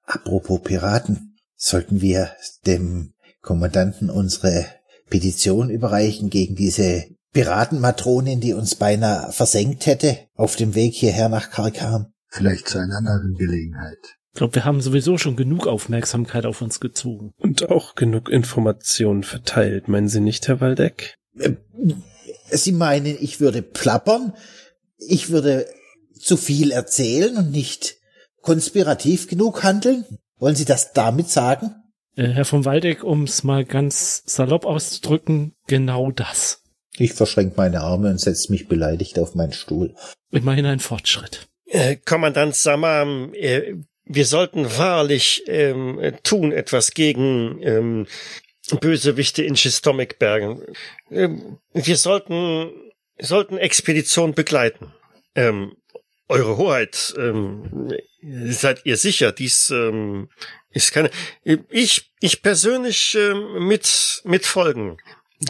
Apropos 0.05 0.61
Piraten, 0.61 1.37
sollten 1.55 2.01
wir 2.01 2.31
dem 2.65 3.13
Kommandanten 3.41 4.09
unsere 4.09 4.65
Petition 5.09 5.69
überreichen 5.69 6.31
gegen 6.31 6.55
diese 6.55 7.05
Piratenmatronin, 7.33 8.41
die 8.41 8.53
uns 8.53 8.75
beinahe 8.75 9.31
versenkt 9.31 9.85
hätte 9.85 10.17
auf 10.33 10.55
dem 10.55 10.73
Weg 10.73 10.95
hierher 10.95 11.29
nach 11.29 11.51
Karkam? 11.51 12.11
Vielleicht 12.27 12.69
zu 12.69 12.79
einer 12.79 12.97
anderen 12.97 13.35
Gelegenheit. 13.35 13.99
Ich 14.33 14.37
glaube, 14.37 14.55
wir 14.55 14.65
haben 14.65 14.81
sowieso 14.81 15.17
schon 15.17 15.35
genug 15.35 15.67
Aufmerksamkeit 15.67 16.45
auf 16.45 16.61
uns 16.61 16.79
gezogen. 16.79 17.33
Und 17.37 17.69
auch 17.69 17.95
genug 17.95 18.29
Informationen 18.29 19.23
verteilt, 19.23 19.87
meinen 19.87 20.07
Sie 20.07 20.21
nicht, 20.21 20.47
Herr 20.47 20.61
Waldeck? 20.61 21.15
Sie 22.51 22.71
meinen, 22.71 23.17
ich 23.19 23.39
würde 23.39 23.61
plappern? 23.61 24.33
Ich 24.97 25.29
würde 25.29 25.67
zu 26.19 26.37
viel 26.37 26.71
erzählen 26.71 27.37
und 27.37 27.51
nicht 27.51 27.97
konspirativ 28.41 29.27
genug 29.27 29.63
handeln? 29.63 30.05
Wollen 30.37 30.55
Sie 30.55 30.65
das 30.65 30.93
damit 30.93 31.29
sagen? 31.29 31.75
Äh, 32.15 32.27
Herr 32.27 32.45
von 32.45 32.65
Waldeck, 32.65 33.03
um 33.03 33.23
es 33.23 33.43
mal 33.43 33.65
ganz 33.65 34.23
salopp 34.25 34.65
auszudrücken, 34.65 35.53
genau 35.67 36.11
das. 36.11 36.61
Ich 36.97 37.13
verschränke 37.13 37.53
meine 37.57 37.81
Arme 37.81 38.09
und 38.09 38.19
setze 38.19 38.51
mich 38.51 38.67
beleidigt 38.67 39.17
auf 39.17 39.35
meinen 39.35 39.53
Stuhl. 39.53 39.95
Immerhin 40.31 40.65
ein 40.65 40.79
Fortschritt. 40.79 41.47
Äh, 41.65 41.95
Kommandant 41.95 42.55
Samam, 42.55 43.33
äh, 43.33 43.75
wir 44.03 44.25
sollten 44.25 44.65
wahrlich 44.77 45.43
ähm, 45.47 45.99
tun 46.23 46.51
etwas 46.51 46.91
gegen 46.91 47.61
ähm, 47.61 48.07
Bösewichte 48.79 49.43
in 49.43 49.55
Schistomikbergen. 49.55 50.63
Ähm, 51.09 51.57
wir 51.73 51.97
sollten, 51.97 52.71
sollten 53.19 53.57
Expedition 53.57 54.33
begleiten. 54.33 54.93
Ähm, 55.35 55.75
Eure 56.31 56.55
Hoheit, 56.55 57.13
ähm, 57.17 57.91
seid 58.21 58.85
ihr 58.85 58.95
sicher, 58.95 59.33
dies 59.33 59.69
ähm, 59.69 60.29
ist 60.69 60.93
keine. 60.93 61.11
Ich, 61.43 62.09
ich 62.21 62.41
persönlich 62.41 63.15
ähm, 63.15 63.67
mit, 63.67 64.21
mit 64.23 64.45
folgen. 64.45 64.95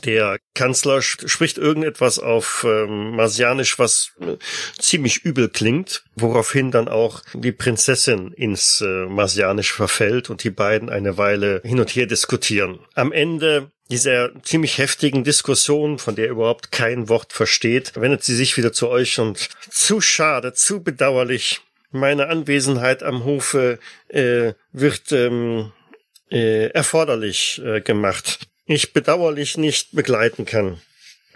Der 0.03 0.39
Kanzler 0.53 1.01
spricht 1.01 1.57
irgendetwas 1.57 2.17
auf 2.17 2.65
ähm, 2.67 3.11
Marsianisch, 3.15 3.77
was 3.77 4.13
äh, 4.21 4.37
ziemlich 4.79 5.25
übel 5.25 5.49
klingt, 5.49 6.05
woraufhin 6.15 6.71
dann 6.71 6.87
auch 6.87 7.21
die 7.33 7.51
Prinzessin 7.51 8.31
ins 8.31 8.79
äh, 8.79 9.05
Marsianisch 9.05 9.73
verfällt 9.73 10.29
und 10.29 10.45
die 10.45 10.49
beiden 10.49 10.89
eine 10.89 11.17
Weile 11.17 11.61
hin 11.65 11.79
und 11.79 11.89
her 11.89 12.05
diskutieren. 12.05 12.79
Am 12.95 13.11
Ende 13.11 13.69
dieser 13.89 14.31
ziemlich 14.43 14.77
heftigen 14.77 15.25
Diskussion, 15.25 15.99
von 15.99 16.15
der 16.15 16.29
überhaupt 16.29 16.71
kein 16.71 17.09
Wort 17.09 17.33
versteht, 17.33 17.91
wendet 17.95 18.23
sie 18.23 18.35
sich 18.35 18.55
wieder 18.55 18.71
zu 18.71 18.87
euch 18.87 19.19
und 19.19 19.49
zu 19.69 19.99
schade, 19.99 20.53
zu 20.53 20.81
bedauerlich. 20.81 21.59
Meine 21.91 22.29
Anwesenheit 22.29 23.03
am 23.03 23.25
Hofe 23.25 23.77
äh, 24.07 24.53
wird 24.71 25.11
ähm, 25.11 25.73
äh, 26.31 26.67
erforderlich 26.67 27.61
äh, 27.65 27.81
gemacht 27.81 28.47
ich 28.65 28.93
bedauerlich 28.93 29.57
nicht 29.57 29.91
begleiten 29.91 30.45
kann. 30.45 30.81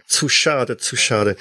Zu 0.08 0.30
schade, 0.30 0.78
zu 0.78 0.96
schade. 0.96 1.36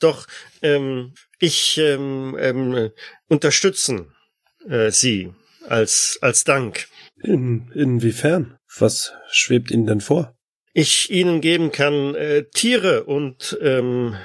Doch 0.00 0.26
ähm, 0.62 1.14
ich 1.38 1.78
ähm, 1.78 2.36
ähm, 2.38 2.90
unterstützen 3.28 4.12
äh, 4.68 4.90
Sie 4.90 5.32
als 5.68 6.18
als 6.20 6.44
Dank. 6.44 6.88
In, 7.22 7.70
inwiefern? 7.74 8.58
Was 8.78 9.12
schwebt 9.30 9.70
Ihnen 9.70 9.86
denn 9.86 10.00
vor? 10.00 10.36
Ich 10.72 11.10
Ihnen 11.10 11.40
geben 11.40 11.72
kann 11.72 12.14
äh, 12.14 12.44
Tiere 12.54 13.04
und 13.04 13.58
ähm, 13.60 14.16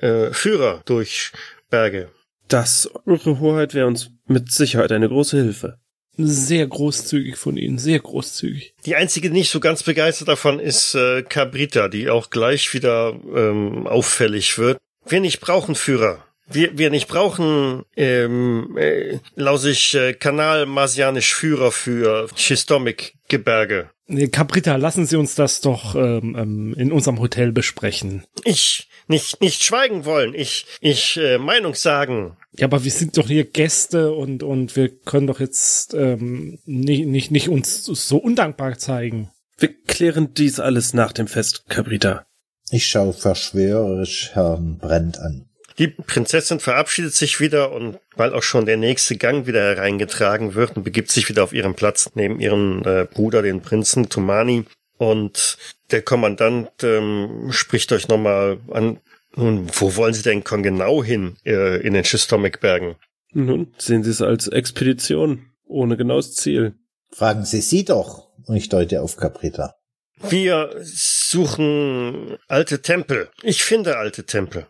äh, 0.00 0.32
Führer 0.32 0.82
durch 0.84 1.32
Berge. 1.70 2.10
Das, 2.48 2.90
Eure 3.06 3.38
Hoheit, 3.40 3.74
wäre 3.74 3.86
uns 3.86 4.10
mit 4.26 4.50
Sicherheit 4.50 4.92
eine 4.92 5.08
große 5.08 5.36
Hilfe. 5.36 5.78
Sehr 6.26 6.66
großzügig 6.66 7.36
von 7.36 7.56
Ihnen, 7.56 7.78
sehr 7.78 7.98
großzügig. 7.98 8.74
Die 8.86 8.96
einzige, 8.96 9.28
die 9.28 9.38
nicht 9.38 9.50
so 9.50 9.60
ganz 9.60 9.82
begeistert 9.82 10.28
davon, 10.28 10.58
ist 10.58 10.94
äh, 10.94 11.22
Cabrita, 11.22 11.88
die 11.88 12.10
auch 12.10 12.30
gleich 12.30 12.72
wieder 12.74 13.14
ähm, 13.34 13.86
auffällig 13.86 14.58
wird. 14.58 14.78
Wir 15.06 15.20
nicht 15.20 15.40
brauchen 15.40 15.74
Führer. 15.74 16.24
Wir, 16.48 16.76
wir 16.76 16.90
nicht 16.90 17.08
brauchen 17.08 17.84
ähm, 17.96 18.76
äh, 18.76 19.18
lausig 19.36 19.94
äh, 19.94 20.12
Kanal 20.12 20.66
Marsianisch 20.66 21.34
Führer 21.34 21.72
für 21.72 22.28
Schistomik 22.34 23.14
Gebirge. 23.28 23.90
Nee, 24.06 24.28
Cabrita, 24.28 24.76
lassen 24.76 25.06
Sie 25.06 25.16
uns 25.16 25.34
das 25.34 25.60
doch 25.60 25.94
ähm, 25.94 26.36
ähm, 26.38 26.74
in 26.76 26.92
unserem 26.92 27.20
Hotel 27.20 27.52
besprechen. 27.52 28.24
Ich 28.44 28.88
nicht 29.08 29.40
nicht 29.40 29.62
schweigen 29.62 30.04
wollen. 30.04 30.34
Ich 30.34 30.66
ich 30.80 31.16
äh, 31.16 31.38
Meinung 31.38 31.74
sagen. 31.74 32.36
Ja, 32.56 32.66
aber 32.66 32.84
wir 32.84 32.90
sind 32.90 33.16
doch 33.16 33.28
hier 33.28 33.44
Gäste 33.44 34.12
und 34.12 34.42
und 34.42 34.76
wir 34.76 34.88
können 34.88 35.26
doch 35.26 35.40
jetzt 35.40 35.94
ähm, 35.94 36.58
nicht 36.64 37.06
nicht 37.06 37.30
nicht 37.30 37.48
uns 37.48 37.84
so 37.84 38.16
undankbar 38.18 38.78
zeigen. 38.78 39.30
Wir 39.58 39.72
klären 39.84 40.34
dies 40.34 40.60
alles 40.60 40.94
nach 40.94 41.12
dem 41.12 41.28
Fest, 41.28 41.64
Cabrita. 41.68 42.26
Ich 42.70 42.88
schaue 42.88 43.12
verschwörerisch 43.12 44.30
Herrn 44.32 44.78
Brent 44.78 45.18
an. 45.18 45.46
Die 45.78 45.88
Prinzessin 45.88 46.60
verabschiedet 46.60 47.14
sich 47.14 47.40
wieder 47.40 47.72
und 47.72 47.98
weil 48.16 48.34
auch 48.34 48.42
schon 48.42 48.66
der 48.66 48.76
nächste 48.76 49.16
Gang 49.16 49.46
wieder 49.46 49.62
hereingetragen 49.62 50.54
wird 50.54 50.76
und 50.76 50.82
begibt 50.82 51.10
sich 51.10 51.28
wieder 51.28 51.44
auf 51.44 51.52
ihren 51.52 51.74
Platz 51.74 52.10
neben 52.14 52.40
ihrem 52.40 52.82
äh, 52.84 53.04
Bruder, 53.04 53.42
den 53.42 53.62
Prinzen 53.62 54.08
Tumani. 54.08 54.64
Und 55.02 55.58
der 55.90 56.02
Kommandant 56.02 56.70
ähm, 56.84 57.48
spricht 57.50 57.90
euch 57.90 58.06
nochmal 58.06 58.60
an. 58.70 59.00
Nun, 59.34 59.68
wo 59.74 59.96
wollen 59.96 60.14
Sie 60.14 60.22
denn 60.22 60.44
genau 60.44 61.02
hin 61.02 61.38
äh, 61.44 61.84
in 61.84 61.94
den 61.94 62.04
Schistomik-Bergen? 62.04 62.94
Nun, 63.32 63.74
sehen 63.78 64.04
Sie 64.04 64.10
es 64.10 64.22
als 64.22 64.46
Expedition, 64.46 65.46
ohne 65.66 65.96
genaues 65.96 66.36
Ziel. 66.36 66.74
Fragen 67.10 67.44
Sie 67.44 67.62
sie 67.62 67.84
doch. 67.84 68.28
Und 68.46 68.54
ich 68.54 68.68
deute 68.68 69.02
auf 69.02 69.16
Caprita. 69.16 69.74
Wir 70.20 70.70
suchen 70.84 72.38
alte 72.46 72.80
Tempel. 72.80 73.28
Ich 73.42 73.64
finde 73.64 73.96
alte 73.96 74.24
Tempel. 74.24 74.68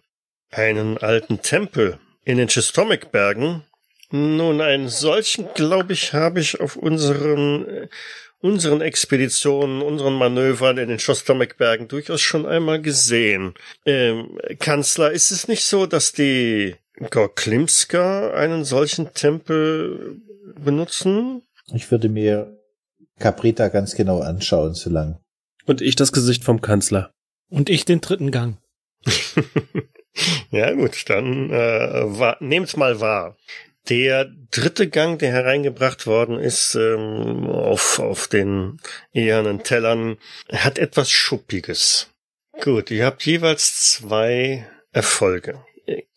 Einen 0.50 0.96
alten 0.96 1.42
Tempel 1.42 1.98
in 2.24 2.38
den 2.38 2.48
Schistomik-Bergen? 2.48 3.64
Nun, 4.14 4.60
einen 4.60 4.90
solchen, 4.90 5.48
glaube 5.54 5.94
ich, 5.94 6.12
habe 6.12 6.40
ich 6.40 6.60
auf 6.60 6.76
unseren, 6.76 7.66
äh, 7.66 7.88
unseren 8.42 8.80
Expeditionen, 8.80 9.80
unseren 9.80 10.14
Manövern 10.14 10.76
in 10.76 10.88
den 10.88 10.98
Schistomik-Bergen 10.98 11.88
durchaus 11.88 12.20
schon 12.20 12.44
einmal 12.44 12.82
gesehen. 12.82 13.54
Ähm, 13.86 14.38
Kanzler, 14.58 15.12
ist 15.12 15.30
es 15.30 15.48
nicht 15.48 15.64
so, 15.64 15.86
dass 15.86 16.12
die 16.12 16.74
Gorklimska 17.10 18.32
einen 18.32 18.64
solchen 18.64 19.14
Tempel 19.14 20.20
benutzen? 20.62 21.42
Ich 21.72 21.90
würde 21.90 22.08
mir 22.08 22.58
Caprita 23.18 23.68
ganz 23.68 23.94
genau 23.94 24.20
anschauen, 24.20 24.74
so 24.74 24.90
lang. 24.90 25.18
Und 25.64 25.80
ich 25.80 25.94
das 25.94 26.12
Gesicht 26.12 26.42
vom 26.44 26.60
Kanzler. 26.60 27.12
Und 27.48 27.70
ich 27.70 27.84
den 27.84 28.00
dritten 28.00 28.32
Gang. 28.32 28.58
ja 30.50 30.72
gut, 30.72 31.08
dann 31.08 31.50
äh, 31.50 32.34
nehmt's 32.40 32.76
mal 32.76 33.00
wahr. 33.00 33.36
Der 33.88 34.30
dritte 34.50 34.88
Gang, 34.88 35.18
der 35.18 35.32
hereingebracht 35.32 36.06
worden 36.06 36.38
ist 36.38 36.76
ähm, 36.76 37.46
auf, 37.46 37.98
auf 37.98 38.28
den 38.28 38.78
ehernen 39.12 39.64
Tellern, 39.64 40.18
hat 40.52 40.78
etwas 40.78 41.10
Schuppiges. 41.10 42.08
Gut, 42.60 42.90
ihr 42.90 43.04
habt 43.06 43.24
jeweils 43.24 43.90
zwei 43.90 44.66
Erfolge. 44.92 45.64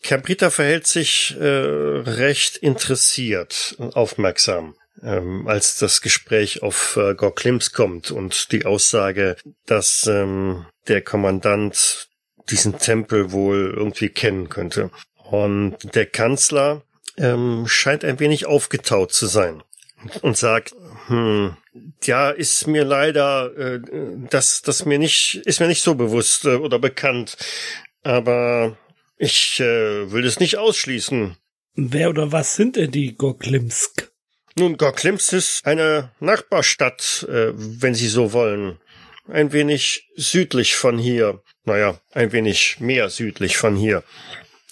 Cabrita 0.03 0.51
verhält 0.51 0.85
sich 0.85 1.35
äh, 1.39 1.43
recht 1.43 2.57
interessiert 2.57 3.73
und 3.79 3.95
aufmerksam, 3.95 4.75
ähm, 5.01 5.47
als 5.47 5.79
das 5.79 6.01
Gespräch 6.01 6.61
auf 6.61 6.97
äh, 6.97 7.15
Gorklims 7.15 7.71
kommt 7.71 8.11
und 8.11 8.51
die 8.51 8.65
Aussage, 8.65 9.37
dass 9.65 10.05
ähm, 10.05 10.67
der 10.87 11.01
Kommandant 11.01 12.09
diesen 12.51 12.77
Tempel 12.77 13.31
wohl 13.31 13.73
irgendwie 13.75 14.09
kennen 14.09 14.49
könnte. 14.49 14.91
Und 15.23 15.95
der 15.95 16.05
Kanzler 16.05 16.83
ähm, 17.17 17.65
scheint 17.67 18.03
ein 18.03 18.19
wenig 18.19 18.45
aufgetaut 18.45 19.13
zu 19.13 19.27
sein 19.27 19.63
und 20.21 20.37
sagt, 20.37 20.75
hm, 21.07 21.55
ja, 22.03 22.29
ist 22.29 22.67
mir 22.67 22.83
leider, 22.83 23.55
äh, 23.57 23.79
das, 24.29 24.61
das 24.61 24.85
mir 24.85 24.99
nicht, 24.99 25.35
ist 25.45 25.59
mir 25.59 25.67
nicht 25.67 25.81
so 25.81 25.95
bewusst 25.95 26.45
äh, 26.45 26.55
oder 26.55 26.79
bekannt, 26.79 27.37
aber 28.03 28.77
ich 29.17 29.59
äh, 29.59 30.11
will 30.11 30.25
es 30.25 30.39
nicht 30.39 30.57
ausschließen. 30.57 31.37
Wer 31.75 32.09
oder 32.09 32.31
was 32.31 32.55
sind 32.55 32.75
denn 32.75 32.91
die 32.91 33.15
Goklimsk? 33.15 34.11
Nun, 34.57 34.77
Goklimsk 34.77 35.33
ist 35.33 35.65
eine 35.65 36.11
Nachbarstadt, 36.19 37.25
äh, 37.29 37.51
wenn 37.55 37.93
Sie 37.93 38.07
so 38.07 38.31
wollen. 38.31 38.79
Ein 39.27 39.51
wenig 39.51 40.09
südlich 40.15 40.75
von 40.75 40.97
hier. 40.97 41.41
Naja, 41.65 41.99
ein 42.13 42.31
wenig 42.31 42.79
mehr 42.79 43.09
südlich 43.09 43.57
von 43.57 43.75
hier. 43.75 44.03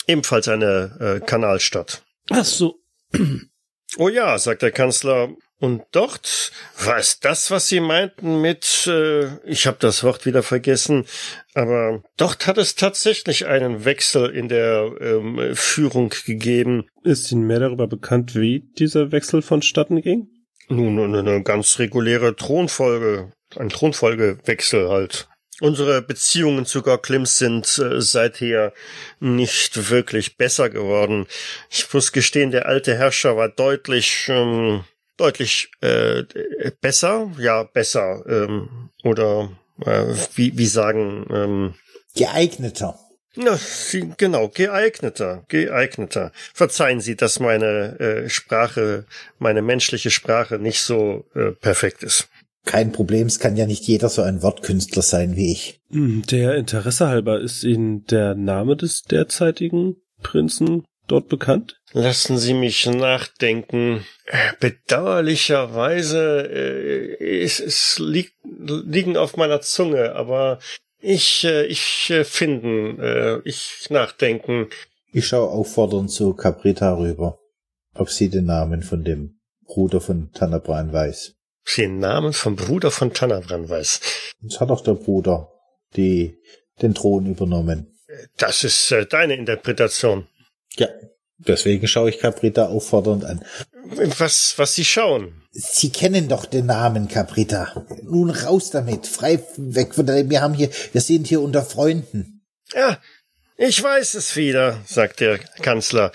Ebenfalls 0.08 0.48
eine 0.48 1.20
äh, 1.22 1.26
Kanalstadt. 1.26 2.04
Ach 2.34 2.46
so. 2.46 2.80
Oh 3.98 4.10
ja, 4.10 4.38
sagt 4.40 4.64
der 4.64 4.72
Kanzler. 4.72 5.30
Und 5.60 5.84
dort 5.92 6.52
war 6.84 6.98
es 6.98 7.20
das, 7.20 7.52
was 7.52 7.70
Sie 7.70 7.80
meinten 7.80 8.42
mit, 8.42 8.88
äh, 8.88 9.38
ich 9.46 9.68
habe 9.68 9.78
das 9.80 10.04
Wort 10.04 10.26
wieder 10.26 10.44
vergessen, 10.44 11.06
aber 11.54 12.02
dort 12.18 12.48
hat 12.48 12.58
es 12.58 12.76
tatsächlich 12.76 13.46
einen 13.46 13.86
Wechsel 13.86 14.30
in 14.32 14.50
der 14.50 14.92
ähm, 15.00 15.56
Führung 15.56 16.12
gegeben. 16.26 16.90
Ist 17.04 17.32
Ihnen 17.32 17.48
mehr 17.48 17.60
darüber 17.60 17.88
bekannt, 17.88 18.36
wie 18.36 18.68
dieser 18.78 19.12
Wechsel 19.12 19.42
vonstatten 19.42 20.02
ging? 20.02 20.28
Nun, 20.70 21.16
eine 21.16 21.44
ganz 21.44 21.78
reguläre 21.78 22.36
Thronfolge, 22.36 23.32
ein 23.56 23.70
Thronfolgewechsel 23.70 24.90
halt. 24.90 25.30
Unsere 25.60 26.02
Beziehungen 26.02 26.66
zu 26.66 26.82
Gorklims 26.82 27.38
sind 27.38 27.78
äh, 27.78 28.02
seither 28.02 28.74
nicht 29.20 29.90
wirklich 29.90 30.38
besser 30.38 30.70
geworden. 30.70 31.28
Ich 31.70 31.92
muss 31.94 32.12
gestehen, 32.12 32.52
der 32.52 32.66
alte 32.66 32.98
Herrscher 32.98 33.38
war 33.38 33.50
deutlich, 33.50 34.26
ähm, 34.30 34.84
deutlich 35.18 35.70
äh, 35.82 36.24
besser, 36.82 37.32
ja 37.38 37.64
besser 37.64 38.24
ähm, 38.28 38.90
oder 39.04 39.52
äh, 39.86 40.06
wie 40.36 40.58
wie 40.58 40.66
sagen 40.66 41.28
ähm, 41.30 41.74
geeigneter. 42.16 43.00
Ja, 43.36 43.58
genau, 44.18 44.48
geeigneter, 44.48 45.44
geeigneter. 45.48 46.32
Verzeihen 46.54 47.02
Sie, 47.02 47.16
dass 47.16 47.40
meine 47.40 48.00
äh, 48.00 48.30
Sprache, 48.30 49.06
meine 49.40 49.64
menschliche 49.64 50.12
Sprache 50.12 50.60
nicht 50.60 50.82
so 50.82 51.26
äh, 51.34 51.52
perfekt 51.52 52.04
ist. 52.04 52.30
Kein 52.66 52.92
Problem, 52.92 53.28
es 53.28 53.40
kann 53.40 53.58
ja 53.58 53.66
nicht 53.66 53.84
jeder 53.84 54.10
so 54.10 54.22
ein 54.22 54.42
Wortkünstler 54.42 55.02
sein 55.02 55.36
wie 55.36 55.52
ich. 55.52 55.82
Hm, 55.92 56.24
der 56.32 56.56
Interesse 56.56 57.08
halber, 57.08 57.40
ist 57.40 57.64
Ihnen 57.64 58.06
der 58.06 58.36
Name 58.36 58.78
des 58.78 59.04
derzeitigen 59.04 59.98
Prinzen 60.22 60.86
dort 61.08 61.28
bekannt? 61.28 61.82
Lassen 61.92 62.38
Sie 62.38 62.54
mich 62.54 62.86
nachdenken. 62.86 64.06
Bedauerlicherweise 64.60 66.50
äh, 66.50 67.44
es, 67.44 67.60
es 67.60 68.00
liegt, 68.00 68.34
liegen 68.44 69.18
auf 69.18 69.36
meiner 69.36 69.62
Zunge, 69.62 70.16
aber 70.16 70.60
ich 71.00 71.44
äh, 71.44 71.66
ich 71.66 72.10
äh, 72.10 72.24
finden, 72.24 73.00
äh, 73.00 73.40
ich 73.44 73.88
nachdenken. 73.90 74.68
Ich 75.12 75.28
schaue 75.28 75.50
auffordernd 75.50 76.10
zu 76.10 76.34
Caprita 76.34 76.98
rüber, 76.98 77.40
ob 77.94 78.10
sie 78.10 78.30
den 78.30 78.46
Namen 78.46 78.82
von 78.82 79.04
dem 79.04 79.40
Bruder 79.66 80.00
von 80.02 80.32
Tanabran 80.32 80.94
weiß. 80.94 81.36
Den 81.78 82.00
Namen 82.00 82.34
vom 82.34 82.56
Bruder 82.56 82.92
von 82.92 83.14
Tanabran 83.14 83.70
weiß. 83.70 84.00
Das 84.42 84.60
hat 84.60 84.70
doch 84.70 84.82
der 84.82 84.94
Bruder 84.94 85.50
die 85.96 86.38
den 86.82 86.94
Thron 86.94 87.26
übernommen. 87.26 87.96
Das 88.38 88.64
ist 88.64 88.92
äh, 88.92 89.06
deine 89.06 89.36
Interpretation. 89.36 90.28
Ja, 90.76 90.88
deswegen 91.38 91.88
schaue 91.88 92.10
ich 92.10 92.20
Caprita 92.20 92.68
auffordernd 92.68 93.26
an. 93.26 93.44
Was, 94.18 94.54
was 94.58 94.76
Sie 94.76 94.86
schauen? 94.86 95.44
Sie 95.52 95.92
kennen 95.92 96.30
doch 96.30 96.46
den 96.46 96.66
Namen 96.66 97.08
Caprita. 97.08 97.86
Nun 98.04 98.30
raus 98.30 98.72
damit, 98.72 99.08
frei 99.08 99.44
weg 99.58 99.94
von 99.94 100.06
der, 100.06 100.30
wir 100.30 100.42
haben 100.42 100.54
hier, 100.54 100.70
wir 100.92 101.02
sind 101.02 101.28
hier 101.28 101.42
unter 101.42 101.64
Freunden. 101.64 102.42
Ja, 102.74 102.98
ich 103.58 103.82
weiß 103.82 104.16
es 104.16 104.36
wieder, 104.36 104.82
sagt 104.86 105.20
der 105.20 105.38
Kanzler. 105.38 106.12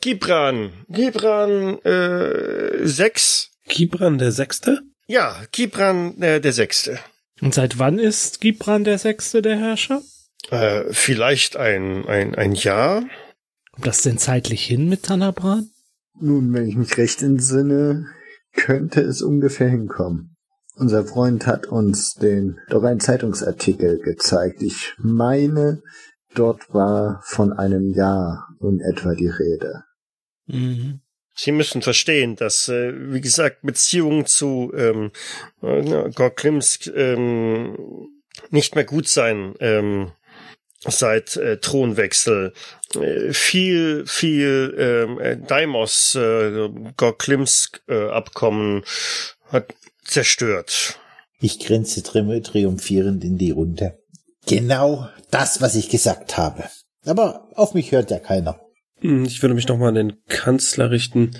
Gibran, 0.00 0.72
Gibran, 0.88 1.78
äh, 1.82 2.86
sechs. 2.86 3.49
Gibran 3.70 4.18
der 4.18 4.32
Sechste? 4.32 4.82
Ja, 5.06 5.36
Gibran 5.52 6.20
äh, 6.20 6.40
der 6.40 6.52
Sechste. 6.52 6.98
Und 7.40 7.54
seit 7.54 7.78
wann 7.78 7.98
ist 7.98 8.40
Gibran 8.40 8.84
der 8.84 8.98
Sechste 8.98 9.42
der 9.42 9.56
Herrscher? 9.56 10.02
Äh, 10.50 10.84
vielleicht 10.90 11.56
ein, 11.56 12.06
ein, 12.06 12.34
ein 12.34 12.52
Jahr. 12.52 13.02
Kommt 13.72 13.86
das 13.86 14.02
denn 14.02 14.18
zeitlich 14.18 14.64
hin 14.64 14.88
mit 14.88 15.04
Tanabran? 15.04 15.70
Nun, 16.18 16.52
wenn 16.52 16.68
ich 16.68 16.76
mich 16.76 16.98
recht 16.98 17.22
entsinne, 17.22 18.06
könnte 18.52 19.00
es 19.00 19.22
ungefähr 19.22 19.68
hinkommen. 19.68 20.36
Unser 20.74 21.04
Freund 21.04 21.46
hat 21.46 21.66
uns 21.66 22.14
den 22.14 22.58
doch 22.68 22.82
einen 22.82 23.00
Zeitungsartikel 23.00 24.00
gezeigt. 24.00 24.62
Ich 24.62 24.94
meine, 24.98 25.82
dort 26.34 26.74
war 26.74 27.22
von 27.24 27.52
einem 27.52 27.92
Jahr 27.94 28.48
in 28.60 28.80
etwa 28.80 29.14
die 29.14 29.28
Rede. 29.28 29.84
Mhm. 30.46 31.00
Sie 31.42 31.52
müssen 31.52 31.80
verstehen, 31.80 32.36
dass, 32.36 32.68
äh, 32.68 32.92
wie 32.94 33.22
gesagt, 33.22 33.62
Beziehungen 33.62 34.26
zu 34.26 34.70
ähm, 34.76 35.10
äh, 35.62 36.10
Gorklims 36.10 36.90
ähm, 36.94 38.10
nicht 38.50 38.74
mehr 38.74 38.84
gut 38.84 39.08
sein 39.08 39.54
ähm, 39.60 40.12
seit 40.86 41.36
äh, 41.36 41.56
Thronwechsel. 41.56 42.52
Äh, 42.94 43.32
viel, 43.32 44.04
viel 44.06 44.74
ähm, 44.78 45.18
äh, 45.18 45.38
Daimos, 45.38 46.14
äh, 46.14 46.68
Gorklimsk 46.98 47.80
äh, 47.88 48.10
Abkommen 48.10 48.84
hat 49.46 49.74
zerstört. 50.04 51.00
Ich 51.40 51.58
grinse 51.58 52.02
triumphierend 52.02 53.24
in 53.24 53.38
die 53.38 53.52
Runde. 53.52 53.98
Genau 54.46 55.08
das, 55.30 55.62
was 55.62 55.74
ich 55.74 55.88
gesagt 55.88 56.36
habe. 56.36 56.64
Aber 57.06 57.48
auf 57.54 57.72
mich 57.72 57.92
hört 57.92 58.10
ja 58.10 58.18
keiner. 58.18 58.60
Hm, 59.00 59.24
Ich 59.24 59.42
würde 59.42 59.54
mich 59.54 59.68
nochmal 59.68 59.88
an 59.88 59.94
den 59.94 60.24
Kanzler 60.28 60.90
richten. 60.90 61.36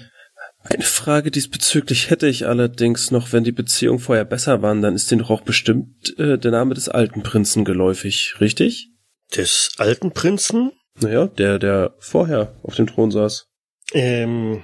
Eine 0.62 0.82
Frage 0.84 1.30
diesbezüglich 1.30 2.10
hätte 2.10 2.26
ich 2.26 2.46
allerdings 2.46 3.10
noch, 3.10 3.32
wenn 3.32 3.44
die 3.44 3.52
Beziehungen 3.52 3.98
vorher 3.98 4.26
besser 4.26 4.60
waren, 4.60 4.82
dann 4.82 4.94
ist 4.94 5.10
Ihnen 5.10 5.22
doch 5.22 5.30
auch 5.30 5.40
bestimmt 5.40 6.18
äh, 6.18 6.38
der 6.38 6.50
Name 6.50 6.74
des 6.74 6.88
alten 6.88 7.22
Prinzen 7.22 7.64
geläufig, 7.64 8.34
richtig? 8.40 8.90
Des 9.34 9.72
alten 9.78 10.12
Prinzen? 10.12 10.72
Naja, 11.00 11.26
der, 11.26 11.58
der 11.58 11.94
vorher 11.98 12.54
auf 12.62 12.74
dem 12.74 12.86
Thron 12.86 13.10
saß. 13.10 13.46
Ähm, 13.94 14.62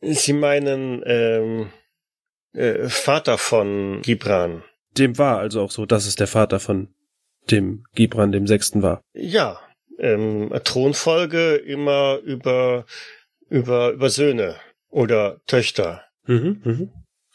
Sie 0.00 0.34
meinen 0.34 1.02
ähm, 1.06 1.70
äh, 2.52 2.88
Vater 2.88 3.38
von 3.38 4.02
Gibran? 4.02 4.62
Dem 4.98 5.16
war 5.16 5.38
also 5.38 5.62
auch 5.62 5.70
so, 5.70 5.86
dass 5.86 6.06
es 6.06 6.16
der 6.16 6.26
Vater 6.26 6.60
von 6.60 6.88
dem 7.50 7.84
Gibran, 7.94 8.32
dem 8.32 8.46
Sechsten 8.46 8.82
war. 8.82 9.00
Ja, 9.14 9.58
ähm, 9.98 10.52
Thronfolge 10.64 11.56
immer 11.56 12.18
über 12.24 12.86
über 13.48 13.92
über 13.92 14.10
Söhne 14.10 14.56
oder 14.88 15.40
Töchter. 15.46 16.02
Mhm, 16.26 16.60
mhm. 16.64 16.90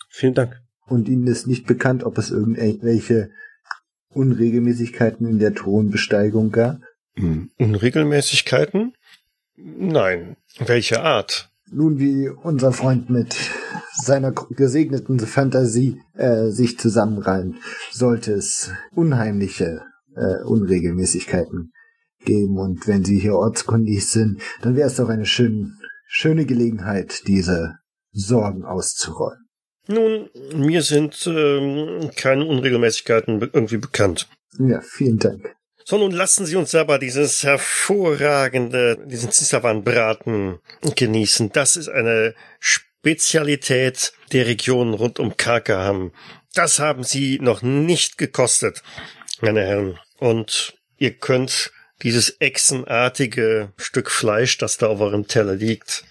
Vielen 0.09 0.33
Dank. 0.33 0.61
Und 0.85 1.07
Ihnen 1.07 1.27
ist 1.27 1.47
nicht 1.47 1.65
bekannt, 1.65 2.03
ob 2.03 2.17
es 2.17 2.29
irgendwelche 2.29 3.29
Unregelmäßigkeiten 4.09 5.27
in 5.27 5.39
der 5.39 5.55
Thronbesteigung 5.55 6.51
gab? 6.51 6.81
Unregelmäßigkeiten? 7.57 8.93
Nein. 9.55 10.37
Welche 10.59 11.01
Art? 11.01 11.49
Nun, 11.71 11.99
wie 11.99 12.29
unser 12.29 12.71
Freund 12.71 13.09
mit 13.09 13.35
seiner 13.95 14.31
gesegneten 14.31 15.19
Fantasie 15.19 16.01
äh, 16.13 16.49
sich 16.49 16.77
zusammenreimt, 16.77 17.55
sollte 17.91 18.33
es 18.33 18.71
unheimliche 18.93 19.81
äh, 20.15 20.43
Unregelmäßigkeiten 20.43 21.72
geben. 22.25 22.57
Und 22.57 22.87
wenn 22.87 23.03
Sie 23.03 23.19
hier 23.19 23.35
ortskundig 23.35 24.07
sind, 24.07 24.41
dann 24.61 24.75
wäre 24.75 24.87
es 24.87 24.95
doch 24.95 25.09
eine 25.09 25.25
schön, 25.25 25.77
schöne 26.07 26.45
Gelegenheit, 26.45 27.27
diese 27.27 27.79
Sorgen 28.11 28.63
auszuräumen. 28.63 29.43
Nun, 29.87 30.29
mir 30.55 30.81
sind 30.81 31.27
ähm, 31.27 32.09
keine 32.15 32.45
Unregelmäßigkeiten 32.45 33.41
irgendwie 33.41 33.77
bekannt. 33.77 34.29
Ja, 34.57 34.79
vielen 34.81 35.19
Dank. 35.19 35.55
So, 35.85 35.97
nun 35.97 36.11
lassen 36.11 36.45
Sie 36.45 36.55
uns 36.55 36.73
aber 36.75 36.97
dieses 36.97 37.43
hervorragende, 37.43 38.97
diesen 39.05 39.31
Zisawan-Braten 39.31 40.59
genießen. 40.95 41.51
Das 41.51 41.75
ist 41.75 41.89
eine 41.89 42.35
Spezialität 42.59 44.13
der 44.31 44.47
Region 44.47 44.93
rund 44.93 45.19
um 45.19 45.35
Karkaham. 45.35 46.13
Das 46.53 46.79
haben 46.79 47.03
Sie 47.03 47.39
noch 47.39 47.61
nicht 47.61 48.17
gekostet, 48.17 48.81
meine 49.41 49.61
Herren. 49.61 49.99
Und 50.19 50.75
ihr 50.97 51.11
könnt 51.11 51.73
dieses 52.03 52.39
echsenartige 52.39 53.71
Stück 53.77 54.11
Fleisch, 54.11 54.57
das 54.57 54.77
da 54.77 54.87
auf 54.87 54.99
eurem 54.99 55.27
Teller 55.27 55.55
liegt, 55.55 56.03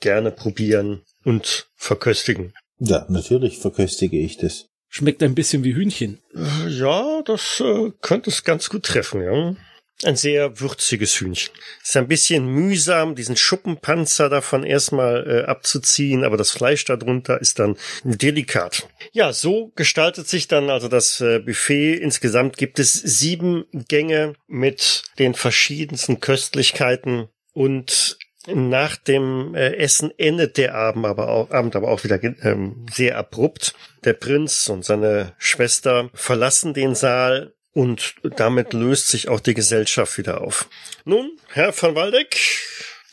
gerne 0.00 0.30
probieren 0.30 1.02
und 1.24 1.68
verköstigen. 1.76 2.52
Ja, 2.78 3.06
natürlich 3.08 3.58
verköstige 3.58 4.18
ich 4.18 4.36
das. 4.38 4.66
Schmeckt 4.88 5.22
ein 5.22 5.34
bisschen 5.34 5.64
wie 5.64 5.74
Hühnchen. 5.74 6.20
Ja, 6.68 7.22
das 7.24 7.60
äh, 7.60 7.90
könnte 8.00 8.30
es 8.30 8.44
ganz 8.44 8.68
gut 8.68 8.84
treffen, 8.84 9.22
ja. 9.22 9.56
Ein 10.02 10.16
sehr 10.16 10.60
würziges 10.60 11.20
Hühnchen. 11.20 11.54
Ist 11.82 11.96
ein 11.96 12.08
bisschen 12.08 12.46
mühsam, 12.46 13.14
diesen 13.14 13.36
Schuppenpanzer 13.36 14.28
davon 14.28 14.64
erstmal 14.64 15.26
äh, 15.26 15.44
abzuziehen, 15.44 16.24
aber 16.24 16.36
das 16.36 16.50
Fleisch 16.50 16.84
darunter 16.84 17.40
ist 17.40 17.60
dann 17.60 17.76
delikat. 18.02 18.88
Ja, 19.12 19.32
so 19.32 19.72
gestaltet 19.76 20.28
sich 20.28 20.48
dann 20.48 20.68
also 20.68 20.88
das 20.88 21.20
äh, 21.20 21.38
Buffet. 21.38 21.94
Insgesamt 21.94 22.56
gibt 22.56 22.80
es 22.80 22.92
sieben 22.92 23.64
Gänge 23.72 24.34
mit 24.48 25.04
den 25.18 25.34
verschiedensten 25.34 26.20
Köstlichkeiten 26.20 27.28
und 27.52 28.18
nach 28.46 28.96
dem 28.96 29.54
äh, 29.54 29.76
Essen 29.76 30.12
endet 30.18 30.58
der 30.58 30.74
Abend 30.74 31.06
aber 31.06 31.28
auch, 31.28 31.50
Abend 31.50 31.76
aber 31.76 31.88
auch 31.88 32.04
wieder 32.04 32.22
ähm, 32.22 32.84
sehr 32.92 33.16
abrupt. 33.16 33.74
Der 34.04 34.12
Prinz 34.12 34.68
und 34.68 34.84
seine 34.84 35.32
Schwester 35.38 36.10
verlassen 36.12 36.74
den 36.74 36.94
Saal 36.94 37.54
und 37.74 38.14
damit 38.36 38.72
löst 38.72 39.08
sich 39.08 39.28
auch 39.28 39.40
die 39.40 39.54
Gesellschaft 39.54 40.16
wieder 40.16 40.40
auf. 40.40 40.68
Nun, 41.04 41.32
Herr 41.48 41.72
von 41.72 41.94
Waldeck, 41.94 42.40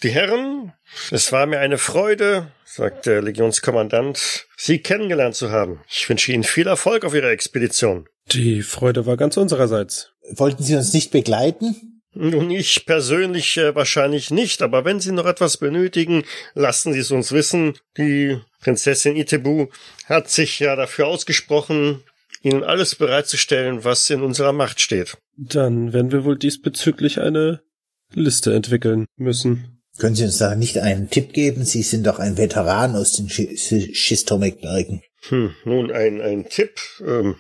die 0.04 0.10
Herren, 0.10 0.74
es 1.10 1.32
war 1.32 1.46
mir 1.46 1.60
eine 1.60 1.78
Freude, 1.78 2.52
sagt 2.64 3.06
der 3.06 3.22
Legionskommandant, 3.22 4.48
Sie 4.56 4.80
kennengelernt 4.80 5.36
zu 5.36 5.52
haben. 5.52 5.82
Ich 5.90 6.08
wünsche 6.08 6.32
Ihnen 6.32 6.44
viel 6.44 6.68
Erfolg 6.68 7.04
auf 7.04 7.14
Ihrer 7.14 7.32
Expedition. 7.32 8.08
Die 8.28 8.62
Freude 8.62 9.06
war 9.06 9.18
ganz 9.18 9.36
unsererseits. 9.36 10.14
Wollten 10.30 10.64
Sie 10.64 10.76
uns 10.76 10.94
nicht 10.94 11.12
begleiten? 11.12 12.02
Nun, 12.14 12.52
ich 12.52 12.86
persönlich 12.86 13.58
äh, 13.58 13.74
wahrscheinlich 13.74 14.32
nicht, 14.32 14.62
aber 14.62 14.84
wenn 14.84 15.00
Sie 15.00 15.14
noch 15.14 15.26
etwas 15.26 15.58
benötigen, 15.58 16.24
lassen 16.54 16.92
Sie 16.92 17.00
es 17.00 17.12
uns 17.12 17.32
wissen. 17.32 17.78
Die 17.98 18.38
Prinzessin 18.60 19.16
Itebu 19.16 19.68
hat 20.06 20.30
sich 20.30 20.60
ja 20.60 20.76
dafür 20.76 21.08
ausgesprochen, 21.08 22.04
Ihnen 22.42 22.64
alles 22.64 22.96
bereitzustellen, 22.96 23.84
was 23.84 24.10
in 24.10 24.22
unserer 24.22 24.54
Macht 24.54 24.80
steht. 24.80 25.18
Dann 25.38 25.94
werden 25.94 26.12
wir 26.12 26.26
wohl 26.26 26.38
diesbezüglich 26.38 27.20
eine 27.20 27.62
Liste 28.14 28.54
entwickeln 28.54 29.06
müssen. 29.16 29.82
Können 29.98 30.16
Sie 30.16 30.24
uns 30.24 30.38
da 30.38 30.56
nicht 30.56 30.80
einen 30.80 31.10
Tipp 31.10 31.34
geben? 31.34 31.64
Sie 31.66 31.84
sind 31.84 32.08
doch 32.08 32.20
ein 32.20 32.38
Veteran 32.38 32.96
aus 32.96 33.14
den 33.14 33.30
Schistomekbergen. 33.30 35.04
Hm, 35.30 35.54
nun, 35.66 35.92
ein, 35.92 36.20
ein 36.22 36.50
Tipp. 36.50 36.80
Ähm, 37.06 37.36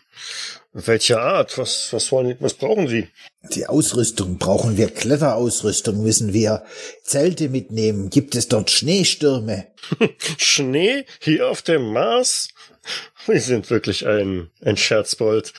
welcher 0.73 1.21
Art? 1.21 1.57
Was, 1.57 1.91
was 1.91 2.11
wollen, 2.11 2.37
was 2.39 2.53
brauchen 2.53 2.87
Sie? 2.87 3.07
Die 3.55 3.65
Ausrüstung. 3.65 4.37
Brauchen 4.37 4.77
wir 4.77 4.89
Kletterausrüstung? 4.89 6.03
Müssen 6.03 6.33
wir 6.33 6.63
Zelte 7.03 7.49
mitnehmen? 7.49 8.09
Gibt 8.09 8.35
es 8.35 8.47
dort 8.47 8.69
Schneestürme? 8.69 9.67
Schnee? 10.37 11.05
Hier 11.19 11.49
auf 11.49 11.63
dem 11.63 11.91
Mars? 11.91 12.49
Sie 13.27 13.39
sind 13.39 13.69
wirklich 13.69 14.07
ein, 14.07 14.49
ein 14.61 14.77
Scherzbold. 14.77 15.53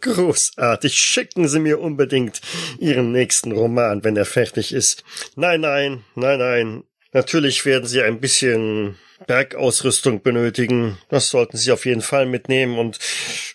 Großartig. 0.00 0.94
Schicken 0.94 1.48
Sie 1.48 1.60
mir 1.60 1.80
unbedingt 1.80 2.40
Ihren 2.78 3.12
nächsten 3.12 3.52
Roman, 3.52 4.04
wenn 4.04 4.16
er 4.16 4.26
fertig 4.26 4.72
ist. 4.72 5.04
Nein, 5.36 5.62
nein, 5.62 6.04
nein, 6.14 6.38
nein. 6.38 6.84
Natürlich 7.12 7.64
werden 7.64 7.86
Sie 7.86 8.02
ein 8.02 8.20
bisschen 8.20 8.96
Bergausrüstung 9.26 10.22
benötigen. 10.22 10.98
Das 11.08 11.30
sollten 11.30 11.56
Sie 11.56 11.72
auf 11.72 11.84
jeden 11.84 12.00
Fall 12.00 12.26
mitnehmen 12.26 12.78
und 12.78 12.98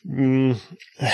mh, 0.03 0.57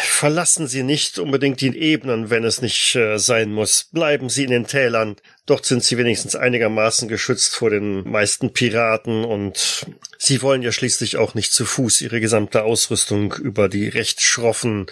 verlassen 0.04 0.68
Sie 0.68 0.84
nicht 0.84 1.20
unbedingt 1.20 1.62
die 1.62 1.78
Ebenen, 1.78 2.30
wenn 2.30 2.44
es 2.44 2.62
nicht 2.62 2.96
äh, 2.96 3.18
sein 3.18 3.54
muss. 3.54 3.86
Bleiben 3.92 4.30
Sie 4.30 4.44
in 4.44 4.52
den 4.52 4.68
Tälern. 4.68 5.16
Dort 5.46 5.66
sind 5.66 5.84
Sie 5.84 5.98
wenigstens 5.98 6.36
einigermaßen 6.36 7.08
geschützt 7.08 7.56
vor 7.56 7.70
den 7.70 8.10
meisten 8.10 8.54
Piraten 8.54 9.24
und 9.24 9.86
Sie 10.18 10.42
wollen 10.42 10.62
ja 10.62 10.72
schließlich 10.72 11.18
auch 11.18 11.34
nicht 11.34 11.54
zu 11.54 11.66
Fuß 11.66 12.02
Ihre 12.02 12.20
gesamte 12.20 12.64
Ausrüstung 12.64 13.34
über 13.34 13.70
die 13.70 13.88
recht 13.88 14.22
schroffen, 14.22 14.88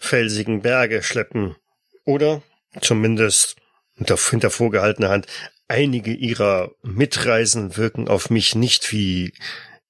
felsigen 0.00 0.62
Berge 0.62 1.02
schleppen. 1.02 1.56
Oder 2.04 2.42
zumindest 2.80 3.56
hinter 3.96 4.50
vorgehaltener 4.50 5.10
Hand 5.10 5.26
einige 5.68 6.12
ihrer 6.12 6.72
Mitreisen 6.82 7.76
wirken 7.76 8.08
auf 8.08 8.30
mich 8.30 8.54
nicht 8.54 8.92
wie 8.92 9.32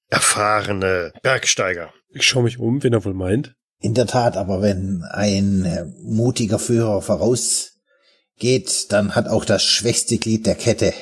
erfahrene 0.09 1.11
Bergsteiger. 1.21 1.93
Ich 2.09 2.25
schaue 2.25 2.43
mich 2.43 2.59
um, 2.59 2.83
wen 2.83 2.93
er 2.93 3.05
wohl 3.05 3.13
meint. 3.13 3.55
In 3.81 3.93
der 3.93 4.07
Tat, 4.07 4.37
aber 4.37 4.61
wenn 4.61 5.03
ein 5.11 5.65
äh, 5.65 5.85
mutiger 6.01 6.59
Führer 6.59 7.01
vorausgeht, 7.01 8.91
dann 8.91 9.15
hat 9.15 9.27
auch 9.27 9.45
das 9.45 9.63
schwächste 9.63 10.17
Glied 10.17 10.45
der 10.45 10.55
Kette 10.55 10.93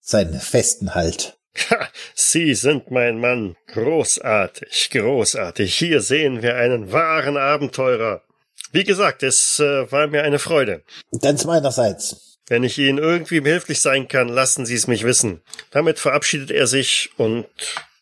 seinen 0.00 0.38
festen 0.38 0.94
Halt. 0.94 1.38
Ha, 1.70 1.88
Sie 2.14 2.54
sind 2.54 2.90
mein 2.90 3.18
Mann. 3.18 3.56
Großartig, 3.72 4.90
großartig. 4.90 5.74
Hier 5.74 6.00
sehen 6.00 6.42
wir 6.42 6.56
einen 6.56 6.92
wahren 6.92 7.36
Abenteurer. 7.36 8.22
Wie 8.70 8.84
gesagt, 8.84 9.22
es 9.22 9.58
äh, 9.58 9.90
war 9.90 10.06
mir 10.06 10.22
eine 10.22 10.38
Freude. 10.38 10.84
Ganz 11.20 11.44
meinerseits. 11.44 12.27
Wenn 12.48 12.64
ich 12.64 12.78
Ihnen 12.78 12.98
irgendwie 12.98 13.40
behilflich 13.40 13.80
sein 13.80 14.08
kann, 14.08 14.28
lassen 14.28 14.66
Sie 14.66 14.74
es 14.74 14.86
mich 14.86 15.04
wissen. 15.04 15.42
Damit 15.70 15.98
verabschiedet 15.98 16.50
er 16.50 16.66
sich 16.66 17.10
und 17.16 17.46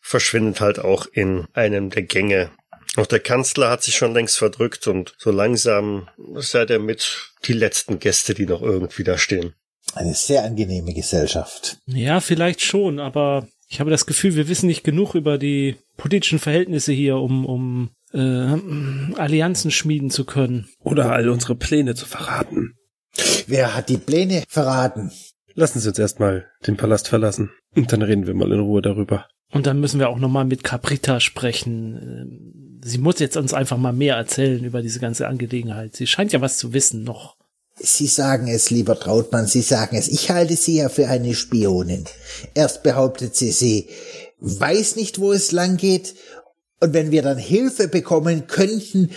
verschwindet 0.01 0.61
halt 0.61 0.79
auch 0.79 1.05
in 1.11 1.47
einem 1.53 1.89
der 1.89 2.03
Gänge. 2.03 2.51
Auch 2.95 3.05
der 3.05 3.19
Kanzler 3.19 3.69
hat 3.69 3.83
sich 3.83 3.95
schon 3.95 4.13
längst 4.13 4.37
verdrückt 4.37 4.87
und 4.87 5.13
so 5.17 5.31
langsam 5.31 6.07
seid 6.35 6.71
er 6.71 6.79
mit 6.79 7.31
die 7.45 7.53
letzten 7.53 7.99
Gäste, 7.99 8.33
die 8.33 8.45
noch 8.45 8.61
irgendwie 8.61 9.03
da 9.03 9.17
stehen. 9.17 9.53
Eine 9.93 10.13
sehr 10.13 10.43
angenehme 10.43 10.93
Gesellschaft. 10.93 11.77
Ja, 11.85 12.19
vielleicht 12.21 12.61
schon, 12.61 12.99
aber 12.99 13.47
ich 13.69 13.79
habe 13.79 13.91
das 13.91 14.05
Gefühl, 14.05 14.35
wir 14.35 14.47
wissen 14.47 14.67
nicht 14.67 14.83
genug 14.83 15.13
über 15.13 15.37
die 15.37 15.75
politischen 15.97 16.39
Verhältnisse 16.39 16.93
hier, 16.93 17.17
um, 17.17 17.45
um 17.45 17.91
äh, 18.13 19.17
Allianzen 19.19 19.71
schmieden 19.71 20.09
zu 20.09 20.25
können. 20.25 20.69
Oder 20.79 21.11
all 21.11 21.29
unsere 21.29 21.55
Pläne 21.55 21.95
zu 21.95 22.05
verraten. 22.05 22.76
Wer 23.47 23.75
hat 23.75 23.89
die 23.89 23.97
Pläne 23.97 24.43
verraten? 24.47 25.11
Lassen 25.53 25.79
Sie 25.79 25.89
uns 25.89 25.99
erstmal 25.99 26.45
den 26.65 26.77
Palast 26.77 27.07
verlassen. 27.07 27.51
Und 27.75 27.91
dann 27.91 28.01
reden 28.01 28.27
wir 28.27 28.33
mal 28.33 28.51
in 28.51 28.59
Ruhe 28.59 28.81
darüber. 28.81 29.27
Und 29.51 29.65
dann 29.65 29.79
müssen 29.79 29.99
wir 29.99 30.09
auch 30.09 30.19
nochmal 30.19 30.45
mit 30.45 30.63
Caprita 30.63 31.19
sprechen. 31.19 32.79
Sie 32.83 32.97
muss 32.97 33.19
jetzt 33.19 33.37
uns 33.37 33.53
einfach 33.53 33.77
mal 33.77 33.93
mehr 33.93 34.15
erzählen 34.15 34.63
über 34.63 34.81
diese 34.81 34.99
ganze 34.99 35.27
Angelegenheit. 35.27 35.95
Sie 35.95 36.07
scheint 36.07 36.33
ja 36.33 36.41
was 36.41 36.57
zu 36.57 36.73
wissen 36.73 37.03
noch. 37.03 37.37
Sie 37.79 38.07
sagen 38.07 38.47
es, 38.47 38.71
lieber 38.71 38.99
Trautmann, 38.99 39.45
Sie 39.45 39.61
sagen 39.61 39.95
es. 39.95 40.07
Ich 40.07 40.31
halte 40.31 40.55
Sie 40.55 40.77
ja 40.77 40.89
für 40.89 41.07
eine 41.07 41.35
Spionin. 41.35 42.05
Erst 42.55 42.83
behauptet 42.83 43.35
sie, 43.35 43.51
sie 43.51 43.87
weiß 44.39 44.95
nicht, 44.95 45.19
wo 45.19 45.31
es 45.31 45.51
lang 45.51 45.77
geht. 45.77 46.15
Und 46.79 46.93
wenn 46.93 47.11
wir 47.11 47.21
dann 47.21 47.37
Hilfe 47.37 47.87
bekommen 47.87 48.47
könnten, 48.47 49.11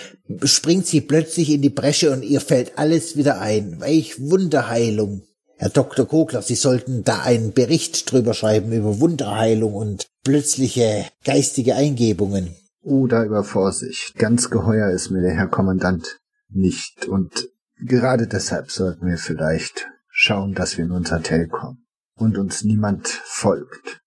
springt 0.45 0.87
sie 0.87 1.01
plötzlich 1.01 1.51
in 1.51 1.63
die 1.63 1.71
Bresche 1.71 2.11
und 2.13 2.23
ihr 2.23 2.41
fällt 2.41 2.79
alles 2.79 3.17
wieder 3.17 3.41
ein. 3.41 3.81
Welch 3.81 4.21
Wunderheilung. 4.21 5.23
Herr 5.57 5.69
Dr. 5.69 6.07
Kogler, 6.07 6.41
Sie 6.41 6.55
sollten 6.55 7.05
da 7.05 7.21
einen 7.21 7.53
Bericht 7.53 8.11
drüber 8.11 8.33
schreiben 8.33 8.73
über 8.73 8.99
Wunderheilung 8.99 9.75
und 9.75 10.07
plötzliche 10.25 11.07
geistige 11.25 11.75
Eingebungen. 11.75 12.55
Oder 12.83 13.25
über 13.25 13.45
Vorsicht. 13.45 14.15
Ganz 14.17 14.49
geheuer 14.49 14.91
ist 14.91 15.11
mir 15.11 15.21
der 15.21 15.35
Herr 15.35 15.49
Kommandant 15.49 16.19
nicht. 16.49 17.07
Und 17.07 17.51
gerade 17.77 18.27
deshalb 18.27 18.71
sollten 18.71 19.07
wir 19.07 19.19
vielleicht 19.19 19.89
schauen, 20.09 20.55
dass 20.55 20.79
wir 20.79 20.87
in 20.87 20.93
unser 20.93 21.19
Hotel 21.19 21.47
kommen 21.49 21.87
und 22.15 22.39
uns 22.39 22.65
niemand 22.65 23.09
folgt. 23.09 24.01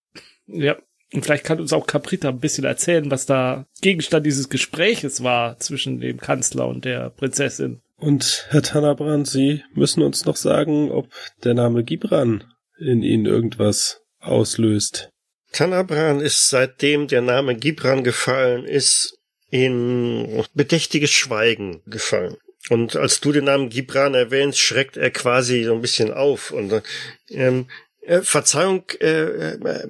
Ja, 0.47 0.75
und 1.13 1.23
vielleicht 1.23 1.43
kann 1.43 1.59
uns 1.59 1.73
auch 1.73 1.87
Caprita 1.87 2.29
ein 2.29 2.39
bisschen 2.39 2.65
erzählen, 2.65 3.09
was 3.11 3.25
da 3.25 3.65
Gegenstand 3.81 4.25
dieses 4.25 4.49
Gespräches 4.49 5.23
war 5.23 5.59
zwischen 5.59 5.99
dem 5.99 6.17
Kanzler 6.17 6.67
und 6.67 6.85
der 6.85 7.11
Prinzessin. 7.11 7.81
Und 7.97 8.47
Herr 8.49 8.63
Tannerbrand, 8.63 9.27
Sie 9.27 9.63
müssen 9.73 10.01
uns 10.03 10.25
noch 10.25 10.35
sagen, 10.35 10.91
ob 10.91 11.07
der 11.43 11.53
Name 11.53 11.83
Gibran 11.83 12.43
in 12.77 13.01
Ihnen 13.01 13.25
irgendwas 13.25 14.01
auslöst. 14.19 15.09
Tanabran 15.51 16.19
ist 16.19 16.49
seitdem 16.49 17.07
der 17.07 17.21
Name 17.21 17.55
Gibran 17.55 18.03
gefallen 18.03 18.65
ist, 18.65 19.17
in 19.51 20.43
bedächtiges 20.55 21.11
Schweigen 21.11 21.83
gefallen. 21.85 22.37
Und 22.69 22.95
als 22.95 23.21
du 23.21 23.31
den 23.31 23.45
Namen 23.45 23.69
Gibran 23.69 24.15
erwähnst, 24.15 24.57
schreckt 24.57 24.97
er 24.97 25.11
quasi 25.11 25.63
so 25.63 25.75
ein 25.75 25.81
bisschen 25.81 26.11
auf 26.11 26.51
und 26.51 26.81
ähm, 27.29 27.67
Äh, 28.05 28.21
Verzeihung, 28.21 28.83
äh, 28.99 29.53
äh, 29.53 29.87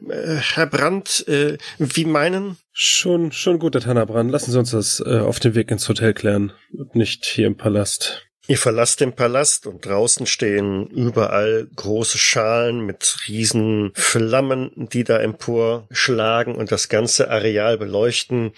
Herr 0.54 0.68
Brandt, 0.68 1.28
äh, 1.28 1.58
wie 1.80 2.06
meinen? 2.06 2.58
Schon, 2.72 3.32
schon 3.32 3.60
gut, 3.60 3.74
Herr 3.74 3.82
Tannerbrand. 3.82 4.32
Lassen 4.32 4.52
Sie 4.52 4.60
uns 4.60 4.72
das 4.72 5.02
auf 5.02 5.40
dem 5.40 5.56
Weg 5.56 5.72
ins 5.72 5.88
Hotel 5.90 6.14
klären 6.14 6.54
und 6.72 6.96
nicht 6.96 7.26
hier 7.26 7.48
im 7.48 7.58
Palast. 7.58 8.28
Ihr 8.48 8.58
verlasst 8.58 9.00
den 9.00 9.14
Palast 9.14 9.68
und 9.68 9.86
draußen 9.86 10.26
stehen 10.26 10.88
überall 10.88 11.68
große 11.76 12.18
Schalen 12.18 12.82
mit 12.82 13.20
riesen 13.28 13.92
Flammen, 13.96 14.72
die 14.76 15.06
da 15.06 15.20
emporschlagen 15.20 16.56
und 16.56 16.72
das 16.72 16.90
ganze 16.90 17.30
Areal 17.30 17.78
beleuchten. 17.78 18.52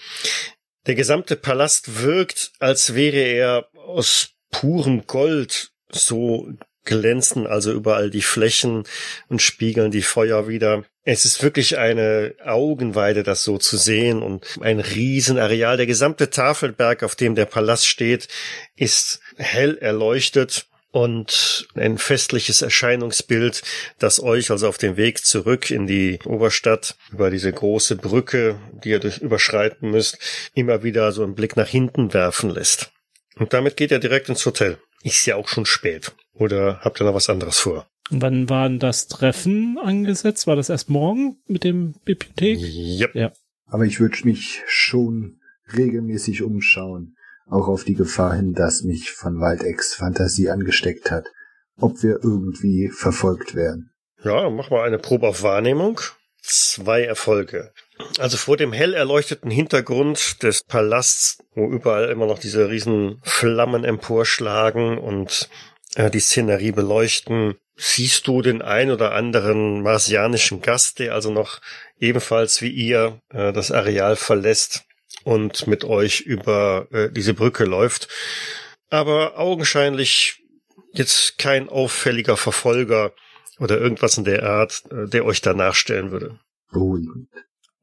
Der 0.86 0.96
gesamte 0.96 1.36
Palast 1.36 2.02
wirkt, 2.02 2.52
als 2.58 2.94
wäre 2.94 3.18
er 3.18 3.68
aus 3.74 4.30
purem 4.50 5.06
Gold, 5.06 5.70
so 5.92 6.48
glänzen 6.86 7.46
also 7.46 7.72
überall 7.72 8.10
die 8.10 8.22
Flächen 8.22 8.84
und 9.28 9.42
spiegeln 9.42 9.90
die 9.90 10.02
Feuer 10.02 10.48
wieder. 10.48 10.84
Es 11.04 11.24
ist 11.24 11.42
wirklich 11.42 11.78
eine 11.78 12.34
Augenweide, 12.44 13.22
das 13.22 13.44
so 13.44 13.58
zu 13.58 13.76
sehen 13.76 14.22
und 14.22 14.58
ein 14.60 14.80
Riesenareal. 14.80 15.76
Der 15.76 15.86
gesamte 15.86 16.30
Tafelberg, 16.30 17.02
auf 17.02 17.14
dem 17.14 17.34
der 17.34 17.44
Palast 17.44 17.86
steht, 17.86 18.28
ist 18.76 19.20
hell 19.36 19.76
erleuchtet 19.78 20.66
und 20.96 21.68
ein 21.74 21.98
festliches 21.98 22.62
Erscheinungsbild, 22.62 23.62
das 23.98 24.18
euch 24.18 24.50
also 24.50 24.66
auf 24.66 24.78
dem 24.78 24.96
Weg 24.96 25.24
zurück 25.26 25.70
in 25.70 25.86
die 25.86 26.18
Oberstadt 26.24 26.96
über 27.12 27.30
diese 27.30 27.52
große 27.52 27.96
Brücke, 27.96 28.58
die 28.82 28.88
ihr 28.90 28.98
durch 28.98 29.18
überschreiten 29.18 29.90
müsst, 29.90 30.18
immer 30.54 30.82
wieder 30.82 31.12
so 31.12 31.22
einen 31.22 31.34
Blick 31.34 31.54
nach 31.54 31.68
hinten 31.68 32.14
werfen 32.14 32.48
lässt. 32.48 32.92
Und 33.38 33.52
damit 33.52 33.76
geht 33.76 33.92
er 33.92 33.98
direkt 33.98 34.30
ins 34.30 34.46
Hotel. 34.46 34.78
Ist 35.02 35.26
ja 35.26 35.36
auch 35.36 35.48
schon 35.48 35.66
spät. 35.66 36.12
Oder 36.38 36.80
habt 36.80 37.00
ihr 37.00 37.04
noch 37.04 37.14
was 37.14 37.30
anderes 37.30 37.58
vor? 37.58 37.86
Wann 38.10 38.48
war 38.48 38.68
denn 38.68 38.78
das 38.78 39.08
Treffen 39.08 39.78
angesetzt? 39.82 40.46
War 40.46 40.56
das 40.56 40.68
erst 40.68 40.88
morgen 40.88 41.38
mit 41.46 41.64
dem 41.64 41.94
Bibliothek? 42.04 42.58
Yep. 42.60 43.14
Ja. 43.14 43.32
Aber 43.66 43.84
ich 43.84 43.98
würde 43.98 44.18
mich 44.24 44.62
schon 44.66 45.40
regelmäßig 45.76 46.42
umschauen, 46.42 47.16
auch 47.48 47.68
auf 47.68 47.84
die 47.84 47.94
Gefahr 47.94 48.34
hin, 48.34 48.52
dass 48.52 48.82
mich 48.82 49.10
von 49.10 49.40
Waldex 49.40 49.94
Fantasie 49.94 50.50
angesteckt 50.50 51.10
hat, 51.10 51.26
ob 51.78 52.02
wir 52.02 52.20
irgendwie 52.22 52.88
verfolgt 52.88 53.54
werden. 53.54 53.90
Ja, 54.22 54.50
mach 54.50 54.70
mal 54.70 54.86
eine 54.86 54.98
Probe 54.98 55.28
auf 55.28 55.42
Wahrnehmung. 55.42 56.00
Zwei 56.42 57.02
Erfolge. 57.02 57.72
Also 58.18 58.36
vor 58.36 58.56
dem 58.56 58.72
hell 58.72 58.94
erleuchteten 58.94 59.50
Hintergrund 59.50 60.44
des 60.44 60.62
Palasts, 60.62 61.38
wo 61.54 61.68
überall 61.68 62.08
immer 62.10 62.26
noch 62.26 62.38
diese 62.38 62.68
riesen 62.68 63.20
Flammen 63.22 63.82
emporschlagen 63.82 64.98
und 64.98 65.48
die 65.96 66.20
Szenerie 66.20 66.72
beleuchten, 66.72 67.54
siehst 67.76 68.26
du 68.26 68.42
den 68.42 68.62
ein 68.62 68.90
oder 68.90 69.12
anderen 69.12 69.82
marsianischen 69.82 70.62
Gast, 70.62 70.98
der 70.98 71.14
also 71.14 71.30
noch 71.30 71.60
ebenfalls 71.98 72.62
wie 72.62 72.70
ihr 72.70 73.20
äh, 73.30 73.52
das 73.52 73.70
Areal 73.70 74.16
verlässt 74.16 74.84
und 75.24 75.66
mit 75.66 75.84
euch 75.84 76.20
über 76.20 76.86
äh, 76.90 77.10
diese 77.10 77.34
Brücke 77.34 77.64
läuft. 77.64 78.08
Aber 78.88 79.38
augenscheinlich 79.38 80.42
jetzt 80.92 81.38
kein 81.38 81.68
auffälliger 81.68 82.36
Verfolger 82.36 83.12
oder 83.58 83.78
irgendwas 83.78 84.16
in 84.16 84.24
der 84.24 84.44
Art, 84.44 84.82
äh, 84.90 85.08
der 85.08 85.24
euch 85.24 85.40
danach 85.40 85.74
stellen 85.74 86.10
würde. 86.10 86.38
Beruhigend. 86.70 87.28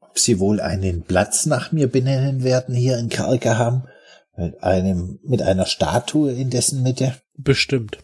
Ob 0.00 0.18
Sie 0.18 0.38
wohl 0.38 0.60
einen 0.60 1.02
Platz 1.02 1.46
nach 1.46 1.72
mir 1.72 1.88
benennen 1.88 2.44
werden 2.44 2.74
hier 2.74 2.98
in 2.98 3.08
Karkaham? 3.08 3.88
Mit 4.36 4.62
einem, 4.62 5.20
mit 5.22 5.42
einer 5.42 5.66
Statue 5.66 6.32
in 6.32 6.50
dessen 6.50 6.82
Mitte? 6.82 7.20
Bestimmt. 7.36 7.98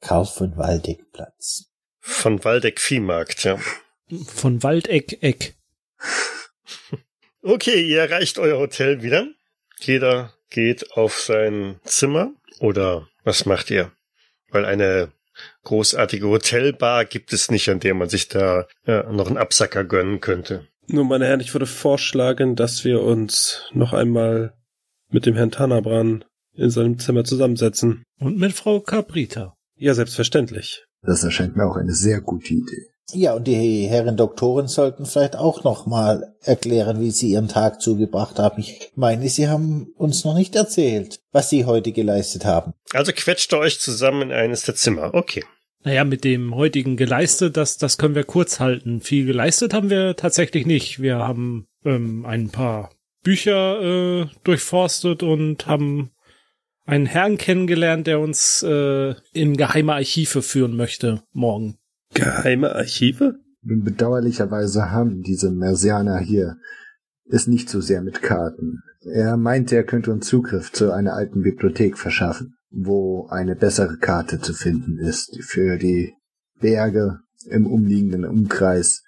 Karl 0.00 0.24
von 0.24 0.56
Waldeck 0.56 1.12
Platz. 1.12 1.66
Von 2.00 2.42
Waldeck 2.44 2.80
Viehmarkt, 2.80 3.44
ja. 3.44 3.58
Von 4.26 4.62
Waldeck 4.62 5.22
Eck. 5.22 5.54
Okay, 7.40 7.88
ihr 7.88 8.00
erreicht 8.00 8.38
euer 8.40 8.58
Hotel 8.58 9.00
wieder. 9.00 9.28
Jeder 9.78 10.34
geht 10.50 10.92
auf 10.92 11.20
sein 11.20 11.80
Zimmer 11.84 12.32
oder 12.58 13.08
was 13.22 13.46
macht 13.46 13.70
ihr? 13.70 13.92
Weil 14.50 14.64
eine 14.64 15.12
großartige 15.62 16.26
Hotelbar 16.26 17.04
gibt 17.04 17.32
es 17.32 17.50
nicht, 17.50 17.68
an 17.68 17.80
der 17.80 17.94
man 17.94 18.08
sich 18.08 18.28
da 18.28 18.66
äh, 18.86 19.04
noch 19.04 19.28
einen 19.28 19.38
Absacker 19.38 19.84
gönnen 19.84 20.20
könnte. 20.20 20.66
Nun, 20.88 21.06
meine 21.06 21.26
Herren, 21.26 21.40
ich 21.40 21.54
würde 21.54 21.66
vorschlagen, 21.66 22.56
dass 22.56 22.84
wir 22.84 23.02
uns 23.02 23.62
noch 23.72 23.92
einmal 23.92 24.57
mit 25.10 25.26
dem 25.26 25.34
Herrn 25.34 25.50
Tanabran 25.50 26.24
in 26.54 26.70
seinem 26.70 26.98
Zimmer 26.98 27.24
zusammensetzen. 27.24 28.02
Und 28.18 28.38
mit 28.38 28.52
Frau 28.52 28.80
Caprita. 28.80 29.54
Ja, 29.76 29.94
selbstverständlich. 29.94 30.84
Das 31.02 31.22
erscheint 31.22 31.56
mir 31.56 31.66
auch 31.66 31.76
eine 31.76 31.92
sehr 31.92 32.20
gute 32.20 32.54
Idee. 32.54 32.90
Ja, 33.12 33.32
und 33.34 33.46
die 33.46 33.86
Herren 33.86 34.18
Doktoren 34.18 34.68
sollten 34.68 35.06
vielleicht 35.06 35.34
auch 35.34 35.64
noch 35.64 35.86
mal 35.86 36.34
erklären, 36.42 37.00
wie 37.00 37.10
sie 37.10 37.30
ihren 37.30 37.48
Tag 37.48 37.80
zugebracht 37.80 38.38
haben. 38.38 38.60
Ich 38.60 38.92
meine, 38.96 39.26
sie 39.30 39.48
haben 39.48 39.92
uns 39.96 40.24
noch 40.24 40.34
nicht 40.34 40.54
erzählt, 40.54 41.20
was 41.32 41.48
sie 41.48 41.64
heute 41.64 41.92
geleistet 41.92 42.44
haben. 42.44 42.74
Also 42.92 43.12
quetscht 43.14 43.52
ihr 43.54 43.58
euch 43.58 43.80
zusammen 43.80 44.22
in 44.22 44.32
eines 44.32 44.62
der 44.62 44.74
Zimmer. 44.74 45.14
Okay. 45.14 45.42
Naja, 45.84 46.04
mit 46.04 46.24
dem 46.24 46.54
heutigen 46.54 46.96
Geleiste, 46.96 47.50
das, 47.50 47.78
das 47.78 47.96
können 47.96 48.14
wir 48.14 48.24
kurz 48.24 48.60
halten. 48.60 49.00
Viel 49.00 49.24
geleistet 49.24 49.72
haben 49.72 49.88
wir 49.88 50.16
tatsächlich 50.16 50.66
nicht. 50.66 51.00
Wir 51.00 51.18
haben 51.18 51.66
ähm, 51.84 52.26
ein 52.26 52.50
paar 52.50 52.90
Bücher 53.28 53.82
äh, 53.82 54.26
durchforstet 54.42 55.22
und 55.22 55.66
haben 55.66 56.12
einen 56.86 57.04
Herrn 57.04 57.36
kennengelernt, 57.36 58.06
der 58.06 58.20
uns 58.20 58.62
äh, 58.62 59.14
in 59.34 59.54
geheime 59.58 59.92
Archive 59.92 60.40
führen 60.40 60.78
möchte 60.78 61.22
morgen. 61.32 61.76
Geheime 62.14 62.74
Archive? 62.74 63.34
Nun, 63.60 63.84
bedauerlicherweise 63.84 64.92
haben 64.92 65.20
diese 65.20 65.50
Mersianer 65.50 66.18
hier 66.20 66.56
es 67.28 67.46
nicht 67.46 67.68
so 67.68 67.82
sehr 67.82 68.00
mit 68.00 68.22
Karten. 68.22 68.78
Er 69.02 69.36
meinte, 69.36 69.76
er 69.76 69.84
könnte 69.84 70.10
uns 70.10 70.26
Zugriff 70.26 70.72
zu 70.72 70.90
einer 70.90 71.12
alten 71.12 71.42
Bibliothek 71.42 71.98
verschaffen, 71.98 72.54
wo 72.70 73.26
eine 73.28 73.56
bessere 73.56 73.98
Karte 73.98 74.40
zu 74.40 74.54
finden 74.54 74.96
ist 74.96 75.38
für 75.42 75.76
die 75.76 76.14
Berge 76.60 77.18
im 77.50 77.66
umliegenden 77.66 78.24
Umkreis, 78.24 79.04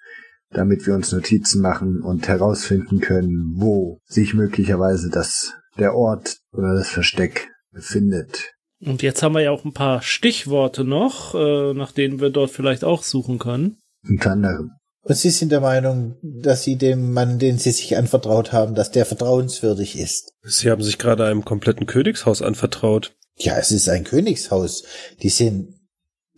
damit 0.51 0.85
wir 0.85 0.93
uns 0.93 1.11
Notizen 1.11 1.61
machen 1.61 2.01
und 2.01 2.27
herausfinden 2.27 2.99
können, 2.99 3.53
wo 3.55 3.99
sich 4.05 4.33
möglicherweise 4.33 5.09
das 5.09 5.53
der 5.77 5.95
Ort 5.95 6.37
oder 6.51 6.75
das 6.75 6.89
Versteck 6.89 7.49
befindet. 7.71 8.53
Und 8.83 9.01
jetzt 9.01 9.21
haben 9.21 9.35
wir 9.35 9.41
ja 9.41 9.51
auch 9.51 9.63
ein 9.63 9.73
paar 9.73 10.01
Stichworte 10.01 10.83
noch, 10.83 11.35
äh, 11.35 11.73
nach 11.73 11.91
denen 11.91 12.19
wir 12.19 12.29
dort 12.29 12.51
vielleicht 12.51 12.83
auch 12.83 13.03
suchen 13.03 13.39
können. 13.39 13.77
Unter 14.07 14.31
anderem. 14.31 14.71
Und 15.03 15.15
Sie 15.15 15.29
sind 15.29 15.51
der 15.51 15.61
Meinung, 15.61 16.17
dass 16.21 16.63
Sie 16.63 16.77
dem 16.77 17.11
Mann, 17.11 17.39
den 17.39 17.57
Sie 17.57 17.71
sich 17.71 17.97
anvertraut 17.97 18.53
haben, 18.53 18.75
dass 18.75 18.91
der 18.91 19.05
vertrauenswürdig 19.05 19.97
ist? 19.97 20.33
Sie 20.43 20.69
haben 20.69 20.83
sich 20.83 20.97
gerade 20.99 21.25
einem 21.25 21.43
kompletten 21.43 21.87
Königshaus 21.87 22.41
anvertraut. 22.41 23.15
Ja, 23.37 23.57
es 23.57 23.71
ist 23.71 23.89
ein 23.89 24.03
Königshaus. 24.03 24.83
Die 25.21 25.29
sind 25.29 25.73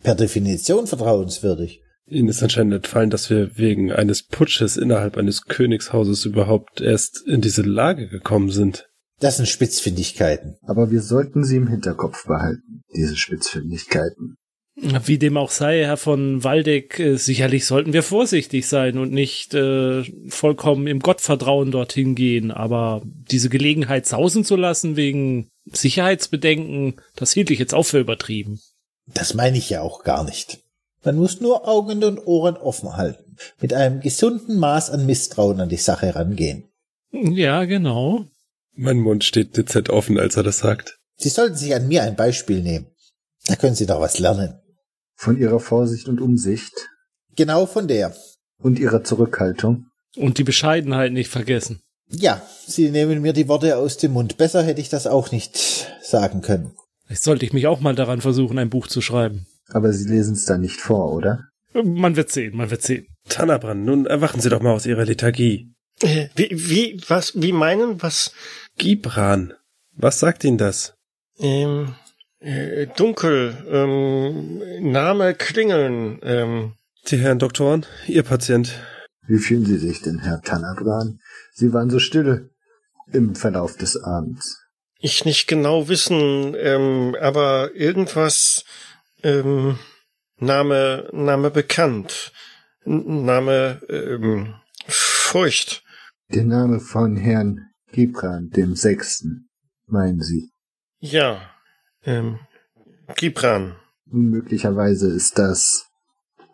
per 0.02 0.14
Definition 0.14 0.86
vertrauenswürdig. 0.86 1.82
Ihnen 2.06 2.28
ist 2.28 2.42
anscheinend 2.42 2.74
entfallen, 2.74 3.10
dass 3.10 3.30
wir 3.30 3.56
wegen 3.56 3.92
eines 3.92 4.22
Putsches 4.22 4.76
innerhalb 4.76 5.16
eines 5.16 5.46
Königshauses 5.46 6.24
überhaupt 6.24 6.80
erst 6.80 7.22
in 7.26 7.40
diese 7.40 7.62
Lage 7.62 8.08
gekommen 8.08 8.50
sind. 8.50 8.88
Das 9.20 9.36
sind 9.36 9.46
Spitzfindigkeiten. 9.46 10.56
Aber 10.62 10.90
wir 10.90 11.00
sollten 11.00 11.44
sie 11.44 11.56
im 11.56 11.68
Hinterkopf 11.68 12.26
behalten, 12.26 12.82
diese 12.94 13.16
Spitzfindigkeiten. 13.16 14.36
Wie 14.76 15.18
dem 15.18 15.36
auch 15.36 15.50
sei, 15.50 15.84
Herr 15.84 15.96
von 15.96 16.42
Waldeck, 16.42 16.98
äh, 16.98 17.16
sicherlich 17.16 17.64
sollten 17.64 17.92
wir 17.92 18.02
vorsichtig 18.02 18.66
sein 18.66 18.98
und 18.98 19.12
nicht 19.12 19.54
äh, 19.54 20.02
vollkommen 20.28 20.88
im 20.88 20.98
Gottvertrauen 20.98 21.70
dorthin 21.70 22.16
gehen. 22.16 22.50
Aber 22.50 23.02
diese 23.04 23.48
Gelegenheit 23.48 24.06
sausen 24.06 24.44
zu 24.44 24.56
lassen 24.56 24.96
wegen 24.96 25.48
Sicherheitsbedenken, 25.70 27.00
das 27.14 27.32
hielt 27.32 27.50
ich 27.50 27.60
jetzt 27.60 27.72
auch 27.72 27.84
für 27.84 28.00
übertrieben. 28.00 28.58
Das 29.06 29.34
meine 29.34 29.58
ich 29.58 29.70
ja 29.70 29.80
auch 29.80 30.02
gar 30.02 30.24
nicht. 30.24 30.63
Man 31.04 31.16
muss 31.16 31.40
nur 31.40 31.68
Augen 31.68 32.02
und 32.04 32.26
Ohren 32.26 32.56
offen 32.56 32.96
halten, 32.96 33.36
mit 33.60 33.72
einem 33.74 34.00
gesunden 34.00 34.58
Maß 34.58 34.90
an 34.90 35.06
Misstrauen 35.06 35.60
an 35.60 35.68
die 35.68 35.76
Sache 35.76 36.14
rangehen. 36.14 36.64
Ja, 37.12 37.64
genau. 37.64 38.24
Mein 38.74 38.98
Mund 38.98 39.22
steht 39.24 39.56
dezent 39.56 39.90
offen, 39.90 40.18
als 40.18 40.36
er 40.36 40.42
das 40.42 40.58
sagt. 40.58 40.98
Sie 41.16 41.28
sollten 41.28 41.56
sich 41.56 41.74
an 41.74 41.86
mir 41.86 42.02
ein 42.02 42.16
Beispiel 42.16 42.60
nehmen. 42.62 42.86
Da 43.46 43.56
können 43.56 43.74
Sie 43.76 43.86
doch 43.86 44.00
was 44.00 44.18
lernen. 44.18 44.58
Von 45.16 45.38
ihrer 45.38 45.60
Vorsicht 45.60 46.08
und 46.08 46.20
Umsicht 46.20 46.72
Genau 47.36 47.66
von 47.66 47.86
der. 47.88 48.14
und 48.58 48.78
ihrer 48.78 49.04
Zurückhaltung. 49.04 49.86
Und 50.16 50.38
die 50.38 50.44
Bescheidenheit 50.44 51.12
nicht 51.12 51.28
vergessen. 51.30 51.80
Ja, 52.08 52.42
Sie 52.66 52.90
nehmen 52.90 53.20
mir 53.22 53.32
die 53.32 53.48
Worte 53.48 53.76
aus 53.76 53.96
dem 53.96 54.12
Mund. 54.12 54.36
Besser 54.36 54.62
hätte 54.62 54.80
ich 54.80 54.88
das 54.88 55.06
auch 55.06 55.30
nicht 55.30 55.56
sagen 56.02 56.40
können. 56.40 56.72
Vielleicht 57.06 57.22
sollte 57.24 57.44
ich 57.44 57.52
mich 57.52 57.66
auch 57.66 57.80
mal 57.80 57.94
daran 57.94 58.20
versuchen, 58.20 58.58
ein 58.58 58.70
Buch 58.70 58.86
zu 58.86 59.00
schreiben. 59.00 59.46
Aber 59.70 59.92
sie 59.92 60.08
lesen 60.08 60.34
es 60.34 60.44
dann 60.44 60.60
nicht 60.60 60.80
vor, 60.80 61.12
oder? 61.12 61.48
Man 61.72 62.16
wird 62.16 62.30
sehen, 62.30 62.56
man 62.56 62.70
wird 62.70 62.82
sehen. 62.82 63.06
Tanabran, 63.28 63.84
nun 63.84 64.06
erwachen 64.06 64.40
Sie 64.40 64.48
doch 64.50 64.62
mal 64.62 64.72
aus 64.72 64.86
Ihrer 64.86 65.04
Lethargie. 65.04 65.72
Äh, 66.02 66.28
wie, 66.36 66.48
wie, 66.52 67.00
was, 67.08 67.32
wie 67.40 67.52
meinen, 67.52 68.02
was, 68.02 68.32
Gibran, 68.78 69.54
was 69.92 70.20
sagt 70.20 70.44
Ihnen 70.44 70.58
das? 70.58 70.94
ähm, 71.38 71.94
äh, 72.40 72.86
dunkel, 72.96 73.56
ähm, 73.68 74.92
Name 74.92 75.34
klingeln, 75.34 76.20
ähm, 76.22 76.74
Die 77.10 77.16
Herren 77.16 77.38
Doktoren, 77.38 77.86
Ihr 78.06 78.22
Patient. 78.22 78.72
Wie 79.26 79.38
fühlen 79.38 79.64
Sie 79.64 79.78
sich 79.78 80.02
denn, 80.02 80.18
Herr 80.20 80.42
Tanabran? 80.42 81.18
Sie 81.54 81.72
waren 81.72 81.90
so 81.90 81.98
still 81.98 82.50
im 83.12 83.34
Verlauf 83.34 83.76
des 83.76 83.96
Abends. 84.02 84.60
Ich 84.98 85.24
nicht 85.24 85.46
genau 85.48 85.88
wissen, 85.88 86.54
ähm, 86.58 87.16
aber 87.20 87.74
irgendwas, 87.74 88.64
ähm, 89.24 89.78
Name, 90.38 91.08
Name 91.12 91.50
bekannt. 91.50 92.32
Name, 92.84 93.80
ähm, 93.88 94.54
Furcht. 94.86 95.82
Der 96.28 96.44
Name 96.44 96.80
von 96.80 97.16
Herrn 97.16 97.70
Gibran, 97.92 98.50
dem 98.50 98.76
Sechsten, 98.76 99.48
meinen 99.86 100.20
Sie? 100.20 100.50
Ja, 100.98 101.40
ähm, 102.04 102.38
Gibran. 103.16 103.76
Möglicherweise 104.06 105.10
ist 105.10 105.38
das 105.38 105.86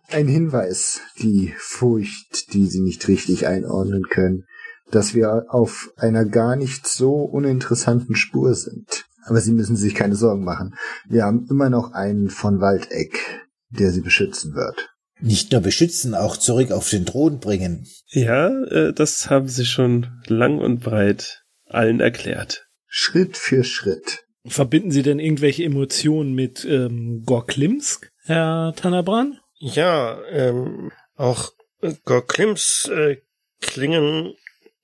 ein 0.08 0.28
Hinweis, 0.28 1.00
die 1.18 1.54
Furcht, 1.58 2.52
die 2.52 2.66
Sie 2.66 2.80
nicht 2.80 3.06
richtig 3.08 3.46
einordnen 3.46 4.04
können, 4.04 4.44
dass 4.90 5.14
wir 5.14 5.46
auf 5.48 5.92
einer 5.96 6.24
gar 6.24 6.56
nicht 6.56 6.86
so 6.86 7.14
uninteressanten 7.22 8.14
Spur 8.16 8.54
sind. 8.54 9.06
Aber 9.24 9.40
Sie 9.40 9.52
müssen 9.52 9.76
sich 9.76 9.94
keine 9.94 10.16
Sorgen 10.16 10.44
machen. 10.44 10.74
Wir 11.08 11.24
haben 11.24 11.46
immer 11.50 11.70
noch 11.70 11.92
einen 11.92 12.30
von 12.30 12.60
Waldeck, 12.60 13.18
der 13.68 13.90
Sie 13.90 14.00
beschützen 14.00 14.54
wird. 14.54 14.90
Nicht 15.20 15.52
nur 15.52 15.60
beschützen, 15.60 16.14
auch 16.14 16.36
zurück 16.36 16.72
auf 16.72 16.88
den 16.88 17.04
Thron 17.04 17.40
bringen. 17.40 17.86
Ja, 18.08 18.48
äh, 18.64 18.92
das 18.92 19.28
haben 19.28 19.48
Sie 19.48 19.66
schon 19.66 20.06
lang 20.26 20.58
und 20.58 20.80
breit 20.80 21.44
allen 21.66 22.00
erklärt. 22.00 22.68
Schritt 22.86 23.36
für 23.36 23.62
Schritt. 23.62 24.24
Verbinden 24.46 24.90
Sie 24.90 25.02
denn 25.02 25.18
irgendwelche 25.18 25.64
Emotionen 25.64 26.34
mit 26.34 26.64
ähm, 26.64 27.22
Gorklimsk, 27.26 28.10
Herr 28.24 28.72
Tanabran? 28.74 29.38
Ja, 29.58 30.18
ähm, 30.30 30.90
auch 31.14 31.52
Gorklims 32.04 32.90
äh, 32.92 33.18
klingen, 33.60 34.34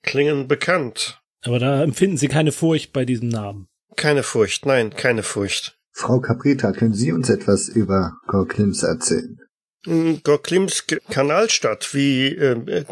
klingen 0.03 0.47
bekannt. 0.47 1.19
Aber 1.41 1.59
da 1.59 1.83
empfinden 1.83 2.17
Sie 2.17 2.27
keine 2.27 2.51
Furcht 2.51 2.93
bei 2.93 3.05
diesem 3.05 3.29
Namen. 3.29 3.67
Keine 3.97 4.23
Furcht, 4.23 4.65
nein, 4.65 4.91
keine 4.91 5.23
Furcht. 5.23 5.77
Frau 5.91 6.21
Caprita, 6.21 6.71
können 6.71 6.93
Sie 6.93 7.11
uns 7.11 7.29
etwas 7.29 7.67
über 7.67 8.13
Gorklims 8.27 8.83
erzählen? 8.83 9.39
Gorklims 10.23 10.85
Kanalstadt 11.09 11.93
wie 11.93 12.27
äh, 12.27 12.85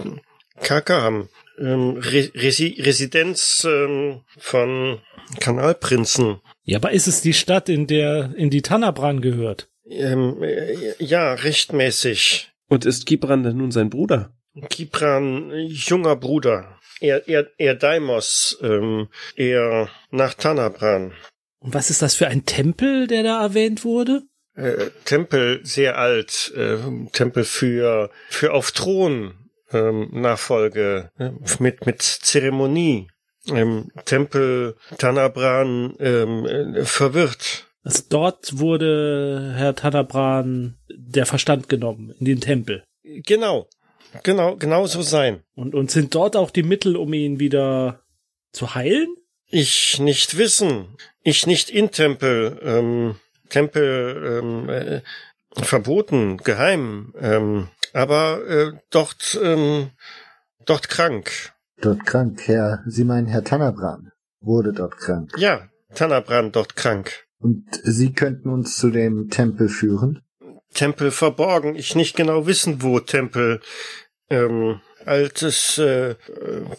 Kakaham, 0.62 1.30
ähm, 1.60 1.98
Re 1.98 2.32
Resi 2.34 2.82
Residenz 2.82 3.66
ähm, 3.70 4.22
von 4.38 5.00
Kanalprinzen. 5.40 6.40
Ja, 6.64 6.80
aber 6.80 6.92
ist 6.92 7.08
es 7.08 7.22
die 7.22 7.34
Stadt, 7.34 7.70
in 7.70 7.86
der 7.86 8.34
in 8.36 8.50
die 8.50 8.64
Tanabran 8.64 9.22
gehört? 9.22 9.70
Ähm, 9.88 10.42
äh, 10.42 10.96
ja, 10.98 11.34
rechtmäßig. 11.34 12.52
Und 12.68 12.86
ist 12.86 13.06
Gibran 13.06 13.44
denn 13.44 13.58
nun 13.58 13.72
sein 13.72 13.92
Bruder? 13.92 14.34
Gibran, 14.70 15.52
junger 15.54 16.16
Bruder. 16.16 16.75
Er, 17.00 17.28
er, 17.28 17.48
er 17.58 17.76
Daimos, 17.76 18.58
ähm, 18.62 19.10
er 19.36 19.90
nach 20.12 20.34
Tanabran. 20.34 21.14
Und 21.60 21.74
was 21.74 21.90
ist 21.90 22.02
das 22.02 22.16
für 22.16 22.28
ein 22.28 22.46
Tempel, 22.46 23.08
der 23.08 23.24
da 23.24 23.42
erwähnt 23.42 23.84
wurde? 23.84 24.24
Äh, 24.56 24.92
Tempel 25.04 25.60
sehr 25.64 25.98
alt, 25.98 26.54
äh, 26.56 26.78
Tempel 27.12 27.44
für 27.44 28.10
für 28.30 28.54
auf 28.54 28.72
Thron 28.72 29.34
ähm, 29.72 30.10
Nachfolge 30.12 31.10
äh, 31.18 31.32
mit 31.60 31.86
mit 31.86 32.02
Zeremonie. 32.02 33.10
Ähm, 33.48 33.92
Tempel 34.06 34.76
Tanabran 34.98 35.96
ähm, 36.00 36.46
äh, 36.46 36.86
verwirrt. 36.86 37.68
Also 37.84 38.04
dort 38.10 38.58
wurde 38.58 39.54
Herr 39.56 39.76
Tanabran 39.76 40.78
der 40.90 41.26
Verstand 41.26 41.70
genommen 41.70 42.16
in 42.20 42.26
den 42.26 42.42
Tempel. 42.42 42.84
Genau, 43.04 43.68
genau, 44.24 44.56
genau 44.56 44.86
so 44.88 45.02
sein. 45.02 45.44
Und 45.56 45.76
und 45.76 45.92
sind 45.92 46.16
dort 46.16 46.36
auch 46.36 46.52
die 46.52 46.64
Mittel, 46.64 46.96
um 46.96 47.14
ihn 47.14 47.40
wieder 47.40 48.02
zu 48.52 48.76
heilen? 48.76 49.16
Ich 49.48 50.00
nicht 50.00 50.38
wissen. 50.38 50.98
Ich 51.24 51.48
nicht 51.48 51.70
in 51.70 51.92
Tempel. 51.92 52.60
Ähm, 52.64 53.16
Tempel 53.50 54.42
ähm, 54.42 54.70
äh, 54.70 55.02
verboten, 55.64 56.38
geheim, 56.38 57.14
ähm, 57.20 57.70
aber 57.94 58.46
äh, 58.48 58.72
dort, 58.90 59.40
ähm, 59.42 59.92
dort 60.66 60.90
krank. 60.90 61.54
Dort 61.82 62.06
krank, 62.06 62.42
Herr, 62.48 62.84
Sie 62.88 63.04
meinen 63.04 63.28
Herr 63.28 63.44
Tanabran 63.44 64.12
wurde 64.42 64.74
dort 64.74 64.98
krank. 64.98 65.32
Ja, 65.38 65.70
Tanabran 65.94 66.52
dort 66.52 66.76
krank. 66.76 67.26
Und 67.40 67.66
Sie 67.84 68.14
könnten 68.14 68.50
uns 68.50 68.78
zu 68.78 68.90
dem 68.90 69.30
Tempel 69.30 69.70
führen? 69.70 70.22
Tempel 70.74 71.12
verborgen, 71.12 71.76
ich 71.76 71.96
nicht 71.96 72.16
genau 72.16 72.48
wissen, 72.48 72.82
wo 72.82 73.00
Tempel, 73.00 73.62
ähm, 74.30 74.82
altes, 75.06 75.78
äh, 75.78 76.16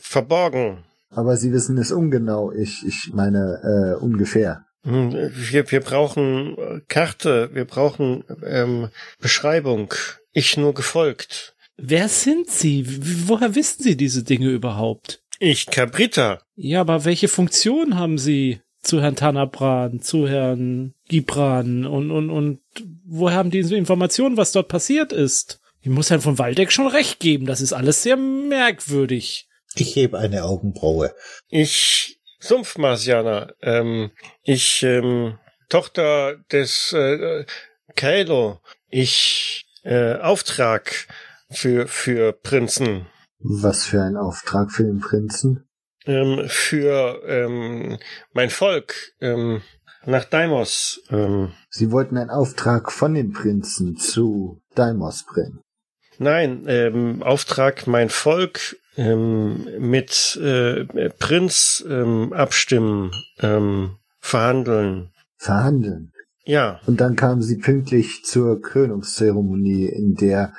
verborgen. 0.01 0.85
Aber 1.11 1.37
Sie 1.37 1.53
wissen 1.53 1.79
es 1.79 1.93
ungenau, 1.93 2.53
ich, 2.53 2.85
ich 2.87 3.13
meine, 3.13 3.97
äh, 3.99 4.03
ungefähr. 4.03 4.65
Wir, 4.89 5.69
wir 5.73 5.81
brauchen 5.81 6.57
Karte, 6.87 7.51
wir 7.53 7.65
brauchen 7.65 8.23
ähm, 8.45 8.91
Beschreibung. 9.21 9.93
Ich 10.33 10.57
nur 10.57 10.75
gefolgt. 10.75 11.57
Wer 11.77 12.09
sind 12.09 12.49
Sie? 12.51 12.87
Woher 13.27 13.57
wissen 13.57 13.83
Sie 13.83 13.97
diese 13.97 14.23
Dinge 14.23 14.51
überhaupt? 14.51 15.25
Ich, 15.41 15.67
Cabrita. 15.67 16.41
Ja, 16.55 16.83
aber 16.83 17.05
welche 17.05 17.27
Funktion 17.27 17.99
haben 17.99 18.17
Sie 18.17 18.61
zu 18.81 19.03
Herrn 19.03 19.17
Tanabran, 19.17 20.01
zu 20.01 20.29
Herrn 20.29 20.95
Gibran 21.09 21.85
und, 21.85 22.11
und, 22.13 22.31
und 22.31 22.61
woher 23.05 23.37
haben 23.37 23.51
die 23.51 23.59
Informationen, 23.59 24.37
was 24.37 24.53
dort 24.53 24.69
passiert 24.69 25.13
ist? 25.13 25.61
Ich 25.87 25.93
muss 25.93 26.11
Herrn 26.11 26.21
von 26.21 26.37
Waldeck 26.37 26.73
schon 26.73 26.89
recht 26.89 27.21
geben, 27.21 27.47
das 27.47 27.61
ist 27.61 27.73
alles 27.73 28.03
sehr 28.03 28.17
merkwürdig. 28.17 29.49
Ich 29.77 29.95
hebe 29.95 30.19
eine 30.19 30.43
Augenbraue. 30.43 31.15
Ich 31.47 32.19
Sumpfmarsianer. 32.41 33.55
Ähm, 33.63 34.11
ich, 34.43 34.83
ähm, 34.83 35.39
Tochter 35.69 36.39
des 36.51 36.93
äh, 36.93 37.45
Kylo. 37.95 38.59
Ich, 38.89 39.65
äh, 39.85 40.15
Auftrag 40.15 41.07
für, 41.53 41.87
für 41.87 42.33
Prinzen. 42.33 43.07
Was 43.39 43.85
für 43.85 44.03
ein 44.03 44.17
Auftrag 44.17 44.73
für 44.73 44.83
den 44.83 44.99
Prinzen? 44.99 45.69
Ähm, 46.05 46.49
für 46.49 47.23
ähm, 47.29 47.99
mein 48.33 48.51
Volk 48.51 48.93
ähm, 49.21 49.63
nach 50.05 50.25
Daimos. 50.25 51.01
Ähm. 51.11 51.53
Sie 51.71 51.93
wollten 51.93 52.19
einen 52.19 52.31
Auftrag 52.31 52.91
von 52.91 53.15
dem 53.15 53.33
Prinzen 53.33 53.97
zu 53.97 54.61
Daimos 54.75 55.25
bringen. 55.25 55.61
Nein, 56.19 56.65
ähm, 56.67 57.23
Auftrag 57.23 57.87
mein 57.87 58.09
Volk 58.09 58.77
ähm, 58.97 59.67
mit 59.79 60.37
äh, 60.43 60.85
Prinz 61.19 61.85
ähm, 61.89 62.33
abstimmen, 62.33 63.13
ähm, 63.41 63.97
verhandeln. 64.21 65.11
Verhandeln? 65.37 66.13
Ja. 66.45 66.81
Und 66.87 67.01
dann 67.01 67.17
kamen 67.17 67.43
sie 67.43 67.59
pünktlich 67.59 68.25
zur 68.25 68.63
Krönungszeremonie, 68.63 69.87
in 69.87 70.15
der 70.15 70.55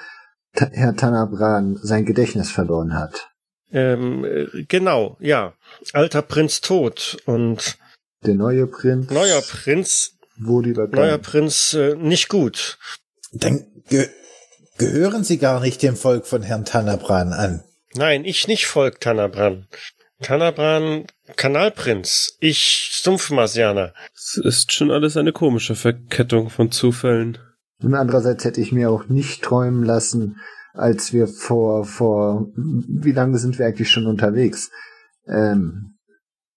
Ta 0.54 0.70
Herr 0.72 0.96
Tanabran 0.96 1.78
sein 1.82 2.06
Gedächtnis 2.06 2.52
verloren 2.52 2.94
hat. 2.94 3.30
Ähm, 3.72 4.26
äh, 4.26 4.64
genau, 4.68 5.18
ja. 5.20 5.54
Alter 5.94 6.22
Prinz 6.22 6.62
tot 6.62 7.18
und 7.26 7.78
der 8.26 8.36
neue 8.36 8.68
Prinz. 8.68 9.10
Neuer 9.12 9.42
Prinz 9.42 10.18
wurde 10.38 10.70
übergangen. 10.70 11.06
Neuer 11.06 11.18
Prinz 11.18 11.74
äh, 11.74 11.96
nicht 11.96 12.30
gut. 12.30 12.78
Dann 13.32 13.66
ge 13.90 14.08
gehören 14.78 15.24
Sie 15.24 15.38
gar 15.38 15.60
nicht 15.60 15.82
dem 15.82 15.96
Volk 15.96 16.26
von 16.26 16.42
Herrn 16.42 16.66
Tanabran 16.66 17.34
an. 17.34 17.64
Nein, 17.96 18.26
ich 18.26 18.48
nicht 18.48 18.68
Volk 18.68 19.00
Tanabran. 19.00 19.68
Tanabran 20.22 21.06
Kanalprinz. 21.36 22.38
Ich 22.40 22.90
Sumpfmarsianer. 23.04 23.94
Es 24.16 24.40
ist 24.44 24.74
schon 24.74 24.92
alles 24.92 25.18
eine 25.18 25.32
komische 25.32 25.76
Verkettung 25.76 26.50
von 26.50 26.72
Zufällen. 26.72 27.38
Und 27.82 27.94
andererseits 27.94 28.44
hätte 28.44 28.62
ich 28.62 28.72
mir 28.72 28.90
auch 28.90 29.08
nicht 29.08 29.44
träumen 29.44 29.84
lassen, 29.84 30.38
als 30.74 31.14
wir 31.14 31.28
vor, 31.28 31.86
vor, 31.86 32.48
wie 32.56 33.12
lange 33.12 33.38
sind 33.38 33.60
wir 33.60 33.68
eigentlich 33.68 33.90
schon 33.90 34.08
unterwegs? 34.08 34.72
Ähm, 35.28 35.98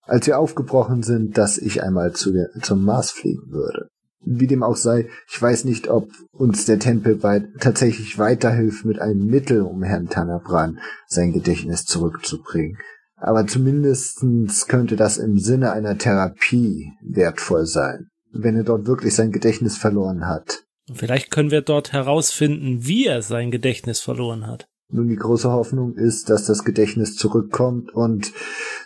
als 0.02 0.26
wir 0.26 0.38
aufgebrochen 0.38 1.02
sind, 1.02 1.38
dass 1.38 1.58
ich 1.58 1.82
einmal 1.82 2.12
zu 2.12 2.32
der, 2.32 2.48
zum 2.62 2.84
Mars 2.84 3.10
fliegen 3.10 3.50
würde. 3.50 3.88
Wie 4.22 4.46
dem 4.46 4.62
auch 4.62 4.76
sei, 4.76 5.08
ich 5.28 5.40
weiß 5.40 5.64
nicht, 5.64 5.88
ob 5.88 6.10
uns 6.30 6.66
der 6.66 6.78
Tempel 6.78 7.22
weit, 7.22 7.44
tatsächlich 7.60 8.18
weiterhilft 8.18 8.84
mit 8.84 9.00
einem 9.00 9.26
Mittel, 9.26 9.62
um 9.62 9.82
Herrn 9.82 10.08
Tanabran 10.08 10.78
sein 11.06 11.32
Gedächtnis 11.32 11.84
zurückzubringen. 11.84 12.78
Aber 13.16 13.46
zumindestens 13.46 14.66
könnte 14.66 14.96
das 14.96 15.18
im 15.18 15.38
Sinne 15.38 15.72
einer 15.72 15.98
Therapie 15.98 16.92
wertvoll 17.02 17.66
sein, 17.66 18.08
wenn 18.32 18.56
er 18.56 18.64
dort 18.64 18.86
wirklich 18.86 19.14
sein 19.14 19.32
Gedächtnis 19.32 19.76
verloren 19.76 20.26
hat. 20.26 20.64
Vielleicht 20.92 21.30
können 21.30 21.50
wir 21.50 21.62
dort 21.62 21.92
herausfinden, 21.92 22.86
wie 22.86 23.06
er 23.06 23.22
sein 23.22 23.50
Gedächtnis 23.50 24.00
verloren 24.00 24.46
hat. 24.46 24.66
Nun, 24.92 25.08
die 25.08 25.16
große 25.16 25.50
Hoffnung 25.50 25.94
ist, 25.94 26.30
dass 26.30 26.46
das 26.46 26.64
Gedächtnis 26.64 27.16
zurückkommt 27.16 27.94
und 27.94 28.32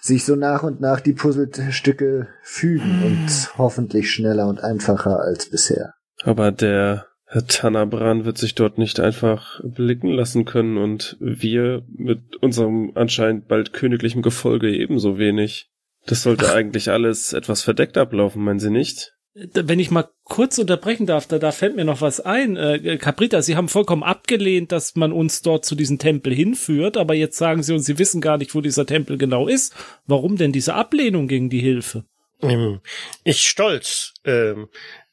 sich 0.01 0.25
so 0.25 0.37
nach 0.37 0.63
und 0.63 0.81
nach 0.81 1.01
die 1.01 1.15
Puzzlestücke 1.15 2.29
fügen 2.43 3.03
und 3.05 3.59
hoffentlich 3.59 4.11
schneller 4.11 4.49
und 4.49 4.63
einfacher 4.63 5.21
als 5.21 5.49
bisher. 5.49 5.95
Aber 6.23 6.53
der 6.53 7.07
Herr 7.27 7.47
Tanabran 7.47 8.25
wird 8.25 8.39
sich 8.39 8.55
dort 8.55 8.79
nicht 8.79 9.01
einfach 9.01 9.61
blicken 9.65 10.09
lassen 10.09 10.45
können 10.45 10.77
und 10.77 11.17
wir 11.21 11.83
mit 11.89 12.37
unserem 12.37 12.93
anscheinend 12.95 13.49
bald 13.49 13.73
königlichen 13.73 14.23
Gefolge 14.23 14.71
ebenso 14.71 15.19
wenig. 15.19 15.71
Das 16.07 16.23
sollte 16.23 16.51
Ach. 16.51 16.55
eigentlich 16.55 16.91
alles 16.91 17.33
etwas 17.33 17.63
verdeckt 17.63 17.99
ablaufen, 17.99 18.45
meinen 18.45 18.61
Sie 18.61 18.71
nicht? 18.71 19.15
Wenn 19.35 19.81
ich 19.81 19.91
mal 19.91 20.09
kurz 20.23 20.59
unterbrechen 20.59 21.07
darf, 21.07 21.27
da, 21.27 21.41
da 21.41 21.51
fällt 21.51 21.75
mir 21.75 21.85
noch 21.85 22.01
was 22.01 22.21
ein. 22.21 22.57
Äh, 22.57 22.99
Caprita, 22.99 23.43
Sie 23.43 23.57
haben 23.57 23.69
vollkommen 23.69 24.05
abgelehnt, 24.05 24.71
dass 24.71 24.95
man 24.95 25.11
uns 25.11 25.43
dort 25.43 25.65
zu 25.65 25.75
diesem 25.75 25.99
Tempel 25.99 26.33
hinführt, 26.33 26.97
aber 26.97 27.15
jetzt 27.15 27.37
sagen 27.37 27.65
Sie 27.65 27.73
uns, 27.73 27.85
Sie 27.85 27.99
wissen 27.99 28.21
gar 28.21 28.39
nicht, 28.39 28.55
wo 28.55 28.61
dieser 28.61 28.87
Tempel 28.87 29.19
genau 29.19 29.49
ist. 29.49 29.75
Warum 30.07 30.37
denn 30.37 30.53
diese 30.53 30.75
Ablehnung 30.75 31.27
gegen 31.27 31.51
die 31.51 31.59
Hilfe? 31.59 32.05
Ähm, 32.43 32.81
ich 33.25 33.49
stolz. 33.49 34.15
Ähm, 34.25 34.69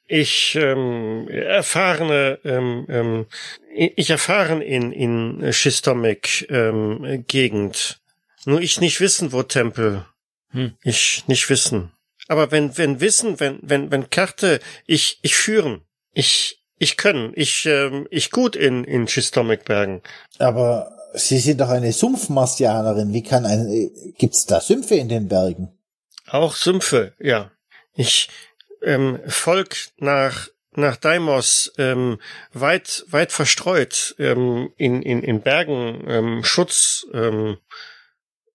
ich 0.08 0.56
ähm, 0.56 1.28
erfahrene, 1.30 2.40
ähm, 2.44 2.86
ähm, 2.90 3.26
ich 3.74 4.10
erfahren 4.10 4.62
in 4.62 4.92
in 4.92 5.54
Schistomik 5.54 6.48
ähm, 6.50 7.24
Gegend. 7.28 8.02
Nur 8.46 8.62
ich 8.62 8.82
nicht 8.82 9.00
wissen, 9.00 9.32
wo 9.32 9.42
Tempel. 9.44 10.06
Hm. 10.50 10.74
Ich 10.84 11.24
nicht 11.28 11.50
wissen. 11.50 11.92
Aber 12.32 12.50
wenn 12.50 12.78
wenn 12.78 13.02
wissen, 13.02 13.42
wenn 13.42 13.60
wenn 13.62 13.92
wenn 13.92 14.10
Karte, 14.10 14.62
ich 14.86 15.20
ich 15.22 15.36
führen, 15.36 15.82
ich 16.14 16.64
ich 16.78 16.96
können, 16.96 17.34
ich 17.36 17.66
ähm, 17.66 18.08
ich 18.10 18.32
gut 18.32 18.56
in 18.56 18.86
in 18.86 19.10
Schistomik 19.10 19.66
Bergen. 19.66 20.02
Aber 20.40 20.98
Sie 21.14 21.40
sind 21.40 21.60
doch 21.60 21.68
eine 21.68 21.92
Sumpfmarsianerin. 21.92 23.12
Wie 23.12 23.22
kann 23.22 23.46
ein 23.46 23.92
gibt's 24.18 24.46
da 24.46 24.62
Sümpfe 24.62 24.96
in 24.96 25.10
den 25.10 25.28
Bergen? 25.28 25.78
Auch 26.30 26.56
Sümpfe, 26.56 27.12
ja. 27.20 27.52
Ich 27.96 28.30
ähm, 28.82 29.20
Volk 29.28 29.76
nach 29.98 30.48
nach 30.72 30.96
Deimos 30.96 31.74
ähm, 31.78 32.18
weit 32.54 33.04
weit 33.10 33.34
verstreut 33.34 34.16
ähm, 34.20 34.72
in 34.78 35.02
in 35.02 35.22
in 35.22 35.42
Bergen 35.42 36.06
ähm, 36.08 36.44
Schutz 36.46 37.06
ähm, 37.14 37.58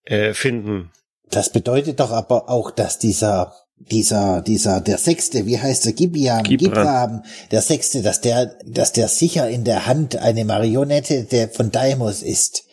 äh, 0.04 0.32
finden. 0.32 0.92
Das 1.28 1.52
bedeutet 1.52 2.00
doch 2.00 2.12
aber 2.12 2.48
auch, 2.48 2.70
dass 2.70 2.98
dieser 2.98 3.65
dieser 3.78 4.42
dieser 4.42 4.80
der 4.80 4.98
sechste, 4.98 5.46
wie 5.46 5.58
heißt 5.58 5.84
der 5.84 5.92
Gibiam, 5.92 6.42
Gibram, 6.42 7.22
der 7.50 7.62
sechste, 7.62 8.02
dass 8.02 8.20
der 8.20 8.56
dass 8.64 8.92
der 8.92 9.08
sicher 9.08 9.48
in 9.48 9.64
der 9.64 9.86
Hand 9.86 10.16
eine 10.16 10.44
Marionette 10.44 11.24
der 11.24 11.48
von 11.48 11.70
Daimos 11.70 12.22
ist. 12.22 12.64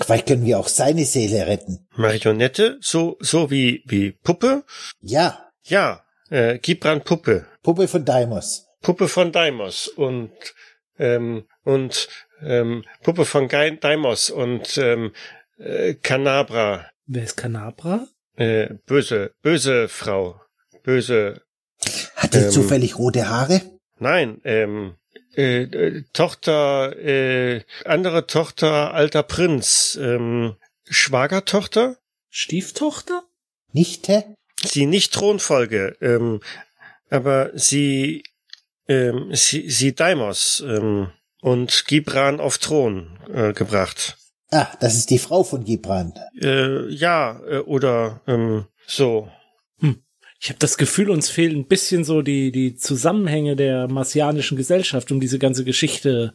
Vielleicht 0.00 0.26
können 0.26 0.44
wir 0.44 0.58
auch 0.58 0.68
seine 0.68 1.04
Seele 1.04 1.46
retten. 1.46 1.86
Marionette, 1.96 2.78
so 2.80 3.16
so 3.20 3.50
wie 3.50 3.82
wie 3.86 4.12
Puppe? 4.12 4.64
Ja. 5.00 5.46
Ja, 5.64 6.02
äh, 6.30 6.58
Gibran 6.58 7.02
Puppe. 7.02 7.46
Puppe 7.62 7.86
von 7.86 8.04
Daimos. 8.04 8.66
Puppe 8.82 9.08
von 9.08 9.30
Daimos 9.30 9.88
und 9.88 10.32
ähm, 10.98 11.44
und 11.64 12.08
ähm, 12.42 12.84
Puppe 13.02 13.24
von 13.24 13.48
Gai 13.48 13.70
Daimos 13.72 14.30
und 14.30 14.78
ähm, 14.78 15.12
äh, 15.58 15.94
Canabra. 15.94 16.86
Wer 17.06 17.24
ist 17.24 17.36
Canabra? 17.36 18.06
Äh, 18.36 18.74
böse, 18.86 19.34
böse 19.42 19.88
Frau. 19.88 20.39
Böse. 20.82 21.42
Hat 22.16 22.34
die 22.34 22.38
ähm, 22.38 22.50
zufällig 22.50 22.98
rote 22.98 23.28
Haare? 23.28 23.62
Nein, 23.98 24.40
ähm, 24.44 24.96
äh, 25.36 25.62
äh, 25.62 26.04
Tochter, 26.12 26.96
äh, 26.98 27.62
andere 27.84 28.26
Tochter, 28.26 28.94
alter 28.94 29.22
Prinz, 29.22 29.98
ähm, 30.00 30.56
Schwagertochter? 30.88 31.96
Stieftochter? 32.30 33.22
Nichte? 33.72 34.24
sie 34.64 34.86
nicht 34.86 35.12
Thronfolge, 35.12 35.96
ähm, 36.00 36.40
aber 37.08 37.50
sie, 37.54 38.22
ähm, 38.88 39.30
sie, 39.32 39.70
sie 39.70 39.94
Daimos 39.94 40.62
ähm, 40.66 41.10
und 41.40 41.84
Gibran 41.86 42.40
auf 42.40 42.58
Thron 42.58 43.18
äh, 43.32 43.52
gebracht. 43.52 44.16
Ah, 44.50 44.68
das 44.80 44.96
ist 44.96 45.10
die 45.10 45.18
Frau 45.18 45.44
von 45.44 45.64
Gibran. 45.64 46.12
Äh, 46.40 46.88
ja, 46.88 47.40
äh, 47.46 47.58
oder 47.58 48.20
ähm, 48.26 48.66
so. 48.86 49.28
Ich 50.42 50.48
habe 50.48 50.58
das 50.58 50.78
Gefühl, 50.78 51.10
uns 51.10 51.28
fehlen 51.28 51.58
ein 51.58 51.66
bisschen 51.66 52.02
so 52.02 52.22
die, 52.22 52.50
die 52.50 52.74
Zusammenhänge 52.74 53.56
der 53.56 53.88
marsianischen 53.88 54.56
Gesellschaft, 54.56 55.12
um 55.12 55.20
diese 55.20 55.38
ganze 55.38 55.64
Geschichte 55.64 56.32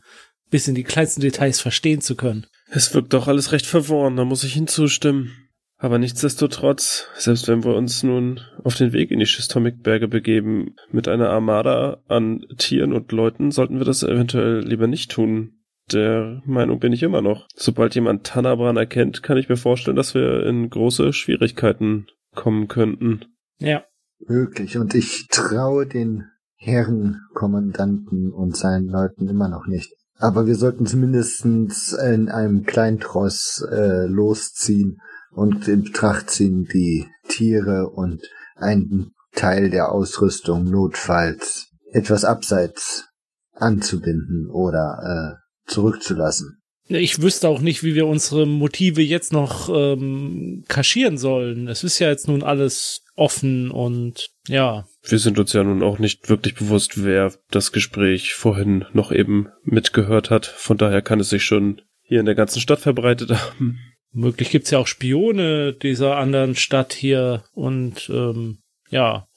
bis 0.52 0.68
in 0.68 0.76
die 0.76 0.84
kleinsten 0.84 1.22
Details 1.22 1.60
verstehen 1.60 2.02
zu 2.02 2.16
können. 2.16 2.46
Es 2.70 2.94
wirkt 2.94 3.14
doch 3.14 3.28
alles 3.28 3.52
recht 3.52 3.66
verworren, 3.66 4.16
da 4.16 4.24
muss 4.24 4.44
ich 4.44 4.54
hinzustimmen. 4.54 5.32
Aber 5.78 5.98
nichtsdestotrotz, 5.98 7.08
selbst 7.16 7.48
wenn 7.48 7.64
wir 7.64 7.76
uns 7.76 8.04
nun 8.04 8.42
auf 8.64 8.76
den 8.76 8.94
Weg 8.94 9.12
in 9.12 9.20
die 9.20 9.26
Schistomikberge 9.26 10.08
begeben, 10.08 10.76
mit 10.92 11.08
einer 11.08 11.30
Armada 11.30 12.02
an 12.08 12.46
Tieren 12.58 12.94
und 12.94 13.12
Leuten, 13.12 13.52
sollten 13.52 13.80
wir 13.80 13.86
das 13.86 14.04
eventuell 14.04 14.60
lieber 14.60 14.88
nicht 14.88 15.12
tun. 15.12 15.64
Der 15.92 16.42
Meinung 16.46 16.80
bin 16.80 16.94
ich 16.94 17.04
immer 17.04 17.22
noch. 17.22 17.48
Sobald 17.56 17.96
jemand 17.96 18.26
Tanabran 18.26 18.78
erkennt, 18.78 19.22
kann 19.22 19.38
ich 19.38 19.50
mir 19.50 19.58
vorstellen, 19.58 19.98
dass 19.98 20.16
wir 20.16 20.46
in 20.46 20.70
große 20.70 21.12
Schwierigkeiten 21.12 22.08
kommen 22.34 22.68
könnten. 22.68 23.26
Ja. 23.60 23.84
Möglich. 24.20 24.78
Und 24.78 24.96
ich 24.96 25.28
traue 25.30 25.86
den 25.86 26.26
Herren 26.56 27.22
Kommandanten 27.34 28.32
und 28.32 28.56
seinen 28.58 28.88
Leuten 28.88 29.28
immer 29.28 29.50
noch 29.50 29.68
nicht. 29.68 29.94
Aber 30.18 30.48
wir 30.48 30.56
sollten 30.56 30.86
zumindest 30.86 31.44
in 31.46 32.30
einem 32.30 32.64
Kleintross 32.64 33.66
äh, 33.70 34.06
losziehen 34.08 35.02
und 35.32 35.68
in 35.68 35.84
Betracht 35.84 36.30
ziehen, 36.30 36.68
die 36.74 37.06
Tiere 37.28 37.90
und 37.90 38.22
einen 38.56 39.12
Teil 39.34 39.70
der 39.70 39.92
Ausrüstung 39.92 40.64
notfalls 40.64 41.68
etwas 41.92 42.24
abseits 42.24 43.10
anzubinden 43.54 44.50
oder 44.50 45.38
äh, 45.38 45.72
zurückzulassen. 45.72 46.62
Ich 46.88 47.22
wüsste 47.22 47.50
auch 47.50 47.62
nicht, 47.62 47.84
wie 47.84 47.96
wir 47.96 48.06
unsere 48.06 48.46
Motive 48.46 49.02
jetzt 49.02 49.34
noch 49.34 49.70
ähm, 49.70 50.64
kaschieren 50.68 51.18
sollen. 51.18 51.68
Es 51.68 51.84
ist 51.84 52.00
ja 52.00 52.10
jetzt 52.10 52.28
nun 52.28 52.44
alles 52.44 53.02
offen 53.16 53.72
und 53.72 54.30
ja. 54.48 54.86
Wir 55.04 55.20
sind 55.20 55.40
uns 55.40 55.54
ja 55.54 55.64
nun 55.64 55.84
auch 55.84 56.00
nicht 56.00 56.30
wirklich 56.30 56.56
bewusst, 56.56 57.04
wer 57.04 57.34
das 57.50 57.72
Gespräch 57.72 58.34
vorhin 58.34 58.86
noch 58.94 59.12
eben 59.12 59.50
mitgehört 59.64 60.30
hat. 60.30 60.46
Von 60.46 60.78
daher 60.78 61.02
kann 61.02 61.20
es 61.20 61.30
sich 61.30 61.44
schon 61.44 61.82
hier 62.02 62.20
in 62.20 62.26
der 62.26 62.36
ganzen 62.36 62.60
Stadt 62.60 62.80
verbreitet 62.80 63.32
haben. 63.32 63.80
Möglich 64.12 64.50
gibt's 64.50 64.72
ja 64.72 64.80
auch 64.80 64.88
Spione 64.88 65.74
dieser 65.74 66.18
anderen 66.18 66.56
Stadt 66.56 66.94
hier 66.94 67.44
und 67.54 68.10
ähm, 68.10 68.60
ja. 68.90 69.28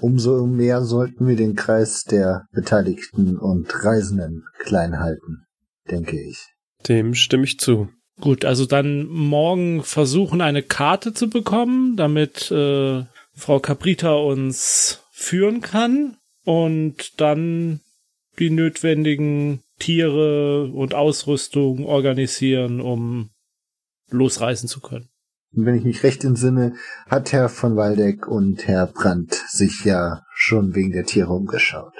Umso 0.00 0.46
mehr 0.46 0.82
sollten 0.82 1.26
wir 1.26 1.36
den 1.36 1.54
Kreis 1.54 2.04
der 2.04 2.46
Beteiligten 2.52 3.38
und 3.38 3.72
Reisenden 3.84 4.44
klein 4.58 4.98
halten, 4.98 5.46
denke 5.90 6.20
ich. 6.20 6.48
Dem 6.88 7.14
stimme 7.14 7.44
ich 7.44 7.58
zu. 7.58 7.88
Gut, 8.20 8.44
also 8.44 8.66
dann 8.66 9.06
morgen 9.06 9.82
versuchen, 9.82 10.40
eine 10.40 10.62
Karte 10.62 11.14
zu 11.14 11.30
bekommen, 11.30 11.96
damit 11.96 12.50
äh, 12.50 13.04
Frau 13.34 13.60
Caprita 13.60 14.14
uns 14.14 15.02
führen 15.10 15.62
kann 15.62 16.16
und 16.44 17.20
dann 17.20 17.80
die 18.38 18.50
notwendigen 18.50 19.62
Tiere 19.78 20.70
und 20.72 20.94
Ausrüstung 20.94 21.86
organisieren, 21.86 22.80
um 22.80 23.30
losreisen 24.10 24.68
zu 24.68 24.80
können. 24.80 25.08
Und 25.52 25.66
wenn 25.66 25.76
ich 25.76 25.84
mich 25.84 26.02
recht 26.02 26.22
entsinne, 26.22 26.74
hat 27.08 27.32
Herr 27.32 27.48
von 27.48 27.76
Waldeck 27.76 28.28
und 28.28 28.68
Herr 28.68 28.86
Brandt 28.86 29.34
sich 29.48 29.84
ja 29.84 30.22
schon 30.34 30.74
wegen 30.74 30.92
der 30.92 31.06
Tiere 31.06 31.32
umgeschaut. 31.32 31.94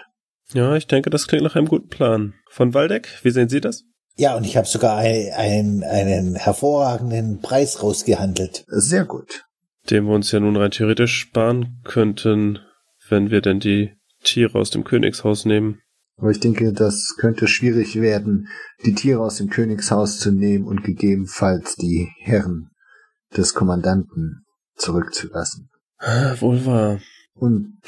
Ja, 0.53 0.77
ich 0.77 0.87
denke, 0.87 1.11
das 1.11 1.27
klingt 1.27 1.45
nach 1.45 1.57
einem 1.57 1.69
guten 1.69 1.89
Plan. 1.89 2.35
Von 2.49 2.75
Waldeck, 2.75 3.09
wie 3.23 3.31
sehen 3.31 3.49
Sie 3.49 3.61
das? 3.61 3.85
Ja, 4.21 4.37
und 4.37 4.45
ich 4.45 4.59
habe 4.59 4.67
sogar 4.67 4.99
ein, 4.99 5.33
ein, 5.35 5.83
einen 5.83 6.35
hervorragenden 6.35 7.41
Preis 7.41 7.83
rausgehandelt. 7.83 8.67
Sehr 8.69 9.07
gut. 9.07 9.47
Den 9.89 10.05
wir 10.05 10.13
uns 10.13 10.31
ja 10.31 10.41
nun 10.41 10.59
rein 10.59 10.73
theoretisch 10.73 11.19
sparen 11.19 11.81
könnten, 11.85 12.59
wenn 13.09 13.31
wir 13.31 13.41
denn 13.41 13.61
die 13.61 13.95
Tiere 14.23 14.59
aus 14.59 14.69
dem 14.69 14.85
Königshaus 14.85 15.47
nehmen. 15.47 15.81
Aber 16.19 16.31
ich 16.31 16.39
denke, 16.39 16.75
das 16.75 17.15
könnte 17.17 17.49
schwierig 17.49 17.99
werden, 17.99 18.49
die 18.85 18.93
Tiere 18.93 19.23
aus 19.23 19.37
dem 19.37 19.49
Königshaus 19.49 20.19
zu 20.19 20.33
nehmen 20.33 20.67
und 20.67 20.85
gegebenenfalls 20.85 21.77
die 21.77 22.11
Herren 22.19 22.69
des 23.35 23.55
Kommandanten 23.55 24.45
zurückzulassen. 24.77 25.71
Ah, 25.97 26.35
wohl 26.41 26.67
wahr. 26.67 27.01
Und 27.33 27.81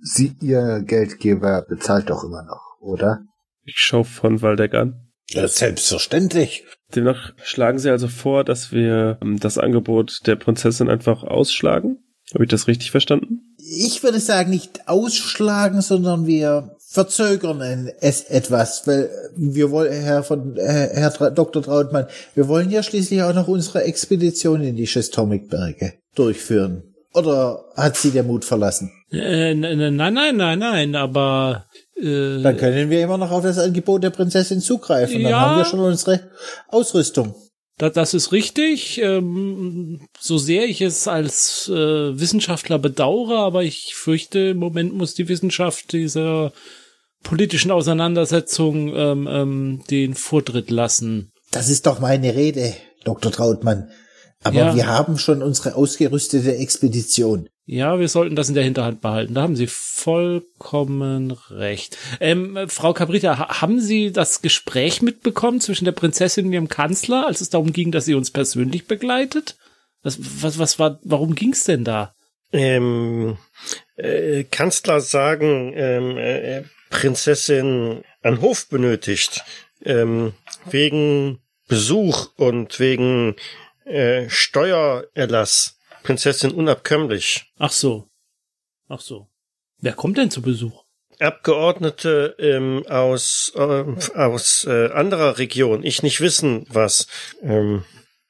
sie, 0.00 0.36
ihr 0.42 0.84
Geldgeber 0.86 1.66
bezahlt 1.68 2.08
doch 2.08 2.22
immer 2.22 2.44
noch, 2.44 2.76
oder? 2.78 3.24
Ich 3.64 3.78
schau 3.78 4.04
von 4.04 4.42
Waldeck 4.42 4.74
an. 4.74 5.01
Ja, 5.32 5.48
selbstverständlich. 5.48 6.64
Demnach 6.94 7.32
schlagen 7.42 7.78
Sie 7.78 7.90
also 7.90 8.08
vor, 8.08 8.44
dass 8.44 8.72
wir 8.72 9.18
ähm, 9.22 9.38
das 9.40 9.58
Angebot 9.58 10.20
der 10.26 10.36
Prinzessin 10.36 10.88
einfach 10.88 11.22
ausschlagen? 11.22 11.98
Habe 12.34 12.44
ich 12.44 12.50
das 12.50 12.66
richtig 12.66 12.90
verstanden? 12.90 13.40
Ich 13.58 14.02
würde 14.02 14.20
sagen, 14.20 14.50
nicht 14.50 14.88
ausschlagen, 14.88 15.80
sondern 15.80 16.26
wir 16.26 16.76
verzögern 16.88 17.90
es 18.00 18.22
etwas, 18.24 18.86
weil 18.86 19.10
wir 19.36 19.70
wollen, 19.70 19.92
Herr 19.92 20.22
von 20.22 20.56
äh, 20.56 20.90
Herr 20.92 21.30
Dr. 21.30 21.62
Trautmann, 21.62 22.06
wir 22.34 22.48
wollen 22.48 22.70
ja 22.70 22.82
schließlich 22.82 23.22
auch 23.22 23.34
noch 23.34 23.48
unsere 23.48 23.84
Expedition 23.84 24.62
in 24.62 24.76
die 24.76 24.86
Schestomikberge 24.86 25.94
durchführen. 26.14 26.94
Oder 27.14 27.64
hat 27.76 27.96
sie 27.96 28.10
der 28.10 28.22
Mut 28.22 28.44
verlassen? 28.44 28.90
Äh, 29.10 29.54
nein, 29.54 29.96
nein, 29.96 30.36
nein, 30.36 30.58
nein, 30.58 30.94
aber 30.96 31.66
Äh, 32.02 32.42
Dann 32.42 32.56
können 32.56 32.90
wir 32.90 33.02
immer 33.02 33.18
noch 33.18 33.30
auf 33.30 33.42
das 33.42 33.58
Angebot 33.58 34.02
der 34.02 34.10
Prinzessin 34.10 34.60
zugreifen. 34.60 35.22
Dann 35.22 35.30
Ja. 35.30 35.40
haben 35.40 35.56
wir 35.58 35.64
schon 35.64 35.80
unsere 35.80 36.20
Ausrüstung. 36.68 37.34
Da, 37.78 37.88
das 37.90 38.12
ist 38.14 38.32
richtig. 38.32 39.00
Ähm, 39.02 40.06
so 40.20 40.36
sehr 40.38 40.66
ich 40.66 40.80
es 40.82 41.08
als 41.08 41.68
äh, 41.68 41.74
Wissenschaftler 42.18 42.78
bedauere, 42.78 43.38
aber 43.38 43.62
ich 43.62 43.94
fürchte, 43.94 44.38
im 44.50 44.58
Moment 44.58 44.94
muss 44.94 45.14
die 45.14 45.28
Wissenschaft 45.28 45.92
dieser 45.92 46.52
politischen 47.22 47.70
Auseinandersetzung 47.70 48.94
ähm, 48.94 49.28
ähm, 49.30 49.82
den 49.90 50.14
Vortritt 50.14 50.70
lassen. 50.70 51.30
Das 51.50 51.68
ist 51.68 51.86
doch 51.86 52.00
meine 52.00 52.34
Rede, 52.34 52.74
Dr. 53.04 53.30
Trautmann. 53.32 53.90
Aber 54.44 54.56
Ja. 54.56 54.74
wir 54.74 54.86
haben 54.86 55.18
schon 55.18 55.42
unsere 55.42 55.74
ausgerüstete 55.74 56.56
Expedition. 56.56 57.48
Ja, 57.64 58.00
wir 58.00 58.08
sollten 58.08 58.34
das 58.34 58.48
in 58.48 58.56
der 58.56 58.64
Hinterhand 58.64 59.00
behalten. 59.00 59.34
Da 59.34 59.42
haben 59.42 59.54
Sie 59.54 59.68
vollkommen 59.68 61.30
recht. 61.50 61.96
Ähm, 62.20 62.56
äh, 62.56 62.68
Frau 62.68 62.92
Cabrita, 62.92 63.38
ha 63.38 63.60
haben 63.60 63.80
Sie 63.80 64.10
das 64.10 64.42
Gespräch 64.42 65.00
mitbekommen 65.00 65.60
zwischen 65.60 65.84
der 65.84 65.92
Prinzessin 65.92 66.46
und 66.46 66.52
ihrem 66.52 66.68
Kanzler, 66.68 67.26
als 67.26 67.40
es 67.40 67.50
darum 67.50 67.72
ging, 67.72 67.92
dass 67.92 68.04
sie 68.04 68.14
uns 68.14 68.30
persönlich 68.32 68.86
begleitet? 68.86 69.56
Was, 70.02 70.18
was, 70.42 70.58
was 70.58 70.78
war, 70.80 70.98
warum 71.04 71.36
ging's 71.36 71.64
denn 71.64 71.84
da? 71.84 72.14
Ähm, 72.52 73.38
äh, 73.96 74.42
Kanzler 74.44 75.00
sagen, 75.00 75.72
ähm, 75.76 76.16
äh, 76.18 76.64
Prinzessin 76.90 78.02
an 78.22 78.40
Hof 78.40 78.68
benötigt, 78.68 79.44
ähm, 79.84 80.32
wegen 80.68 81.38
Besuch 81.68 82.30
und 82.36 82.80
wegen 82.80 83.36
äh, 83.84 84.28
Steuererlass. 84.28 85.78
Prinzessin 86.02 86.52
unabkömmlich. 86.52 87.52
Ach 87.58 87.70
so. 87.70 88.08
Ach 88.88 89.00
so. 89.00 89.28
Wer 89.78 89.92
kommt 89.92 90.18
denn 90.18 90.30
zu 90.30 90.42
Besuch? 90.42 90.84
Abgeordnete 91.18 92.34
ähm, 92.38 92.84
aus 92.88 93.52
ähm, 93.54 93.98
aus 94.14 94.64
äh, 94.64 94.90
anderer 94.90 95.38
Region, 95.38 95.84
ich 95.84 96.02
nicht 96.02 96.20
wissen 96.20 96.66
was, 96.68 97.06
ähm, 97.42 97.84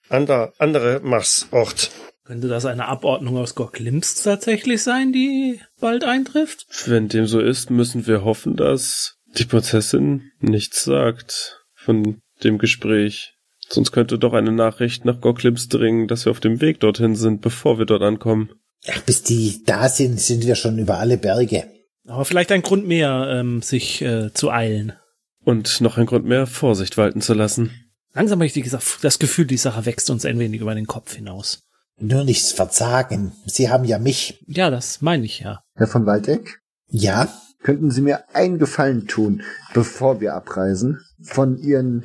ander, 0.09 0.53
andere 0.59 1.01
Marsort. 1.01 1.91
Könnte 2.25 2.49
das 2.49 2.67
eine 2.67 2.87
Abordnung 2.87 3.39
aus 3.39 3.55
Gorklimsk 3.55 4.23
tatsächlich 4.23 4.83
sein, 4.83 5.13
die 5.13 5.61
bald 5.81 6.05
eintrifft? 6.05 6.67
Wenn 6.87 7.09
dem 7.09 7.27
so 7.27 7.41
ist, 7.41 7.71
müssen 7.71 8.07
wir 8.07 8.25
hoffen, 8.25 8.57
dass 8.57 9.17
die 9.39 9.45
Prinzessin 9.45 10.31
nichts 10.39 10.85
sagt 10.85 11.65
von 11.75 12.23
dem 12.45 12.59
Gespräch. 12.59 13.35
Sonst 13.73 13.91
könnte 13.93 14.19
doch 14.19 14.35
eine 14.35 14.53
Nachricht 14.53 15.07
nach 15.07 15.23
Goklims 15.23 15.69
dringen, 15.69 16.07
dass 16.07 16.27
wir 16.27 16.31
auf 16.31 16.41
dem 16.41 16.61
Weg 16.61 16.81
dorthin 16.81 17.17
sind, 17.17 17.41
bevor 17.41 17.79
wir 17.79 17.87
dort 17.87 18.03
ankommen. 18.03 18.51
Ach, 18.87 19.01
bis 19.03 19.23
die 19.23 19.65
da 19.65 19.89
sind, 19.89 20.21
sind 20.21 20.45
wir 20.45 20.57
schon 20.57 20.79
über 20.79 20.99
alle 20.99 21.17
Berge. 21.17 21.65
Aber 22.07 22.27
vielleicht 22.27 22.53
ein 22.53 22.61
Grund 22.61 22.87
mehr, 22.87 23.29
ähm, 23.31 23.63
sich 23.63 24.03
äh, 24.03 24.31
zu 24.35 24.51
eilen. 24.51 24.93
Und 25.43 25.81
noch 25.81 25.97
ein 25.97 26.05
Grund 26.05 26.27
mehr, 26.27 26.47
Vorsicht 26.47 26.99
walten 26.99 27.23
zu 27.23 27.33
lassen. 27.33 27.71
Langsam 28.13 28.41
habe 28.41 28.47
ich, 28.47 28.53
gesagt, 28.53 28.99
das 29.01 29.19
Gefühl, 29.19 29.47
die 29.47 29.57
Sache 29.57 29.87
wächst 29.87 30.11
uns 30.11 30.27
ein 30.27 30.39
wenig 30.39 30.61
über 30.61 30.75
den 30.75 30.87
Kopf 30.87 31.15
hinaus. 31.15 31.63
Nur 31.99 32.25
nichts 32.25 32.53
verzagen. 32.53 33.33
Sie 33.47 33.71
haben 33.71 33.85
ja 33.85 33.99
mich. 33.99 34.45
Ja, 34.47 34.71
das 34.71 35.01
meine 35.01 35.25
ich 35.25 35.41
ja. 35.41 35.63
Herr 35.77 35.87
von 35.87 36.05
Waldeck, 36.05 36.61
Ja, 36.89 37.33
könnten 37.63 37.91
Sie 37.91 38.03
mir 38.03 38.25
einen 38.35 38.59
Gefallen 38.59 39.07
tun, 39.07 39.43
bevor 39.73 40.21
wir 40.21 40.35
abreisen? 40.35 41.01
Von 41.23 41.57
Ihren 41.57 42.05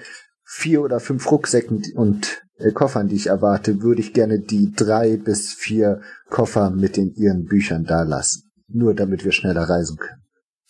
vier 0.50 0.82
oder 0.82 1.00
fünf 1.00 1.30
Rucksäcken 1.30 1.84
und 1.96 2.42
äh, 2.58 2.72
Koffern, 2.72 3.10
die 3.10 3.16
ich 3.16 3.28
erwarte, 3.28 3.82
würde 3.82 4.02
ich 4.02 4.14
gerne 4.14 4.40
die 4.40 4.72
drei 4.74 5.18
bis 5.18 5.54
vier 5.54 6.02
Koffer 6.30 6.70
mit 6.70 6.96
den 6.96 7.14
Ihren 7.14 7.46
Büchern 7.46 7.84
dalassen. 7.84 8.44
Nur 8.70 8.94
damit 8.96 9.26
wir 9.26 9.34
schneller 9.34 9.64
reisen 9.64 9.98
können. 9.98 10.24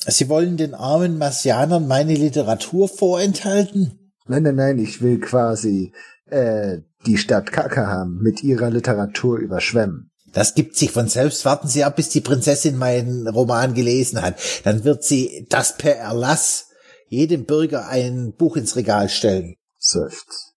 Sie 0.05 0.30
wollen 0.30 0.57
den 0.57 0.73
armen 0.73 1.17
Marsianern 1.17 1.88
meine 1.88 2.15
Literatur 2.15 2.88
vorenthalten? 2.88 4.13
Nein, 4.28 4.43
nein, 4.43 4.55
nein, 4.55 4.80
ich 4.80 5.01
will 5.01 5.19
quasi 5.19 5.93
äh, 6.25 6.80
die 7.05 7.17
Stadt 7.17 7.51
Kakaham 7.51 8.19
mit 8.21 8.43
ihrer 8.43 8.69
Literatur 8.69 9.38
überschwemmen. 9.38 10.11
Das 10.34 10.55
gibt 10.55 10.75
sich 10.75 10.91
von 10.91 11.07
selbst. 11.07 11.45
Warten 11.45 11.67
Sie 11.67 11.84
ab, 11.84 11.95
bis 11.95 12.09
die 12.09 12.21
Prinzessin 12.21 12.78
meinen 12.78 13.28
Roman 13.28 13.73
gelesen 13.73 14.21
hat. 14.21 14.36
Dann 14.63 14.84
wird 14.84 15.03
sie 15.03 15.47
das 15.49 15.78
per 15.78 15.95
Erlass 15.95 16.69
jedem 17.07 17.45
Bürger 17.45 17.88
ein 17.88 18.34
Buch 18.38 18.57
ins 18.57 18.75
Regal 18.75 19.09
stellen. 19.09 19.55
Seufzt. 19.78 20.53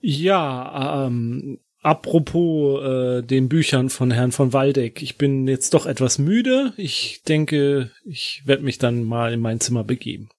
Ja, 0.00 1.06
ähm, 1.06 1.60
apropos 1.80 2.82
äh, 2.82 3.22
den 3.22 3.48
Büchern 3.48 3.90
von 3.90 4.10
Herrn 4.10 4.32
von 4.32 4.52
Waldeck. 4.52 5.02
Ich 5.02 5.16
bin 5.16 5.46
jetzt 5.46 5.74
doch 5.74 5.86
etwas 5.86 6.18
müde. 6.18 6.72
Ich 6.76 7.22
denke, 7.28 7.90
ich 8.04 8.42
werde 8.44 8.64
mich 8.64 8.78
dann 8.78 9.04
mal 9.04 9.32
in 9.32 9.40
mein 9.40 9.60
Zimmer 9.60 9.84
begeben. 9.84 10.30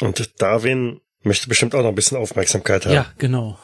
Und 0.00 0.40
Darwin 0.40 1.00
möchte 1.22 1.48
bestimmt 1.48 1.74
auch 1.74 1.82
noch 1.82 1.88
ein 1.88 1.94
bisschen 1.94 2.18
Aufmerksamkeit 2.18 2.86
haben. 2.86 2.94
Ja, 2.94 3.12
genau. 3.18 3.58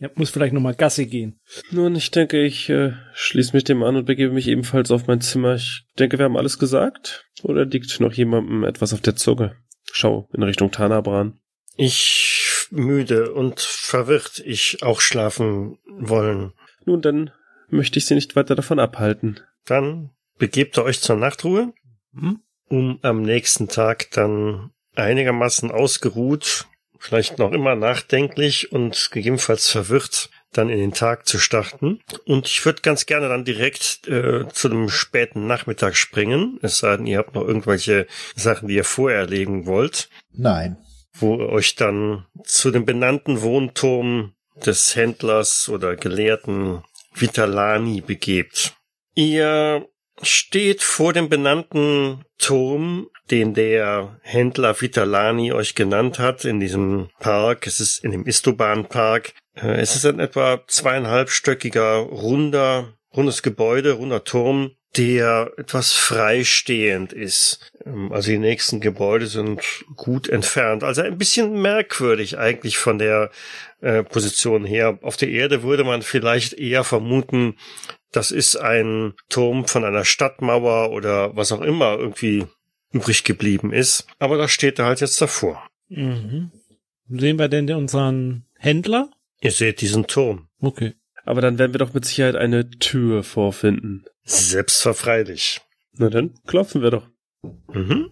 Ja, 0.00 0.10
muss 0.14 0.30
vielleicht 0.30 0.52
noch 0.52 0.60
mal 0.60 0.74
Gassi 0.74 1.06
gehen. 1.06 1.40
Nun, 1.70 1.96
ich 1.96 2.12
denke, 2.12 2.44
ich 2.44 2.68
äh, 2.68 2.92
schließe 3.14 3.54
mich 3.54 3.64
dem 3.64 3.82
an 3.82 3.96
und 3.96 4.04
begebe 4.04 4.32
mich 4.32 4.46
ebenfalls 4.46 4.92
auf 4.92 5.08
mein 5.08 5.20
Zimmer. 5.20 5.56
Ich 5.56 5.86
denke, 5.98 6.18
wir 6.18 6.24
haben 6.24 6.36
alles 6.36 6.58
gesagt. 6.58 7.26
Oder 7.42 7.64
liegt 7.64 7.98
noch 7.98 8.12
jemandem 8.12 8.62
etwas 8.62 8.92
auf 8.92 9.00
der 9.00 9.16
Zunge? 9.16 9.56
Schau 9.90 10.28
in 10.32 10.42
Richtung 10.42 10.70
Tanabran. 10.70 11.40
Ich 11.76 12.37
müde 12.70 13.32
und 13.32 13.60
verwirrt, 13.60 14.42
ich 14.44 14.82
auch 14.82 15.00
schlafen 15.00 15.78
wollen. 15.86 16.52
Nun, 16.84 17.02
dann 17.02 17.30
möchte 17.68 17.98
ich 17.98 18.06
Sie 18.06 18.14
nicht 18.14 18.36
weiter 18.36 18.54
davon 18.54 18.78
abhalten. 18.78 19.40
Dann 19.66 20.10
begebt 20.38 20.78
ihr 20.78 20.84
euch 20.84 21.00
zur 21.00 21.16
Nachtruhe, 21.16 21.72
Hm? 22.14 22.40
um 22.68 22.98
am 23.02 23.22
nächsten 23.22 23.68
Tag 23.68 24.10
dann 24.12 24.70
einigermaßen 24.94 25.70
ausgeruht, 25.70 26.66
vielleicht 26.98 27.38
noch 27.38 27.52
immer 27.52 27.74
nachdenklich 27.76 28.72
und 28.72 29.10
gegebenenfalls 29.12 29.68
verwirrt, 29.70 30.30
dann 30.52 30.70
in 30.70 30.78
den 30.78 30.92
Tag 30.92 31.26
zu 31.26 31.38
starten. 31.38 32.00
Und 32.24 32.46
ich 32.46 32.64
würde 32.64 32.82
ganz 32.82 33.06
gerne 33.06 33.28
dann 33.28 33.44
direkt 33.44 34.08
äh, 34.08 34.48
zu 34.48 34.68
einem 34.70 34.88
späten 34.88 35.46
Nachmittag 35.46 35.96
springen, 35.96 36.58
es 36.62 36.78
sei 36.78 36.96
denn, 36.96 37.06
ihr 37.06 37.18
habt 37.18 37.34
noch 37.34 37.46
irgendwelche 37.46 38.06
Sachen, 38.34 38.68
die 38.68 38.74
ihr 38.74 38.84
vorher 38.84 39.20
erlegen 39.20 39.66
wollt. 39.66 40.08
Nein. 40.32 40.78
Wo 41.20 41.36
ihr 41.36 41.48
euch 41.48 41.74
dann 41.74 42.26
zu 42.44 42.70
dem 42.70 42.84
benannten 42.84 43.42
Wohnturm 43.42 44.34
des 44.64 44.96
Händlers 44.96 45.68
oder 45.68 45.96
Gelehrten 45.96 46.82
Vitalani 47.14 48.00
begebt. 48.00 48.74
Ihr 49.14 49.86
steht 50.22 50.82
vor 50.82 51.12
dem 51.12 51.28
benannten 51.28 52.24
Turm, 52.38 53.08
den 53.30 53.54
der 53.54 54.18
Händler 54.22 54.80
Vitalani 54.80 55.52
euch 55.52 55.74
genannt 55.74 56.18
hat, 56.18 56.44
in 56.44 56.60
diesem 56.60 57.10
Park. 57.20 57.66
Es 57.66 57.80
ist 57.80 58.02
in 58.02 58.12
dem 58.12 58.26
Istoban-Park. 58.26 59.34
Äh, 59.54 59.80
Es 59.80 59.94
ist 59.94 60.06
ein 60.06 60.20
etwa 60.20 60.62
zweieinhalbstöckiger, 60.66 61.96
runder, 61.96 62.94
rundes 63.14 63.42
Gebäude, 63.42 63.92
runder 63.92 64.24
Turm, 64.24 64.72
der 64.98 65.52
etwas 65.56 65.92
freistehend 65.92 67.12
ist. 67.12 67.72
Ähm, 67.86 68.12
Also 68.12 68.30
die 68.30 68.38
nächsten 68.38 68.80
Gebäude 68.80 69.26
sind 69.26 69.62
gut 69.96 70.28
entfernt. 70.28 70.82
Also 70.82 71.02
ein 71.02 71.16
bisschen 71.16 71.62
merkwürdig 71.62 72.36
eigentlich 72.38 72.76
von 72.76 72.98
der 72.98 73.30
äh, 73.80 74.02
Position 74.02 74.64
her. 74.64 74.98
Auf 75.02 75.16
der 75.16 75.30
Erde 75.30 75.62
würde 75.62 75.84
man 75.84 76.02
vielleicht 76.02 76.54
eher 76.54 76.84
vermuten, 76.84 77.56
das 78.10 78.30
ist 78.30 78.56
ein 78.56 79.14
Turm 79.28 79.66
von 79.66 79.84
einer 79.84 80.04
Stadtmauer 80.04 80.90
oder 80.90 81.36
was 81.36 81.52
auch 81.52 81.60
immer 81.60 81.96
irgendwie 81.98 82.46
übrig 82.90 83.22
geblieben 83.22 83.72
ist. 83.72 84.06
Aber 84.18 84.36
da 84.36 84.48
steht 84.48 84.78
er 84.78 84.86
halt 84.86 85.00
jetzt 85.00 85.20
davor. 85.20 85.62
Mhm. 85.88 86.50
Sehen 87.08 87.38
wir 87.38 87.48
denn 87.48 87.70
unseren 87.72 88.44
Händler? 88.58 89.10
Ihr 89.40 89.52
seht 89.52 89.80
diesen 89.80 90.06
Turm. 90.06 90.48
Okay. 90.60 90.94
Aber 91.28 91.42
dann 91.42 91.58
werden 91.58 91.74
wir 91.74 91.78
doch 91.78 91.92
mit 91.92 92.06
Sicherheit 92.06 92.36
eine 92.36 92.70
Tür 92.70 93.22
vorfinden. 93.22 94.06
Selbstverfreilich. 94.24 95.60
Na 95.92 96.08
dann, 96.08 96.32
klopfen 96.46 96.80
wir 96.80 96.90
doch. 96.90 97.06
Mhm. 97.70 98.10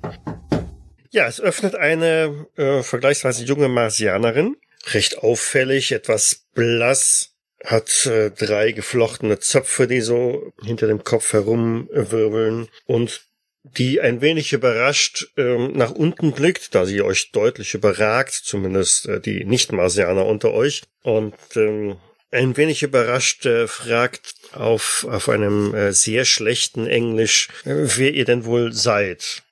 Ja, 1.13 1.27
es 1.27 1.41
öffnet 1.41 1.77
eine 1.77 2.47
äh, 2.57 2.83
vergleichsweise 2.83 3.45
junge 3.45 3.69
Marsianerin, 3.69 4.57
recht 4.93 5.17
auffällig, 5.17 5.93
etwas 5.93 6.45
blass, 6.53 7.31
hat 7.65 8.05
äh, 8.05 8.33
drei 8.33 8.73
geflochtene 8.73 9.39
Zöpfe, 9.39 9.87
die 9.87 10.03
so 10.03 10.53
hinter 10.63 10.87
dem 10.87 11.03
Kopf 11.03 11.33
herumwirbeln 11.33 12.69
und 12.85 13.23
die 13.63 13.99
ein 13.99 14.21
wenig 14.21 14.53
überrascht 14.53 15.33
ähm, 15.39 15.73
nach 15.73 15.93
unten 15.93 16.33
blickt, 16.33 16.75
da 16.75 16.85
sie 16.85 17.01
euch 17.01 17.33
deutlich 17.33 17.73
überragt, 17.73 18.35
zumindest 18.35 19.09
äh, 19.09 19.21
die 19.23 19.47
Nicht-Marsianer 19.47 20.27
unter 20.27 20.53
euch, 20.53 20.83
und 21.03 21.35
ähm, 21.55 21.97
ein 22.31 22.57
wenig 22.57 22.83
überrascht 22.83 23.47
äh, 23.47 23.67
fragt 23.67 24.35
auf, 24.53 25.07
auf 25.11 25.29
einem 25.29 25.75
äh, 25.75 25.93
sehr 25.93 26.25
schlechten 26.25 26.87
Englisch, 26.87 27.49
äh, 27.65 27.87
wer 27.97 28.15
ihr 28.15 28.25
denn 28.25 28.45
wohl 28.45 28.73
seid. 28.73 29.43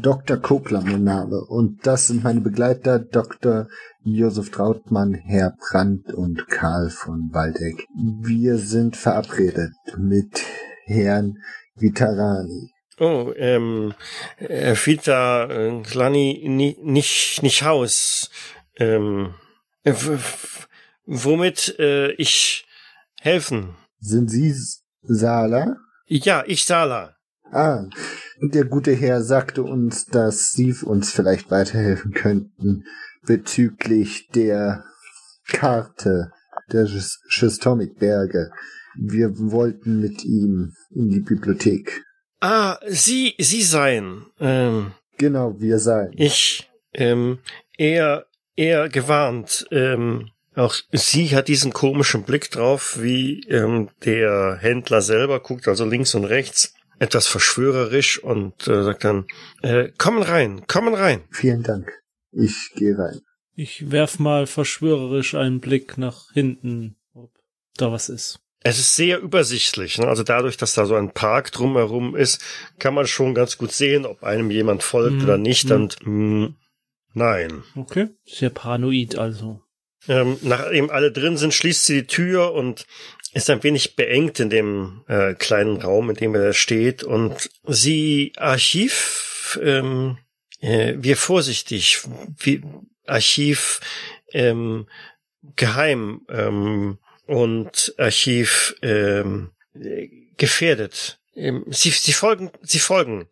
Dr. 0.00 0.38
Kokler, 0.38 0.80
mein 0.80 1.04
Name. 1.04 1.40
Und 1.40 1.86
das 1.86 2.06
sind 2.06 2.24
meine 2.24 2.40
Begleiter, 2.40 2.98
Dr. 2.98 3.68
Josef 4.02 4.50
Trautmann, 4.50 5.14
Herr 5.14 5.54
Brandt 5.58 6.12
und 6.12 6.48
Karl 6.48 6.90
von 6.90 7.28
Waldeck. 7.32 7.86
Wir 8.22 8.56
sind 8.56 8.96
verabredet 8.96 9.72
mit 9.96 10.40
Herrn 10.84 11.38
Vitarani. 11.74 12.72
Oh, 12.98 13.32
ähm, 13.36 13.94
äh, 14.38 14.74
Vita, 14.74 15.44
äh, 15.44 15.82
Klani, 15.82 16.44
ni, 16.48 16.76
nicht, 16.82 17.42
nicht 17.42 17.62
Haus. 17.62 18.30
Ähm, 18.76 19.34
äh, 19.84 19.94
womit 21.08 21.74
äh, 21.78 22.12
ich 22.12 22.66
helfen? 23.20 23.74
Sind 24.00 24.30
Sie 24.30 24.54
Sala? 25.02 25.76
Ja, 26.06 26.44
ich 26.46 26.64
Sala. 26.64 27.16
Ah, 27.50 27.86
und 28.40 28.54
der 28.54 28.64
gute 28.66 28.92
Herr 28.92 29.22
sagte 29.22 29.62
uns, 29.62 30.04
dass 30.06 30.52
Sie 30.52 30.74
uns 30.84 31.10
vielleicht 31.10 31.50
weiterhelfen 31.50 32.12
könnten 32.12 32.84
bezüglich 33.26 34.28
der 34.34 34.84
Karte 35.48 36.30
der 36.70 36.86
Schis- 36.86 37.18
Schistomik-Berge. 37.28 38.50
Wir 39.00 39.30
wollten 39.38 40.00
mit 40.00 40.24
ihm 40.24 40.74
in 40.90 41.08
die 41.08 41.20
Bibliothek. 41.20 42.02
Ah, 42.40 42.78
Sie, 42.86 43.34
Sie 43.38 43.62
sein. 43.62 44.26
Ähm, 44.38 44.92
Genau, 45.16 45.58
wir 45.58 45.78
sein. 45.78 46.12
ich, 46.16 46.70
ähm, 46.92 47.38
eher, 47.76 48.26
eher 48.56 48.88
gewarnt. 48.88 49.66
Ähm, 49.70 50.30
auch 50.58 50.74
sie 50.92 51.34
hat 51.34 51.48
diesen 51.48 51.72
komischen 51.72 52.24
Blick 52.24 52.50
drauf, 52.50 52.98
wie 53.00 53.40
ähm, 53.48 53.90
der 54.04 54.58
Händler 54.60 55.02
selber 55.02 55.40
guckt, 55.40 55.68
also 55.68 55.84
links 55.84 56.14
und 56.14 56.24
rechts, 56.24 56.74
etwas 56.98 57.26
verschwörerisch 57.26 58.18
und 58.22 58.66
äh, 58.66 58.82
sagt 58.82 59.04
dann, 59.04 59.26
äh, 59.62 59.90
kommen 59.98 60.22
rein, 60.22 60.66
kommen 60.66 60.94
rein. 60.94 61.22
Vielen 61.30 61.62
Dank. 61.62 61.92
Ich 62.32 62.70
gehe 62.74 62.96
rein. 62.98 63.20
Ich 63.54 63.90
werf 63.90 64.18
mal 64.18 64.46
verschwörerisch 64.46 65.34
einen 65.34 65.60
Blick 65.60 65.98
nach 65.98 66.32
hinten, 66.32 66.96
ob 67.14 67.30
da 67.76 67.90
was 67.90 68.08
ist. 68.08 68.40
Es 68.64 68.78
ist 68.78 68.96
sehr 68.96 69.20
übersichtlich. 69.20 69.98
Ne? 69.98 70.08
Also 70.08 70.24
dadurch, 70.24 70.56
dass 70.56 70.74
da 70.74 70.84
so 70.86 70.96
ein 70.96 71.12
Park 71.12 71.52
drumherum 71.52 72.16
ist, 72.16 72.42
kann 72.78 72.94
man 72.94 73.06
schon 73.06 73.34
ganz 73.34 73.56
gut 73.58 73.72
sehen, 73.72 74.04
ob 74.04 74.24
einem 74.24 74.50
jemand 74.50 74.82
folgt 74.82 75.16
Mhm. 75.18 75.22
oder 75.24 75.38
nicht. 75.38 75.68
Mhm. 75.70 75.74
Und 75.74 75.96
mh, 76.06 76.54
nein. 77.14 77.62
Okay. 77.76 78.08
Sehr 78.26 78.50
paranoid 78.50 79.16
also. 79.16 79.62
Ähm, 80.08 80.38
nachdem 80.42 80.90
alle 80.90 81.12
drin 81.12 81.36
sind, 81.36 81.54
schließt 81.54 81.84
sie 81.84 82.02
die 82.02 82.06
Tür 82.06 82.52
und 82.52 82.86
ist 83.34 83.50
ein 83.50 83.62
wenig 83.62 83.94
beengt 83.94 84.40
in 84.40 84.50
dem 84.50 85.04
äh, 85.06 85.34
kleinen 85.34 85.80
Raum, 85.80 86.10
in 86.10 86.16
dem 86.16 86.34
er 86.34 86.54
steht. 86.54 87.04
Und 87.04 87.50
sie 87.66 88.32
Archiv, 88.36 89.58
ähm, 89.62 90.18
äh, 90.60 90.94
wir 90.96 91.16
vorsichtig, 91.16 92.00
wie 92.38 92.62
Archiv 93.06 93.80
ähm, 94.32 94.86
geheim 95.56 96.22
ähm, 96.30 96.98
und 97.26 97.94
Archiv 97.98 98.74
ähm, 98.82 99.50
äh, 99.74 100.08
gefährdet. 100.36 101.20
Ähm, 101.34 101.64
sie, 101.68 101.90
sie 101.90 102.12
folgen, 102.12 102.50
sie 102.62 102.80
folgen 102.80 103.28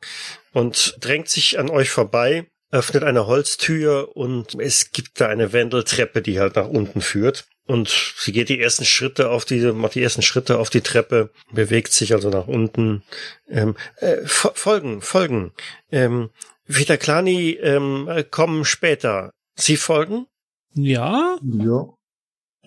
und 0.53 0.97
drängt 1.01 1.29
sich 1.29 1.59
an 1.59 1.71
euch 1.71 1.91
vorbei, 1.91 2.47
öffnet 2.71 3.05
eine 3.05 3.27
Holztür 3.27 4.17
und 4.17 4.55
es 4.61 4.91
gibt 4.91 5.21
da 5.21 5.29
eine 5.29 5.53
Wendeltreppe, 5.53 6.23
die 6.23 6.41
halt 6.41 6.57
nach 6.57 6.69
unten 6.69 7.01
führt. 7.01 7.47
Und 7.67 7.89
sie 8.19 8.31
geht 8.31 8.49
die 8.49 8.61
ersten 8.61 8.85
Schritte 8.85 9.31
auf 9.31 9.45
die, 9.45 9.61
macht 9.73 9.97
die 9.97 10.03
ersten 10.03 10.23
Schritte 10.23 10.59
auf 10.59 10.71
die 10.71 10.83
Treppe, 10.83 11.31
bewegt 11.53 11.93
sich 11.93 12.13
also 12.15 12.31
nach 12.31 12.47
unten. 12.47 13.03
Ähm, 13.49 13.77
äh, 13.97 14.19
fo- 14.25 14.55
folgen, 14.55 15.03
folgen. 15.03 15.53
Ähm, 15.91 16.31
Vita 16.67 16.97
Klani 16.97 17.53
ähm, 17.61 18.07
äh, 18.09 18.23
kommen 18.23 18.65
später. 18.65 19.33
Sie 19.57 19.77
folgen? 19.77 20.27
Ja? 20.75 21.39
Ja. 21.43 21.89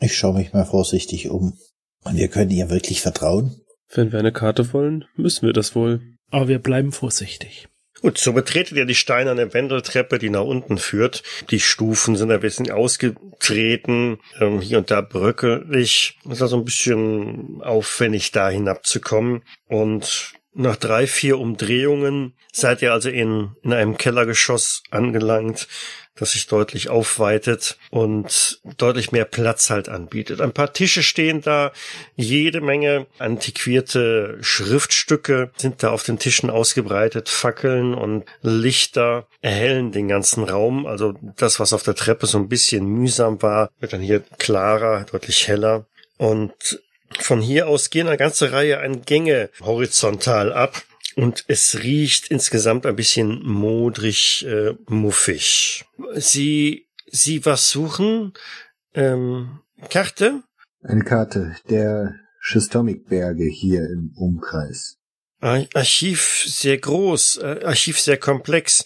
Ich 0.01 0.17
schaue 0.17 0.33
mich 0.37 0.51
mal 0.51 0.65
vorsichtig 0.65 1.29
um. 1.29 1.57
Und 2.03 2.17
wir 2.17 2.27
können 2.27 2.51
ihr 2.51 2.69
wirklich 2.69 3.01
vertrauen? 3.01 3.61
Wenn 3.91 4.11
wir 4.11 4.19
eine 4.19 4.33
Karte 4.33 4.73
wollen, 4.73 5.05
müssen 5.15 5.45
wir 5.45 5.53
das 5.53 5.75
wohl. 5.75 6.01
Aber 6.29 6.49
wir 6.49 6.59
bleiben 6.59 6.91
vorsichtig. 6.91 7.68
Gut, 8.01 8.17
so 8.17 8.31
betretet 8.31 8.77
ihr 8.77 8.85
die 8.85 8.95
steinerne 8.95 9.53
Wendeltreppe, 9.53 10.19
die 10.19 10.29
nach 10.29 10.43
unten 10.43 10.77
führt. 10.77 11.21
Die 11.49 11.59
Stufen 11.59 12.15
sind 12.15 12.31
ein 12.31 12.39
bisschen 12.39 12.71
ausgetreten, 12.71 14.19
ähm, 14.39 14.61
hier 14.61 14.77
und 14.77 14.89
da 14.89 15.01
bröckelig. 15.01 16.17
Es 16.25 16.31
ist 16.31 16.41
also 16.41 16.57
ein 16.57 16.65
bisschen 16.65 17.61
aufwendig, 17.61 18.31
da 18.31 18.49
hinabzukommen. 18.49 19.43
Und 19.67 20.33
nach 20.59 20.75
drei, 20.75 21.07
vier 21.07 21.39
Umdrehungen 21.39 22.33
seid 22.51 22.81
ihr 22.81 22.91
also 22.91 23.09
in, 23.09 23.51
in 23.63 23.71
einem 23.71 23.97
Kellergeschoss 23.97 24.83
angelangt, 24.91 25.67
das 26.15 26.33
sich 26.33 26.47
deutlich 26.47 26.89
aufweitet 26.89 27.77
und 27.91 28.59
deutlich 28.77 29.13
mehr 29.13 29.23
Platz 29.23 29.69
halt 29.69 29.87
anbietet. 29.87 30.41
Ein 30.41 30.51
paar 30.51 30.73
Tische 30.73 31.01
stehen 31.01 31.41
da, 31.41 31.71
jede 32.17 32.59
Menge 32.59 33.07
antiquierte 33.19 34.37
Schriftstücke 34.41 35.51
sind 35.55 35.81
da 35.81 35.91
auf 35.91 36.03
den 36.03 36.19
Tischen 36.19 36.49
ausgebreitet, 36.49 37.29
Fackeln 37.29 37.93
und 37.93 38.25
Lichter 38.41 39.27
erhellen 39.41 39.93
den 39.93 40.09
ganzen 40.09 40.43
Raum. 40.43 40.85
Also 40.85 41.13
das, 41.37 41.61
was 41.61 41.71
auf 41.71 41.83
der 41.83 41.95
Treppe 41.95 42.27
so 42.27 42.37
ein 42.37 42.49
bisschen 42.49 42.85
mühsam 42.85 43.41
war, 43.41 43.71
wird 43.79 43.93
dann 43.93 44.01
hier 44.01 44.21
klarer, 44.37 45.05
deutlich 45.09 45.47
heller. 45.47 45.85
Und 46.17 46.81
von 47.23 47.41
hier 47.41 47.67
aus 47.67 47.89
gehen 47.89 48.07
eine 48.07 48.17
ganze 48.17 48.51
Reihe 48.51 48.79
an 48.79 49.01
Gänge 49.03 49.49
horizontal 49.61 50.53
ab. 50.53 50.83
Und 51.15 51.43
es 51.47 51.83
riecht 51.83 52.27
insgesamt 52.27 52.85
ein 52.85 52.95
bisschen 52.95 53.43
modrig, 53.45 54.45
äh, 54.45 54.75
muffig. 54.87 55.85
Sie, 56.15 56.87
Sie 57.07 57.45
was 57.45 57.69
suchen? 57.69 58.33
Ähm, 58.93 59.59
Karte? 59.89 60.43
Eine 60.81 61.03
Karte 61.03 61.55
der 61.69 62.15
Schistomik-Berge 62.39 63.43
hier 63.45 63.81
im 63.89 64.13
Umkreis. 64.15 64.97
Ar- 65.41 65.65
Archiv 65.73 66.43
sehr 66.45 66.77
groß, 66.77 67.37
äh, 67.37 67.59
Archiv 67.65 67.99
sehr 67.99 68.17
komplex. 68.17 68.85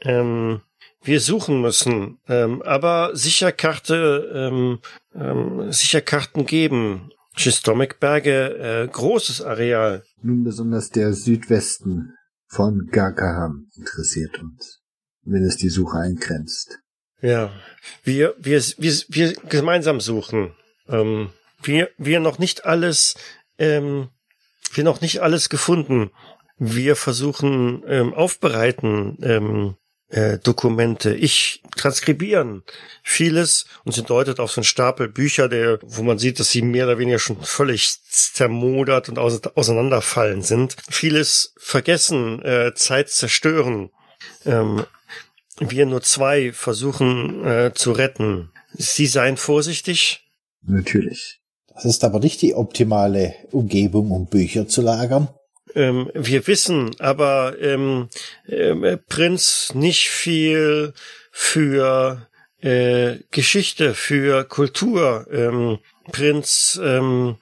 Ähm, 0.00 0.62
wir 1.02 1.20
suchen 1.20 1.60
müssen, 1.60 2.18
ähm, 2.28 2.62
aber 2.62 3.14
sicher 3.14 3.52
Karte, 3.52 4.30
ähm, 4.34 4.80
ähm, 5.14 5.70
sicher 5.72 6.00
Karten 6.00 6.46
geben. 6.46 7.10
Schistomikberge, 7.36 8.58
äh, 8.58 8.88
großes 8.88 9.42
Areal. 9.42 10.02
Nun 10.22 10.42
besonders 10.42 10.90
der 10.90 11.12
Südwesten 11.12 12.14
von 12.48 12.88
Garkaham 12.90 13.68
interessiert 13.76 14.40
uns, 14.42 14.80
wenn 15.22 15.44
es 15.44 15.56
die 15.56 15.68
Suche 15.68 15.98
eingrenzt. 15.98 16.78
Ja, 17.20 17.50
wir, 18.02 18.34
wir, 18.38 18.62
wir, 18.78 18.92
wir 19.08 19.32
gemeinsam 19.48 20.00
suchen. 20.00 20.54
Ähm, 20.88 21.30
wir, 21.62 21.90
wir 21.98 22.20
noch 22.20 22.38
nicht 22.38 22.64
alles, 22.64 23.14
ähm, 23.58 24.08
wir 24.72 24.84
noch 24.84 25.00
nicht 25.00 25.20
alles 25.20 25.48
gefunden. 25.48 26.10
Wir 26.58 26.96
versuchen 26.96 27.82
ähm, 27.86 28.14
aufbereiten 28.14 29.18
ähm, 29.22 29.76
äh, 30.08 30.38
Dokumente. 30.38 31.14
Ich 31.14 31.62
transkribieren 31.76 32.62
vieles 33.02 33.66
und 33.84 33.92
sie 33.92 34.02
deutet 34.02 34.40
auf 34.40 34.52
so 34.52 34.60
einen 34.60 34.64
Stapel 34.64 35.08
Bücher, 35.08 35.48
der, 35.48 35.78
wo 35.82 36.02
man 36.02 36.18
sieht, 36.18 36.38
dass 36.40 36.50
sie 36.50 36.62
mehr 36.62 36.86
oder 36.86 36.98
weniger 36.98 37.18
schon 37.18 37.42
völlig 37.42 37.98
zermodert 38.08 39.08
und 39.08 39.18
ause- 39.18 39.40
auseinanderfallen 39.54 40.42
sind. 40.42 40.76
Vieles 40.88 41.54
vergessen, 41.58 42.42
äh, 42.42 42.72
Zeit 42.74 43.10
zerstören. 43.10 43.90
Ähm, 44.44 44.84
wir 45.58 45.86
nur 45.86 46.02
zwei 46.02 46.52
versuchen 46.52 47.44
äh, 47.44 47.72
zu 47.74 47.92
retten. 47.92 48.50
Sie 48.74 49.06
seien 49.06 49.36
vorsichtig. 49.36 50.28
Natürlich. 50.62 51.40
Das 51.72 51.84
ist 51.84 52.04
aber 52.04 52.20
nicht 52.20 52.42
die 52.42 52.54
optimale 52.54 53.34
Umgebung, 53.50 54.10
um 54.10 54.26
Bücher 54.26 54.66
zu 54.68 54.82
lagern. 54.82 55.28
Ähm, 55.74 56.10
wir 56.14 56.46
wissen 56.46 56.94
aber, 57.00 57.56
ähm, 57.60 58.08
ähm, 58.46 58.98
Prinz 59.08 59.74
nicht 59.74 60.08
viel 60.08 60.94
für 61.30 62.28
äh, 62.60 63.18
Geschichte, 63.30 63.94
für 63.94 64.44
Kultur. 64.44 65.26
Ähm, 65.30 65.78
Prinz 66.12 66.80
ähm, 66.82 67.36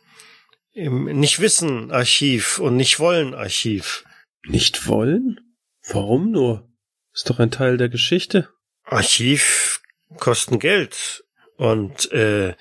ähm, 0.75 1.05
nicht 1.05 1.41
Wissen 1.41 1.93
Archiv 1.93 2.59
und 2.59 2.77
nicht 2.77 2.99
Wollen 2.99 3.35
Archiv. 3.35 4.05
Nicht 4.47 4.89
wollen? 4.89 5.41
Warum 5.89 6.31
nur? 6.31 6.69
Ist 7.13 7.31
doch 7.31 7.39
ein 7.39 7.51
Teil 7.51 7.77
der 7.77 7.89
Geschichte. 7.89 8.49
Archiv 8.85 9.81
kosten 10.17 10.59
Geld 10.59 11.25
und 11.57 12.11
äh, 12.13 12.55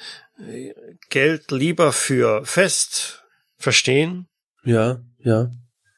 Geld 1.09 1.51
lieber 1.51 1.91
für 1.91 2.45
Fest. 2.45 3.23
Verstehen? 3.57 4.27
Ja, 4.63 5.01
ja. 5.23 5.51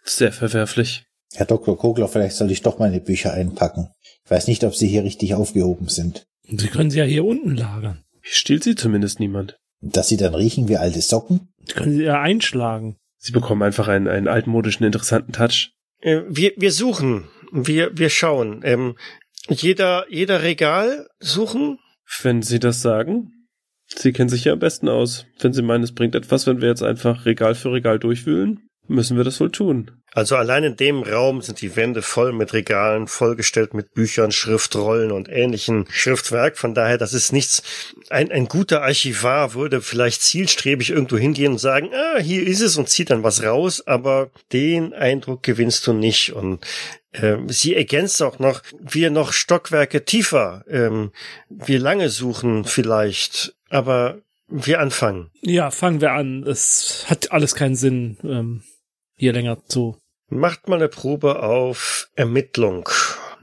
Sehr 0.03 0.31
verwerflich. 0.31 1.05
Herr 1.33 1.45
Dr. 1.45 1.77
Kogler, 1.77 2.07
vielleicht 2.07 2.35
soll 2.35 2.51
ich 2.51 2.61
doch 2.61 2.79
meine 2.79 3.01
Bücher 3.01 3.33
einpacken. 3.33 3.89
Ich 4.23 4.31
weiß 4.31 4.47
nicht, 4.47 4.63
ob 4.63 4.75
sie 4.75 4.87
hier 4.87 5.03
richtig 5.03 5.33
aufgehoben 5.33 5.87
sind. 5.87 6.25
Sie 6.43 6.67
können 6.67 6.91
sie 6.91 6.99
ja 6.99 7.05
hier 7.05 7.25
unten 7.25 7.55
lagern. 7.55 8.03
Hier 8.21 8.33
stiehlt 8.33 8.63
sie 8.63 8.75
zumindest 8.75 9.19
niemand. 9.19 9.57
Dass 9.81 10.07
sie 10.07 10.17
dann 10.17 10.35
riechen 10.35 10.67
wie 10.67 10.77
alte 10.77 11.01
Socken? 11.01 11.49
Sie 11.65 11.73
können 11.73 11.95
sie 11.95 12.03
ja 12.03 12.21
einschlagen. 12.21 12.97
Sie 13.17 13.31
bekommen 13.31 13.63
einfach 13.63 13.87
einen, 13.87 14.07
einen 14.07 14.27
altmodischen, 14.27 14.85
interessanten 14.85 15.33
Touch. 15.33 15.71
Äh, 16.01 16.21
wir, 16.29 16.53
wir 16.57 16.71
suchen, 16.71 17.27
wir, 17.51 17.97
wir 17.97 18.09
schauen. 18.09 18.61
Ähm, 18.63 18.95
jeder, 19.49 20.05
jeder 20.09 20.43
Regal 20.43 21.07
suchen. 21.19 21.79
Wenn 22.21 22.41
Sie 22.41 22.59
das 22.59 22.81
sagen, 22.81 23.31
Sie 23.87 24.11
kennen 24.11 24.29
sich 24.29 24.45
ja 24.45 24.53
am 24.53 24.59
besten 24.59 24.89
aus. 24.89 25.25
Wenn 25.39 25.53
Sie 25.53 25.61
meinen, 25.61 25.83
es 25.83 25.93
bringt 25.93 26.15
etwas, 26.15 26.47
wenn 26.47 26.61
wir 26.61 26.69
jetzt 26.69 26.83
einfach 26.83 27.25
Regal 27.25 27.55
für 27.55 27.71
Regal 27.71 27.99
durchwühlen, 27.99 28.64
müssen 28.87 29.17
wir 29.17 29.23
das 29.23 29.39
wohl 29.39 29.51
tun. 29.51 29.91
Also 30.15 30.37
allein 30.37 30.63
in 30.63 30.77
dem 30.77 31.03
Raum 31.03 31.41
sind 31.41 31.59
die 31.59 31.75
Wände 31.75 32.01
voll 32.01 32.31
mit 32.31 32.53
Regalen, 32.53 33.07
vollgestellt 33.07 33.73
mit 33.73 33.93
Büchern, 33.93 34.31
Schriftrollen 34.31 35.11
und 35.11 35.27
ähnlichen 35.27 35.87
Schriftwerk. 35.89 36.57
Von 36.57 36.73
daher, 36.73 36.97
das 36.97 37.13
ist 37.13 37.33
nichts. 37.33 37.63
Ein, 38.09 38.31
ein 38.31 38.47
guter 38.47 38.81
Archivar 38.81 39.55
würde 39.55 39.81
vielleicht 39.81 40.21
zielstrebig 40.21 40.91
irgendwo 40.91 41.17
hingehen 41.17 41.53
und 41.53 41.57
sagen, 41.57 41.89
ah, 41.93 42.19
hier 42.19 42.47
ist 42.47 42.61
es 42.61 42.77
und 42.77 42.87
zieht 42.87 43.09
dann 43.09 43.23
was 43.23 43.43
raus, 43.43 43.85
aber 43.85 44.29
den 44.53 44.93
Eindruck 44.93 45.43
gewinnst 45.43 45.85
du 45.85 45.91
nicht. 45.91 46.31
Und 46.31 46.65
ähm, 47.11 47.49
sie 47.49 47.75
ergänzt 47.75 48.21
auch 48.21 48.39
noch, 48.39 48.61
wir 48.79 49.09
noch 49.09 49.33
Stockwerke 49.33 50.05
tiefer, 50.05 50.63
ähm, 50.69 51.11
wir 51.49 51.79
lange 51.79 52.09
suchen 52.09 52.63
vielleicht, 52.63 53.53
aber 53.69 54.19
wir 54.47 54.79
anfangen. 54.79 55.31
Ja, 55.41 55.71
fangen 55.71 56.01
wir 56.01 56.11
an. 56.13 56.43
Es 56.43 57.05
hat 57.09 57.31
alles 57.31 57.55
keinen 57.55 57.75
Sinn, 57.75 58.17
ähm, 58.23 58.63
hier 59.15 59.33
länger 59.33 59.63
zu 59.65 59.97
Macht 60.27 60.67
mal 60.67 60.77
eine 60.77 60.89
Probe 60.89 61.43
auf 61.43 62.09
Ermittlung, 62.15 62.89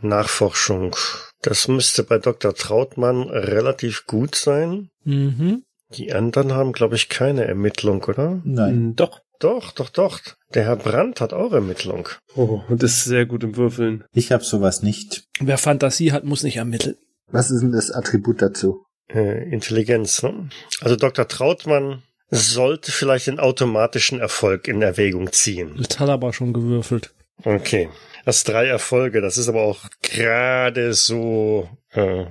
Nachforschung. 0.00 0.96
Das 1.40 1.68
müsste 1.68 2.02
bei 2.02 2.18
Dr. 2.18 2.54
Trautmann 2.54 3.22
relativ 3.22 4.06
gut 4.06 4.34
sein. 4.34 4.88
Mhm. 5.04 5.62
Die 5.94 6.12
anderen 6.12 6.52
haben, 6.52 6.72
glaube 6.72 6.96
ich, 6.96 7.08
keine 7.08 7.44
Ermittlung, 7.44 8.02
oder? 8.04 8.40
Nein. 8.44 8.74
Hm, 8.74 8.96
Doch. 8.96 9.20
Doch, 9.38 9.72
doch, 9.72 9.90
doch. 9.90 10.20
Der 10.54 10.64
Herr 10.66 10.76
Brandt 10.76 11.20
hat 11.20 11.32
auch 11.32 11.52
Ermittlung. 11.52 12.08
Oh, 12.36 12.60
und 12.68 12.80
ist 12.84 13.02
sehr 13.02 13.26
gut 13.26 13.42
im 13.42 13.56
Würfeln. 13.56 14.04
Ich 14.12 14.30
habe 14.30 14.44
sowas 14.44 14.82
nicht. 14.84 15.24
Wer 15.40 15.58
Fantasie 15.58 16.12
hat, 16.12 16.22
muss 16.22 16.44
nicht 16.44 16.58
ermitteln. 16.58 16.94
Was 17.26 17.50
ist 17.50 17.60
denn 17.60 17.72
das 17.72 17.90
Attribut 17.90 18.40
dazu? 18.40 18.84
Äh, 19.12 19.50
Intelligenz, 19.50 20.22
ne? 20.22 20.48
Also 20.80 20.94
Dr. 20.94 21.26
Trautmann 21.26 22.04
sollte 22.32 22.90
vielleicht 22.90 23.26
den 23.26 23.38
automatischen 23.38 24.18
Erfolg 24.18 24.66
in 24.66 24.80
Erwägung 24.80 25.30
ziehen. 25.32 25.74
Das 25.76 26.00
hat 26.00 26.08
aber 26.08 26.32
schon 26.32 26.54
gewürfelt. 26.54 27.10
Okay. 27.44 27.90
Das 28.24 28.44
drei 28.44 28.66
Erfolge, 28.66 29.20
das 29.20 29.36
ist 29.36 29.48
aber 29.48 29.62
auch 29.62 29.80
gerade 30.00 30.94
so 30.94 31.68
äh, 31.90 32.24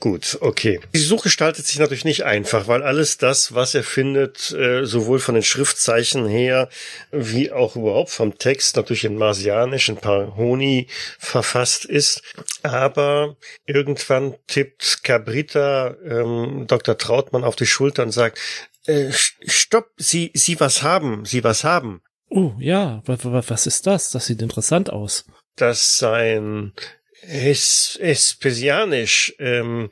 gut. 0.00 0.38
Okay. 0.40 0.80
Die 0.92 0.98
Suche 0.98 1.24
gestaltet 1.24 1.66
sich 1.66 1.78
natürlich 1.78 2.04
nicht 2.04 2.24
einfach, 2.24 2.66
weil 2.66 2.82
alles 2.82 3.16
das, 3.16 3.54
was 3.54 3.76
er 3.76 3.84
findet, 3.84 4.50
äh, 4.52 4.84
sowohl 4.86 5.20
von 5.20 5.34
den 5.34 5.44
Schriftzeichen 5.44 6.26
her 6.26 6.68
wie 7.12 7.52
auch 7.52 7.76
überhaupt 7.76 8.10
vom 8.10 8.38
Text 8.38 8.74
natürlich 8.74 9.04
in 9.04 9.16
Marsianisch, 9.16 9.88
in 9.88 9.98
Parhoni 9.98 10.88
verfasst 11.18 11.84
ist. 11.84 12.22
Aber 12.62 13.36
irgendwann 13.66 14.34
tippt 14.48 15.04
Cabrita 15.04 15.94
ähm, 16.04 16.64
Dr. 16.66 16.98
Trautmann 16.98 17.44
auf 17.44 17.54
die 17.54 17.66
Schulter 17.66 18.02
und 18.02 18.10
sagt, 18.10 18.40
äh, 18.86 19.10
stopp, 19.12 19.90
Sie, 19.96 20.30
Sie 20.34 20.58
was 20.60 20.82
haben, 20.82 21.24
Sie 21.24 21.44
was 21.44 21.64
haben. 21.64 22.02
Oh, 22.28 22.52
ja, 22.58 23.02
was, 23.06 23.66
ist 23.66 23.86
das? 23.86 24.10
Das 24.10 24.26
sieht 24.26 24.42
interessant 24.42 24.90
aus. 24.90 25.24
dass 25.56 25.98
sein 25.98 26.72
es 27.22 27.96
Espesianisch, 28.00 29.34
ähm, 29.38 29.90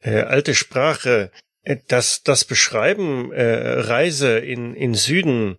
äh, 0.00 0.20
alte 0.22 0.54
Sprache, 0.54 1.30
äh, 1.62 1.76
das, 1.88 2.22
das 2.22 2.44
Beschreiben 2.44 3.32
äh, 3.32 3.80
Reise 3.80 4.38
in, 4.38 4.74
in 4.74 4.94
Süden, 4.94 5.58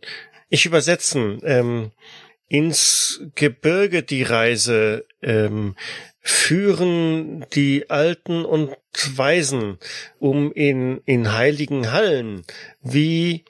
ich 0.50 0.66
übersetzen, 0.66 1.40
ähm, 1.44 1.92
ins 2.48 3.22
Gebirge 3.36 4.04
die 4.04 4.24
Reise, 4.24 5.06
ähm, 5.22 5.76
führen 6.30 7.46
die 7.54 7.90
Alten 7.90 8.46
und 8.46 8.76
Weisen 9.16 9.78
um 10.20 10.52
in, 10.52 11.02
in 11.06 11.34
heiligen 11.34 11.92
Hallen, 11.92 12.44
wie, 12.82 13.46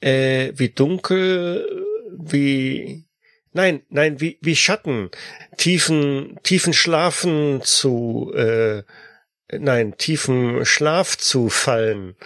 äh, 0.00 0.52
wie 0.56 0.70
dunkel, 0.70 1.84
wie, 2.18 3.06
Nein, 3.52 3.82
nein, 3.88 4.20
wie, 4.20 4.38
wie 4.42 4.54
Schatten, 4.54 5.10
tiefen, 5.56 6.38
tiefen 6.42 6.74
Schlafen 6.74 7.62
zu, 7.62 8.30
äh, 8.34 8.82
nein, 9.50 9.96
tiefen 9.96 10.66
Schlaf 10.66 11.16
zu 11.16 11.48
fallen, 11.48 12.16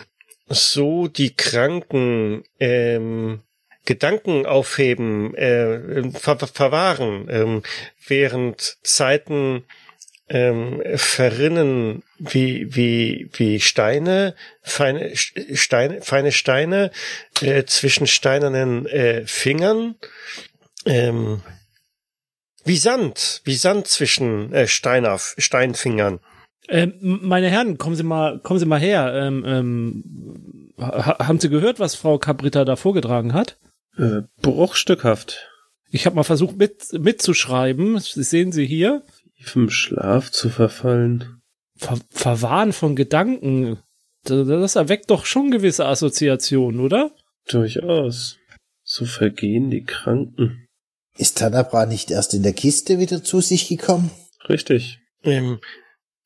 so 0.49 1.07
die 1.07 1.37
Kranken, 1.37 2.43
ähm, 2.59 3.43
Gedanken 3.85 4.47
aufheben, 4.47 5.35
äh, 5.35 6.11
ver 6.13 6.39
verwahren, 6.39 7.27
ähm, 7.31 7.63
während 8.07 8.79
Zeiten 8.83 9.65
ähm, 10.29 10.83
verrinnen 10.95 12.05
wie 12.19 12.75
wie 12.75 13.31
wie 13.33 13.61
Steine, 13.61 14.35
feine 14.63 15.17
Steine, 15.17 16.03
feine 16.03 16.33
Steine 16.33 16.91
äh, 17.41 17.65
zwischen 17.65 18.07
steinernen 18.07 18.87
äh, 18.87 19.27
Fingern 19.27 19.97
ähm, 20.87 21.43
wie 22.65 22.77
Sand, 22.77 23.41
wie 23.45 23.57
Sand 23.57 23.89
zwischen 23.89 24.53
äh, 24.53 24.69
Steiner, 24.69 25.19
Steinfingern. 25.19 26.21
Ähm, 26.69 26.95
meine 27.01 27.49
Herren, 27.49 27.79
kommen 27.79 27.97
Sie 27.97 28.03
mal, 28.03 28.39
kommen 28.41 28.61
Sie 28.61 28.67
mal 28.67 28.79
her. 28.79 29.13
Ähm, 29.15 29.45
ähm, 29.47 30.73
ha 30.79 31.27
haben 31.27 31.41
Sie 31.41 31.49
gehört, 31.49 31.81
was 31.81 31.95
Frau 31.95 32.19
Cabrita 32.19 32.65
da 32.65 32.77
vorgetragen 32.77 33.35
hat? 33.35 33.57
Äh, 34.01 34.23
bruchstückhaft. 34.41 35.51
Ich 35.91 36.07
habe 36.07 36.17
mal 36.17 36.25
versucht 36.25 36.57
mit, 36.57 36.91
mitzuschreiben. 36.93 37.95
Das 37.95 38.13
sehen 38.15 38.51
Sie 38.51 38.65
hier. 38.65 39.03
Tiefem 39.37 39.69
Schlaf 39.69 40.31
zu 40.31 40.49
verfallen. 40.49 41.43
Ver 41.77 41.99
Verwahren 42.09 42.73
von 42.73 42.97
Gedanken. 42.97 43.79
Das, 44.25 44.49
das 44.49 44.77
erweckt 44.77 45.11
doch 45.11 45.27
schon 45.27 45.51
gewisse 45.51 45.85
Assoziationen, 45.85 46.81
oder? 46.81 47.11
Durchaus. 47.47 48.39
So 48.83 49.05
vergehen 49.05 49.71
die 49.71 49.85
Kranken. 49.85 50.67
Ist 51.19 51.37
Tanabra 51.39 51.85
nicht 51.85 52.11
erst 52.11 52.33
in 52.33 52.43
der 52.43 52.55
Kiste 52.55 52.99
wieder 52.99 53.23
zu 53.23 53.43
sich 53.43 53.69
gekommen? 53.69 54.11
Richtig. 54.49 55.01
Ähm, 55.25 55.61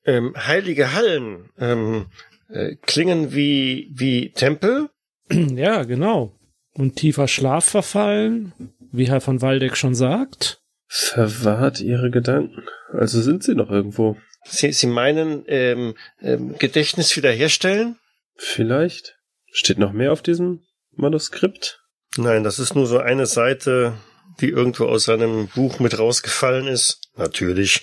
ähm, 0.04 0.34
heilige 0.36 0.92
Hallen 0.92 1.50
ähm, 1.58 2.06
äh, 2.48 2.76
klingen 2.76 3.34
wie 3.34 3.90
wie 3.92 4.30
Tempel. 4.30 4.90
ja, 5.30 5.82
genau. 5.82 6.38
Und 6.74 6.96
tiefer 6.96 7.28
Schlaf 7.28 7.64
verfallen, 7.64 8.52
wie 8.92 9.08
Herr 9.08 9.20
von 9.20 9.40
Waldeck 9.40 9.76
schon 9.76 9.94
sagt. 9.94 10.60
Verwahrt 10.86 11.80
ihre 11.80 12.10
Gedanken. 12.10 12.64
Also 12.92 13.20
sind 13.20 13.42
sie 13.42 13.54
noch 13.54 13.70
irgendwo. 13.70 14.16
Sie, 14.44 14.72
Sie 14.72 14.86
meinen 14.86 15.44
ähm, 15.46 15.94
ähm, 16.20 16.56
Gedächtnis 16.58 17.16
wiederherstellen? 17.16 17.96
Vielleicht. 18.36 19.16
Steht 19.52 19.78
noch 19.78 19.92
mehr 19.92 20.12
auf 20.12 20.22
diesem 20.22 20.62
Manuskript? 20.92 21.80
Nein, 22.16 22.44
das 22.44 22.58
ist 22.58 22.74
nur 22.74 22.86
so 22.86 22.98
eine 22.98 23.26
Seite, 23.26 23.94
die 24.40 24.50
irgendwo 24.50 24.86
aus 24.86 25.04
seinem 25.04 25.48
Buch 25.48 25.78
mit 25.78 25.98
rausgefallen 25.98 26.66
ist. 26.66 27.00
Natürlich. 27.16 27.82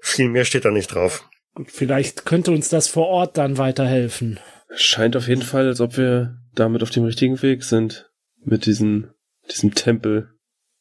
Viel 0.00 0.28
mehr 0.28 0.44
steht 0.44 0.64
da 0.64 0.70
nicht 0.70 0.94
drauf. 0.94 1.28
Und 1.54 1.70
vielleicht 1.70 2.24
könnte 2.24 2.50
uns 2.50 2.68
das 2.68 2.88
vor 2.88 3.08
Ort 3.08 3.36
dann 3.36 3.58
weiterhelfen. 3.58 4.40
Scheint 4.74 5.16
auf 5.16 5.28
jeden 5.28 5.42
Fall, 5.42 5.66
als 5.66 5.80
ob 5.80 5.96
wir 5.96 6.38
damit 6.54 6.82
auf 6.82 6.90
dem 6.90 7.04
richtigen 7.04 7.40
Weg 7.42 7.64
sind. 7.64 8.10
Mit 8.44 8.66
diesem, 8.66 9.10
diesem 9.50 9.74
Tempel. 9.74 10.30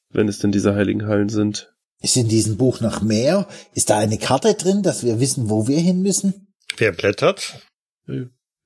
Wenn 0.10 0.28
es 0.28 0.40
denn 0.40 0.52
diese 0.52 0.76
heiligen 0.76 1.08
Hallen 1.08 1.30
sind. 1.30 1.74
Ist 2.02 2.18
in 2.18 2.28
diesem 2.28 2.58
Buch 2.58 2.82
noch 2.82 3.02
mehr? 3.02 3.48
Ist 3.74 3.90
da 3.90 3.98
eine 3.98 4.18
Karte 4.18 4.56
drin, 4.56 4.84
dass 4.84 5.06
wir 5.06 5.20
wissen, 5.20 5.50
wo 5.50 5.68
wir 5.68 5.80
hin 5.80 6.02
müssen? 6.02 6.54
Wer 6.78 6.92
blättert? 6.92 7.66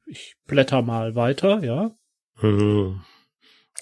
Ich 0.06 0.36
blätter 0.48 0.82
mal 0.82 1.16
weiter, 1.16 1.64
ja. 1.64 1.96
Hm, 2.36 3.02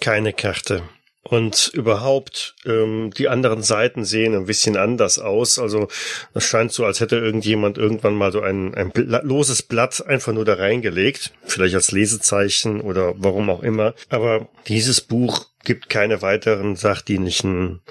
keine 0.02 0.34
Karte. 0.34 0.84
Und 1.24 1.72
überhaupt, 1.74 2.56
ähm, 2.66 3.12
die 3.18 3.30
anderen 3.30 3.64
Seiten 3.64 4.04
sehen 4.04 4.36
ein 4.36 4.46
bisschen 4.46 4.76
anders 4.76 5.20
aus. 5.20 5.58
Also 5.58 5.88
es 6.34 6.44
scheint 6.44 6.74
so, 6.74 6.84
als 6.84 7.00
hätte 7.00 7.16
irgendjemand 7.16 7.78
irgendwann 7.78 8.16
mal 8.16 8.34
so 8.34 8.42
ein, 8.42 8.76
ein 8.76 8.92
Bla 8.92 9.22
loses 9.24 9.62
Blatt 9.62 10.06
einfach 10.06 10.34
nur 10.34 10.44
da 10.44 10.56
reingelegt. 10.56 11.32
Vielleicht 11.46 11.76
als 11.76 11.94
Lesezeichen 11.94 12.82
oder 12.82 13.14
warum 13.16 13.50
auch 13.50 13.64
immer. 13.64 13.94
Aber 14.10 14.50
dieses 14.68 15.00
Buch 15.00 15.46
gibt 15.64 15.90
keine 15.90 16.22
weiteren 16.22 16.76
sachdienlichen 16.76 17.82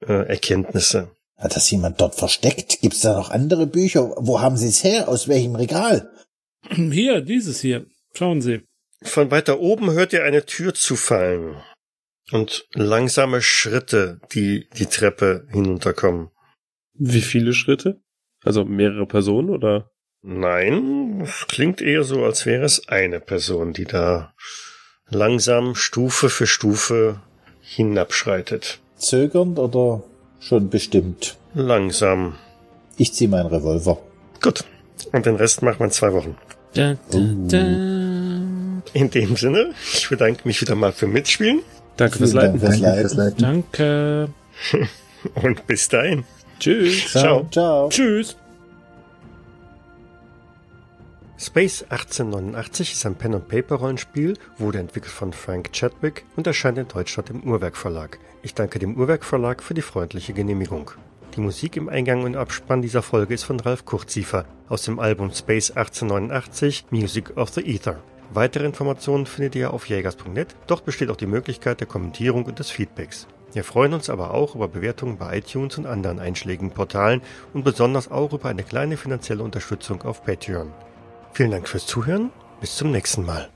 äh, 0.00 0.26
Erkenntnisse. 0.26 1.10
Hat 1.36 1.56
das 1.56 1.70
jemand 1.70 2.00
dort 2.00 2.14
versteckt? 2.14 2.80
Gibt's 2.80 3.00
da 3.00 3.14
noch 3.14 3.30
andere 3.30 3.66
Bücher? 3.66 4.14
Wo 4.16 4.40
haben 4.40 4.56
Sie 4.56 4.68
es 4.68 4.82
her? 4.84 5.08
Aus 5.08 5.28
welchem 5.28 5.54
Regal? 5.54 6.10
Hier, 6.70 7.20
dieses 7.20 7.60
hier. 7.60 7.84
Schauen 8.14 8.40
Sie. 8.40 8.62
Von 9.02 9.30
weiter 9.30 9.60
oben 9.60 9.90
hört 9.92 10.14
ihr 10.14 10.24
eine 10.24 10.46
Tür 10.46 10.72
zufallen 10.74 11.56
und 12.32 12.66
langsame 12.72 13.42
Schritte, 13.42 14.20
die 14.32 14.68
die 14.78 14.86
Treppe 14.86 15.46
hinunterkommen. 15.50 16.30
Wie 16.94 17.22
viele 17.22 17.52
Schritte? 17.52 18.00
Also 18.44 18.64
mehrere 18.64 19.06
Personen 19.06 19.50
oder? 19.50 19.90
Nein, 20.22 21.22
es 21.22 21.46
klingt 21.48 21.80
eher 21.80 22.04
so, 22.04 22.24
als 22.24 22.44
wäre 22.44 22.64
es 22.64 22.88
eine 22.88 23.20
Person, 23.20 23.72
die 23.72 23.86
da 23.86 24.34
langsam 25.08 25.74
Stufe 25.74 26.28
für 26.28 26.46
Stufe 26.46 27.22
hinabschreitet. 27.62 28.80
Zögernd 28.96 29.58
oder 29.58 30.02
schon 30.38 30.68
bestimmt? 30.68 31.38
Langsam. 31.54 32.36
Ich 32.96 33.14
zieh 33.14 33.28
meinen 33.28 33.46
Revolver. 33.46 33.98
Gut. 34.42 34.64
Und 35.12 35.24
den 35.24 35.36
Rest 35.36 35.62
machen 35.62 35.80
wir 35.80 35.86
in 35.86 35.90
zwei 35.90 36.12
Wochen. 36.12 36.36
Da, 36.74 36.96
da, 37.10 37.18
da. 37.18 37.58
In 38.92 39.10
dem 39.10 39.36
Sinne, 39.36 39.74
ich 39.92 40.08
bedanke 40.08 40.42
mich 40.44 40.60
wieder 40.60 40.74
mal 40.74 40.92
für 40.92 41.06
Mitspielen. 41.06 41.60
Danke 42.00 42.16
fürs 42.16 42.30
Vielen 42.30 42.42
Dank 42.42 42.62
Leiten. 42.62 42.66
fürs 42.66 42.80
Danke 42.80 43.00
fürs 43.00 43.14
Leiten. 43.14 43.42
Leiten. 43.42 43.72
Danke. 43.72 44.88
Und 45.46 45.66
bis 45.66 45.88
dahin. 45.88 46.24
Tschüss. 46.58 47.08
Ciao. 47.10 47.46
Ciao. 47.50 47.88
Tschüss. 47.90 48.36
Space 51.36 51.82
1889 51.88 52.92
ist 52.92 53.06
ein 53.06 53.14
Pen-and-Paper-Rollenspiel, 53.16 54.36
wurde 54.58 54.78
entwickelt 54.78 55.12
von 55.12 55.32
Frank 55.32 55.72
Chadwick 55.72 56.24
und 56.36 56.46
erscheint 56.46 56.76
in 56.76 56.88
Deutschland 56.88 57.30
im 57.30 57.42
Uhrwerk 57.44 57.76
Verlag. 57.76 58.18
Ich 58.42 58.54
danke 58.54 58.78
dem 58.78 58.96
Uhrwerk 58.96 59.24
Verlag 59.24 59.62
für 59.62 59.74
die 59.74 59.82
freundliche 59.82 60.32
Genehmigung. 60.34 60.90
Die 61.36 61.40
Musik 61.40 61.76
im 61.76 61.88
Eingang 61.88 62.24
und 62.24 62.36
Abspann 62.36 62.82
dieser 62.82 63.02
Folge 63.02 63.34
ist 63.34 63.44
von 63.44 63.60
Ralf 63.60 63.84
Kurziefer 63.84 64.44
aus 64.68 64.82
dem 64.82 64.98
Album 64.98 65.32
Space 65.32 65.70
1889 65.70 66.86
Music 66.90 67.36
of 67.36 67.50
the 67.50 67.62
Ether. 67.62 68.00
Weitere 68.32 68.64
Informationen 68.64 69.26
findet 69.26 69.56
ihr 69.56 69.74
auf 69.74 69.88
jägers.net, 69.88 70.54
dort 70.68 70.84
besteht 70.84 71.10
auch 71.10 71.16
die 71.16 71.26
Möglichkeit 71.26 71.80
der 71.80 71.88
Kommentierung 71.88 72.44
und 72.44 72.60
des 72.60 72.70
Feedbacks. 72.70 73.26
Wir 73.52 73.64
freuen 73.64 73.92
uns 73.92 74.08
aber 74.08 74.32
auch 74.32 74.54
über 74.54 74.68
Bewertungen 74.68 75.18
bei 75.18 75.38
iTunes 75.38 75.76
und 75.78 75.86
anderen 75.86 76.20
einschlägigen 76.20 76.70
Portalen 76.70 77.22
und 77.52 77.64
besonders 77.64 78.08
auch 78.08 78.32
über 78.32 78.48
eine 78.48 78.62
kleine 78.62 78.96
finanzielle 78.96 79.42
Unterstützung 79.42 80.02
auf 80.02 80.22
Patreon. 80.24 80.72
Vielen 81.32 81.50
Dank 81.50 81.66
fürs 81.66 81.86
Zuhören. 81.86 82.30
Bis 82.60 82.76
zum 82.76 82.92
nächsten 82.92 83.24
Mal. 83.24 83.48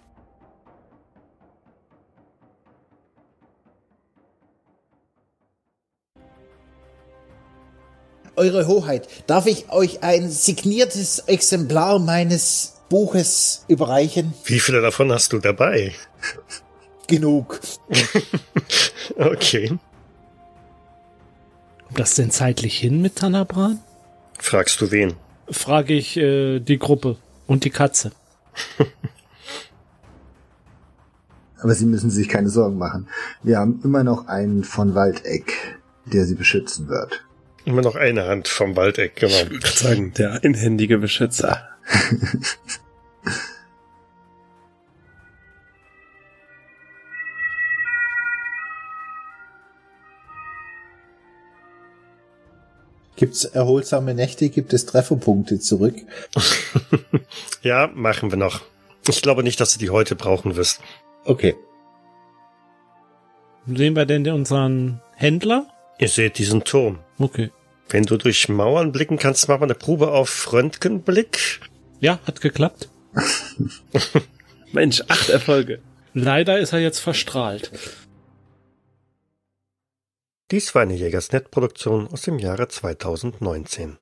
Eure 8.35 8.67
Hoheit, 8.67 9.07
darf 9.29 9.47
ich 9.47 9.71
euch 9.71 10.03
ein 10.03 10.29
signiertes 10.29 11.21
Exemplar 11.21 12.01
meines 12.01 12.74
Buches 12.89 13.65
überreichen? 13.69 14.35
Wie 14.45 14.61
viele 14.61 14.81
davon 14.81 15.11
hast 15.13 15.33
du 15.33 15.39
dabei? 15.39 15.93
Genug. 17.07 17.61
Okay. 19.19 19.69
Kommt 21.87 21.99
das 21.99 22.15
denn 22.15 22.31
zeitlich 22.31 22.79
hin 22.79 23.03
mit 23.03 23.17
Tanabran? 23.17 23.81
Fragst 24.39 24.81
du 24.81 24.91
wen? 24.91 25.13
Frage 25.51 25.93
ich 25.93 26.17
äh, 26.17 26.61
die 26.61 26.79
Gruppe 26.79 27.19
und 27.47 27.65
die 27.65 27.71
Katze. 27.71 28.13
Aber 31.61 31.75
Sie 31.75 31.85
müssen 31.87 32.11
sich 32.11 32.29
keine 32.29 32.49
Sorgen 32.49 32.79
machen. 32.79 33.09
Wir 33.43 33.59
haben 33.59 33.81
immer 33.85 34.05
noch 34.05 34.27
einen 34.27 34.65
von 34.65 34.95
Waldeck, 34.95 35.79
der 36.07 36.25
Sie 36.25 36.35
beschützen 36.35 36.89
wird. 36.89 37.25
Immer 37.65 37.83
noch 37.83 37.97
eine 37.97 38.27
Hand 38.27 38.49
vom 38.49 38.77
Waldeck, 38.77 39.17
genau. 39.17 39.35
Ich 39.35 39.51
würde 39.51 39.67
sagen, 39.69 40.13
der 40.15 40.43
einhändige 40.43 40.99
Beschützer. 40.99 41.69
Gibt's 53.17 53.45
erholsame 53.45 54.13
Nächte, 54.15 54.49
gibt 54.49 54.73
es 54.73 54.87
Trefferpunkte 54.87 55.59
zurück. 55.61 55.95
Ja, 57.63 57.91
machen 57.95 58.31
wir 58.31 58.37
noch. 58.37 58.61
Ich 59.09 59.23
glaube 59.23 59.43
nicht, 59.43 59.59
dass 59.59 59.73
du 59.73 59.79
die 59.79 59.89
heute 59.89 60.17
brauchen 60.17 60.55
wirst. 60.55 60.83
Okay. 61.25 61.55
Sehen 63.67 63.97
wir 63.97 64.05
denn 64.05 64.29
unseren 64.29 65.01
Händler? 65.17 65.67
Ihr 65.99 66.09
seht 66.09 66.37
diesen 66.37 66.65
Turm. 66.65 66.99
Okay. 67.19 67.51
Wenn 67.89 68.05
du 68.05 68.19
durch 68.19 68.51
Mauern 68.51 68.93
blicken 68.93 69.19
kannst, 69.19 69.49
machen 69.49 69.63
wir 69.63 69.65
eine 69.65 69.75
Probe 69.75 70.13
auf 70.13 70.53
Röntgenblick. 70.53 71.61
Ja, 72.05 72.19
hat 72.27 72.43
geklappt. 72.43 72.91
Mensch, 74.73 75.03
acht 75.09 75.31
Erfolge. 75.31 75.81
Leider 76.13 76.59
ist 76.59 76.75
er 76.75 76.81
jetzt 76.81 76.99
verstrahlt. 76.99 77.71
Dies 80.51 80.75
war 80.75 80.83
eine 80.83 80.93
Jägersnet-Produktion 80.93 82.07
aus 82.09 82.21
dem 82.21 82.39
Jahre 82.39 82.69
2019. 82.69 83.93